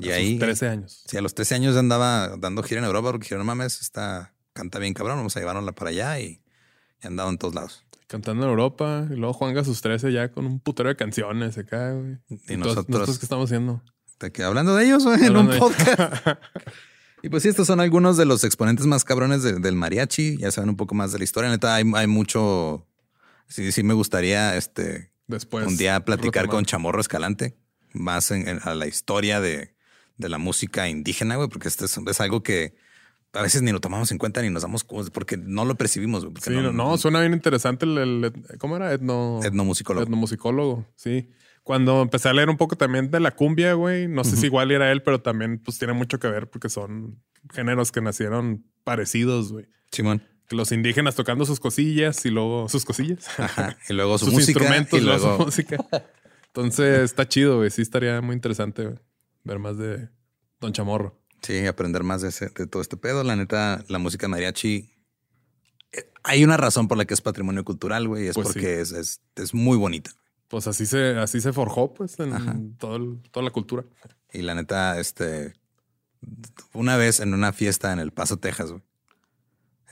Y 0.00 0.10
A 0.10 0.14
sus 0.14 0.22
ahí, 0.22 0.38
13 0.38 0.68
años. 0.68 1.04
sí, 1.06 1.16
a 1.16 1.20
los 1.20 1.34
13 1.34 1.54
años 1.56 1.76
andaba 1.76 2.36
dando 2.38 2.62
gira 2.62 2.80
en 2.80 2.84
Europa 2.86 3.10
porque 3.12 3.24
dijeron, 3.24 3.46
no 3.46 3.54
mames, 3.54 3.80
esta 3.80 4.34
canta 4.52 4.78
bien 4.78 4.94
cabrón, 4.94 5.16
vamos 5.18 5.36
a 5.36 5.40
llevarla 5.40 5.72
para 5.72 5.90
allá 5.90 6.18
y, 6.20 6.42
y 7.02 7.06
andaba 7.06 7.30
en 7.30 7.38
todos 7.38 7.54
lados. 7.54 7.84
Cantando 8.06 8.42
en 8.44 8.50
Europa. 8.50 9.06
Y 9.10 9.14
luego 9.14 9.32
Juanga 9.34 9.62
sus 9.64 9.80
13 9.82 10.12
ya 10.12 10.32
con 10.32 10.44
un 10.44 10.58
putero 10.60 10.88
de 10.88 10.96
canciones 10.96 11.56
acá, 11.58 11.92
güey. 11.92 12.18
Y 12.28 12.34
Entonces, 12.34 12.58
nosotros- 12.58 12.88
¿Nosotros 12.88 13.18
qué 13.20 13.24
estamos 13.26 13.44
haciendo? 13.50 13.82
Que 14.34 14.42
hablando 14.42 14.74
de 14.76 14.84
ellos 14.84 15.04
güey, 15.04 15.24
en 15.24 15.36
un 15.36 15.48
podcast. 15.58 16.26
y 17.22 17.28
pues 17.28 17.42
sí, 17.42 17.48
estos 17.48 17.66
son 17.66 17.80
algunos 17.80 18.16
de 18.16 18.24
los 18.26 18.44
exponentes 18.44 18.84
más 18.86 19.04
cabrones 19.04 19.42
de- 19.42 19.60
del 19.60 19.76
mariachi. 19.76 20.36
Ya 20.38 20.50
saben 20.50 20.70
un 20.70 20.76
poco 20.76 20.94
más 20.94 21.12
de 21.12 21.18
la 21.18 21.24
historia. 21.24 21.48
Neta, 21.50 21.74
hay, 21.74 21.90
hay 21.94 22.06
mucho. 22.06 22.86
Sí, 23.48 23.70
sí, 23.72 23.82
me 23.82 23.94
gustaría 23.94 24.56
este 24.56 25.12
Después. 25.26 25.66
un 25.66 25.76
día 25.76 26.04
platicar 26.04 26.42
retomar. 26.42 26.48
con 26.56 26.64
Chamorro 26.64 27.00
Escalante 27.00 27.56
más 27.92 28.30
en, 28.30 28.46
en- 28.48 28.60
a 28.62 28.74
la 28.74 28.86
historia 28.86 29.40
de, 29.40 29.74
de 30.20 30.28
la 30.28 30.38
música 30.38 30.88
indígena, 30.88 31.36
güey, 31.36 31.48
porque 31.48 31.68
este 31.68 31.86
es, 31.86 31.98
es 31.98 32.20
algo 32.20 32.42
que 32.42 32.74
a 33.32 33.42
veces 33.42 33.62
ni 33.62 33.70
lo 33.72 33.80
tomamos 33.80 34.10
en 34.12 34.18
cuenta 34.18 34.42
ni 34.42 34.50
nos 34.50 34.62
damos 34.62 34.84
porque 35.12 35.36
no 35.36 35.64
lo 35.64 35.74
percibimos. 35.76 36.24
güey, 36.24 36.36
Sí, 36.42 36.50
no, 36.50 36.72
no, 36.72 36.98
suena 36.98 37.20
bien 37.20 37.32
interesante 37.32 37.86
el, 37.86 37.98
el- 37.98 38.58
¿cómo 38.58 38.76
era? 38.76 38.92
Etno, 38.92 39.40
Etnomusicólogo. 39.44 40.04
etnomusicólogo, 40.04 40.86
sí. 40.96 41.28
Cuando 41.62 42.02
empecé 42.02 42.28
a 42.28 42.32
leer 42.32 42.48
un 42.48 42.56
poco 42.56 42.74
también 42.76 43.10
de 43.10 43.20
la 43.20 43.30
cumbia, 43.32 43.74
güey, 43.74 44.08
no 44.08 44.24
sé 44.24 44.36
si 44.36 44.46
igual 44.46 44.70
era 44.70 44.90
él, 44.90 45.02
pero 45.02 45.20
también 45.20 45.58
pues 45.58 45.78
tiene 45.78 45.92
mucho 45.92 46.18
que 46.18 46.26
ver 46.28 46.48
porque 46.48 46.68
son 46.68 47.22
géneros 47.52 47.92
que 47.92 48.00
nacieron 48.00 48.64
parecidos, 48.82 49.52
güey. 49.52 49.66
Simón. 49.92 50.22
Los 50.48 50.72
indígenas 50.72 51.14
tocando 51.14 51.44
sus 51.44 51.60
cosillas 51.60 52.24
y 52.26 52.30
luego 52.30 52.68
sus 52.68 52.84
cosillas, 52.84 53.28
Ajá. 53.38 53.76
Y 53.88 53.92
luego 53.92 54.18
su 54.18 54.24
sus 54.24 54.34
música. 54.34 54.58
instrumentos 54.58 54.98
y 54.98 55.02
y 55.02 55.04
luego 55.04 55.18
luego 55.26 55.38
su 55.38 55.44
música. 55.44 55.76
Entonces 56.48 57.00
está 57.02 57.28
chido, 57.28 57.58
güey. 57.58 57.70
Sí 57.70 57.82
estaría 57.82 58.20
muy 58.20 58.34
interesante 58.34 58.84
güey, 58.86 58.96
ver 59.44 59.58
más 59.58 59.76
de 59.78 60.08
Don 60.60 60.72
Chamorro. 60.72 61.18
Sí, 61.42 61.66
aprender 61.66 62.02
más 62.02 62.20
de, 62.22 62.28
ese- 62.28 62.50
de 62.50 62.66
todo 62.66 62.82
este 62.82 62.96
pedo. 62.96 63.24
La 63.24 63.36
neta, 63.36 63.82
la 63.88 63.98
música 63.98 64.28
mariachi. 64.28 64.90
eh, 65.92 66.10
Hay 66.22 66.44
una 66.44 66.56
razón 66.56 66.86
por 66.88 66.98
la 66.98 67.04
que 67.06 67.14
es 67.14 67.20
patrimonio 67.22 67.64
cultural, 67.64 68.06
güey. 68.08 68.26
Es 68.28 68.34
Pues 68.34 68.48
porque 68.48 68.80
es, 68.80 68.92
es, 68.92 69.20
es 69.36 69.54
muy 69.54 69.76
bonita. 69.78 70.10
Pues 70.48 70.66
así 70.66 70.84
se, 70.84 71.16
así 71.18 71.40
se 71.40 71.52
forjó, 71.52 71.94
pues, 71.94 72.18
en 72.20 72.32
Ajá. 72.34 72.56
todo 72.78 72.96
el- 72.96 73.20
toda 73.30 73.44
la 73.44 73.50
cultura. 73.52 73.84
Y 74.32 74.42
la 74.42 74.54
neta, 74.54 74.98
este. 75.00 75.54
Una 76.74 76.96
vez 76.96 77.20
en 77.20 77.32
una 77.34 77.52
fiesta 77.52 77.92
en 77.92 77.98
El 78.00 78.12
Paso, 78.12 78.36
Texas, 78.38 78.70
güey. 78.72 78.82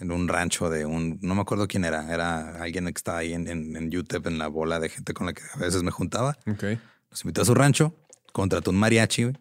En 0.01 0.13
un 0.13 0.29
rancho 0.29 0.69
de 0.69 0.85
un. 0.85 1.19
No 1.23 1.35
me 1.35 1.41
acuerdo 1.41 1.67
quién 1.67 1.85
era. 1.85 2.13
Era 2.13 2.61
alguien 2.63 2.85
que 2.87 2.91
estaba 2.95 3.19
ahí 3.19 3.33
en, 3.33 3.49
en, 3.49 3.75
en 3.77 3.97
UTEP, 3.97 4.27
en 4.27 4.39
la 4.39 4.49
bola 4.49 4.79
de 4.81 4.91
gente 4.91 5.15
con 5.15 5.27
la 5.27 5.33
que 5.33 5.43
a 5.55 5.59
veces 5.59 5.83
me 5.83 5.91
juntaba. 5.91 6.37
Ok. 6.47 6.65
Nos 7.11 7.25
invitó 7.25 7.43
a 7.43 7.45
su 7.47 7.55
rancho, 7.55 7.95
contrató 8.33 8.71
un 8.71 8.77
mariachi, 8.77 9.25
güey, 9.25 9.37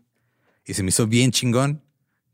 y 0.65 0.73
se 0.73 0.83
me 0.83 0.89
hizo 0.89 1.07
bien 1.07 1.31
chingón 1.31 1.81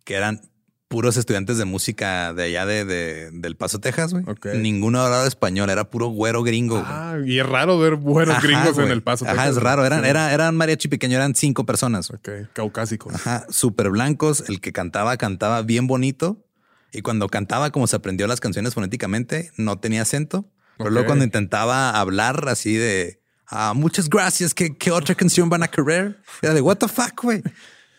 que 0.04 0.16
eran 0.16 0.42
puros 0.88 1.18
estudiantes 1.18 1.58
de 1.58 1.66
música 1.66 2.34
de 2.34 2.44
allá 2.44 2.66
de, 2.68 2.86
de- 2.86 3.32
del 3.32 3.56
Paso, 3.56 3.80
Texas, 3.80 4.14
güey. 4.14 4.24
Ok. 4.28 4.48
Ninguno 4.56 5.02
hablaba 5.02 5.26
español, 5.26 5.70
era 5.72 5.90
puro 5.90 6.08
güero 6.08 6.44
gringo. 6.44 6.76
güey. 6.76 6.86
Ah, 6.88 7.18
y 7.26 7.40
es 7.40 7.46
raro 7.46 7.80
ver 7.80 7.94
Ajá, 8.30 8.40
gringos 8.42 8.78
en 8.78 8.90
el 8.92 9.02
paso. 9.02 9.26
Ajá, 9.26 9.34
Texas, 9.34 9.58
es 9.58 9.64
raro. 9.64 9.86
Eran, 9.86 10.04
Sí. 10.04 10.10
era, 10.10 10.32
eran 10.34 10.56
mariachi 10.56 10.90
pequeño, 10.90 11.16
eran 11.16 11.34
cinco 11.34 11.66
personas. 11.66 12.10
güey. 12.10 12.20
Ok, 12.44 12.50
caucásicos. 12.54 13.16
Ajá, 13.16 13.46
súper 13.50 13.90
blancos. 13.90 14.44
El 14.48 14.62
que 14.62 14.72
cantaba, 14.72 15.18
cantaba 15.18 15.64
bien 15.64 15.88
bonito. 15.88 16.46
Y 16.92 17.02
cuando 17.02 17.28
cantaba, 17.28 17.72
como 17.72 17.88
se 17.88 17.96
aprendió 17.96 18.28
las 18.28 18.40
canciones 18.40 18.76
fonéticamente, 18.76 19.52
no 19.58 19.80
tenía 19.80 20.04
acento. 20.04 20.48
Pero 20.78 20.92
luego 20.92 21.08
cuando 21.08 21.24
intentaba 21.26 21.90
hablar 22.00 22.48
así 22.50 22.76
de 22.76 23.20
ah, 23.54 23.74
muchas 23.74 24.10
gracias, 24.10 24.54
¿qué, 24.54 24.76
qué 24.76 24.92
otra 24.92 25.16
canción 25.16 25.50
van 25.50 25.64
a 25.64 25.68
querer? 25.68 26.20
Era 26.42 26.54
de 26.54 26.62
what 26.62 26.78
the 26.78 26.88
fuck, 26.88 27.22
güey. 27.22 27.42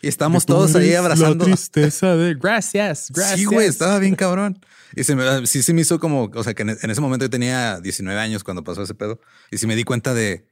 Y 0.01 0.07
estábamos 0.07 0.45
Tú 0.45 0.53
todos 0.53 0.75
ahí 0.75 0.93
abrazando. 0.93 1.45
La 1.45 1.55
tristeza 1.55 2.15
de 2.15 2.35
gracias, 2.35 3.09
gracias. 3.13 3.39
Sí, 3.39 3.45
güey, 3.45 3.67
estaba 3.67 3.97
bien 3.99 4.15
cabrón. 4.15 4.59
Y 4.95 5.03
se 5.03 5.15
me, 5.15 5.47
sí 5.47 5.63
se 5.63 5.73
me 5.73 5.81
hizo 5.81 5.99
como, 5.99 6.31
o 6.33 6.43
sea, 6.43 6.53
que 6.53 6.61
en, 6.61 6.69
en 6.69 6.89
ese 6.89 7.01
momento 7.01 7.25
yo 7.25 7.29
tenía 7.29 7.79
19 7.79 8.19
años 8.19 8.43
cuando 8.43 8.63
pasó 8.63 8.83
ese 8.83 8.93
pedo. 8.93 9.19
Y 9.51 9.57
sí 9.57 9.67
me 9.67 9.75
di 9.75 9.83
cuenta 9.83 10.13
de, 10.13 10.45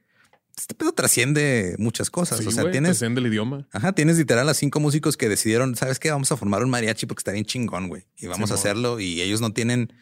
este 0.56 0.74
pedo 0.74 0.92
trasciende 0.92 1.74
muchas 1.78 2.10
cosas. 2.10 2.38
Sí, 2.38 2.46
o 2.46 2.50
sea, 2.50 2.70
tienes, 2.70 2.90
trasciende 2.90 3.20
el 3.20 3.26
idioma. 3.26 3.66
Ajá, 3.72 3.92
tienes 3.92 4.18
literal 4.18 4.48
a 4.48 4.54
cinco 4.54 4.80
músicos 4.80 5.16
que 5.16 5.28
decidieron, 5.28 5.74
¿sabes 5.74 5.98
qué? 5.98 6.10
Vamos 6.10 6.30
a 6.32 6.36
formar 6.36 6.62
un 6.62 6.70
mariachi 6.70 7.06
porque 7.06 7.20
está 7.20 7.32
bien 7.32 7.44
chingón, 7.44 7.88
güey. 7.88 8.06
Y 8.16 8.26
vamos 8.26 8.50
a 8.50 8.54
hacerlo. 8.54 9.00
Y 9.00 9.20
ellos 9.20 9.40
no 9.40 9.52
tienen, 9.52 9.92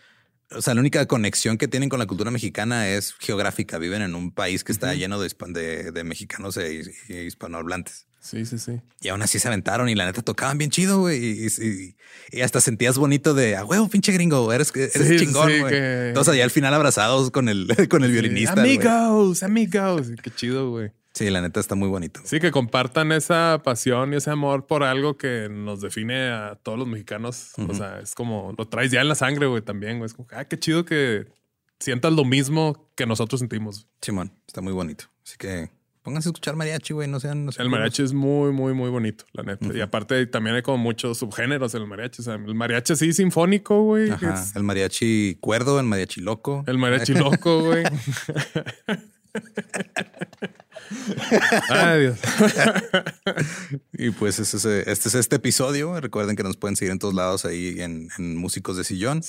o 0.57 0.62
sea, 0.62 0.74
la 0.74 0.80
única 0.80 1.07
conexión 1.07 1.59
que 1.59 1.68
tienen 1.68 1.88
con 1.88 1.98
la 1.98 2.07
cultura 2.07 2.30
mexicana 2.30 2.88
es 2.88 3.14
geográfica. 3.18 3.78
Viven 3.78 4.03
en 4.03 4.14
un 4.14 4.30
país 4.32 4.64
que 4.64 4.72
está 4.72 4.94
lleno 4.94 5.20
de, 5.20 5.30
de, 5.48 5.92
de 5.92 6.05
mexicanos 6.05 6.57
e, 6.57 6.82
y 7.09 7.14
hispanohablantes. 7.14 8.07
Sí, 8.20 8.46
sí, 8.46 8.57
sí. 8.59 8.80
Y 9.00 9.09
aún 9.09 9.20
así 9.22 9.40
se 9.40 9.48
aventaron 9.48 9.88
y 9.88 9.96
la 9.96 10.05
neta 10.07 10.22
tocaban 10.22 10.57
bien 10.57 10.70
chido, 10.70 11.00
güey. 11.00 11.18
Y, 11.24 11.46
y- 11.46 11.96
y 12.30 12.40
hasta 12.42 12.61
sentías 12.61 12.96
bonito 12.96 13.34
de, 13.34 13.57
a 13.57 13.64
huevo, 13.64 13.88
pinche 13.88 14.12
gringo, 14.12 14.53
eres, 14.53 14.72
eres 14.76 14.92
Sí, 15.09 15.16
chingón, 15.16 15.50
sí, 15.50 15.59
güey. 15.59 15.72
que- 15.72 16.09
Entonces 16.09 16.34
allá 16.34 16.44
al 16.44 16.50
final 16.53 16.72
abrazados 16.72 17.30
con 17.32 17.48
el, 17.48 17.66
con 17.90 18.05
el 18.05 18.12
violinista. 18.12 18.53
amigos, 18.62 19.42
amigos. 19.42 20.09
Qué 20.22 20.30
chido, 20.30 20.70
güey. 20.70 20.92
Sí, 21.14 21.28
la 21.28 21.42
neta 21.42 21.60
está 21.60 21.74
muy 21.74 21.88
bonito. 21.88 22.20
Sí, 22.24 22.40
que 22.40 22.50
compartan 22.50 23.12
esa 23.12 23.60
pasión 23.62 24.14
y 24.14 24.16
ese 24.16 24.30
amor 24.30 24.66
por 24.66 24.82
algo 24.82 25.18
que 25.18 25.48
nos 25.50 25.82
define 25.82 26.30
a 26.30 26.58
todos 26.62 26.78
los 26.78 26.88
mexicanos. 26.88 27.52
O 27.68 27.74
sea, 27.74 28.00
es 28.00 28.14
como 28.14 28.54
lo 28.56 28.66
traes 28.66 28.90
ya 28.90 29.02
en 29.02 29.08
la 29.08 29.14
sangre, 29.14 29.46
güey, 29.46 29.60
también, 29.60 29.98
güey. 29.98 30.06
Es 30.06 30.14
como, 30.14 30.26
ah, 30.32 30.46
qué 30.46 30.58
chido 30.58 30.86
que 30.86 31.26
sientas 31.78 32.14
lo 32.14 32.24
mismo 32.24 32.88
que 32.94 33.04
nosotros 33.04 33.40
sentimos. 33.40 33.86
Simón, 34.00 34.32
está 34.46 34.62
muy 34.62 34.72
bonito. 34.72 35.04
Así 35.22 35.36
que 35.36 35.70
pónganse 36.02 36.28
a 36.28 36.30
escuchar 36.30 36.56
mariachi, 36.56 36.94
güey. 36.94 37.08
No 37.08 37.20
sean. 37.20 37.44
no 37.44 37.52
sean 37.52 37.66
El 37.66 37.70
mariachi 37.70 38.02
es 38.02 38.14
muy, 38.14 38.50
muy, 38.50 38.72
muy 38.72 38.88
bonito, 38.88 39.26
la 39.32 39.42
neta. 39.42 39.66
Y 39.74 39.82
aparte 39.82 40.24
también 40.26 40.56
hay 40.56 40.62
como 40.62 40.78
muchos 40.78 41.18
subgéneros 41.18 41.74
en 41.74 41.82
el 41.82 41.88
mariachi. 41.88 42.22
O 42.22 42.24
sea, 42.24 42.34
el 42.36 42.54
mariachi 42.54 42.94
así 42.94 43.12
sinfónico, 43.12 43.82
güey. 43.82 44.10
Ajá, 44.10 44.32
es 44.32 44.56
el 44.56 44.62
mariachi 44.62 45.36
cuerdo, 45.40 45.78
el 45.78 45.84
mariachi 45.84 46.22
loco. 46.22 46.64
El 46.66 46.78
mariachi 46.78 47.12
loco, 47.12 47.60
güey. 47.64 47.84
Ay, 51.68 52.01
Dios. 52.01 52.18
Y 53.93 54.11
pues 54.11 54.38
ese 54.38 54.57
es, 54.57 54.64
este 54.64 55.09
es 55.09 55.14
este 55.14 55.36
episodio. 55.36 56.01
Recuerden 56.01 56.34
que 56.34 56.43
nos 56.43 56.57
pueden 56.57 56.76
seguir 56.76 56.93
en 56.93 56.99
todos 56.99 57.14
lados 57.14 57.45
ahí 57.45 57.80
en, 57.80 58.09
en 58.18 58.36
Músicos 58.36 58.76
de 58.76 58.84
Sillón. 58.84 59.22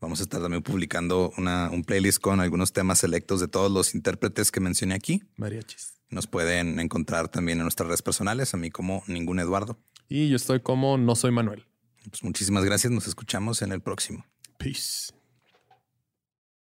Vamos 0.00 0.20
a 0.20 0.22
estar 0.22 0.40
también 0.40 0.62
publicando 0.62 1.32
una, 1.36 1.70
un 1.70 1.84
playlist 1.84 2.20
con 2.20 2.40
algunos 2.40 2.72
temas 2.72 2.98
selectos 2.98 3.40
de 3.40 3.48
todos 3.48 3.70
los 3.70 3.94
intérpretes 3.94 4.50
que 4.50 4.60
mencioné 4.60 4.94
aquí. 4.94 5.22
Mariachis. 5.36 5.94
Nos 6.10 6.26
pueden 6.26 6.78
encontrar 6.78 7.28
también 7.28 7.58
en 7.58 7.64
nuestras 7.64 7.88
redes 7.88 8.02
personales, 8.02 8.54
a 8.54 8.56
mí 8.56 8.70
como 8.70 9.02
ningún 9.06 9.40
Eduardo. 9.40 9.78
Y 10.08 10.28
yo 10.28 10.36
estoy 10.36 10.60
como 10.60 10.98
no 10.98 11.16
soy 11.16 11.32
Manuel. 11.32 11.66
Pues 12.10 12.22
muchísimas 12.22 12.64
gracias. 12.64 12.92
Nos 12.92 13.06
escuchamos 13.08 13.62
en 13.62 13.72
el 13.72 13.80
próximo. 13.80 14.26
Peace. 14.58 15.12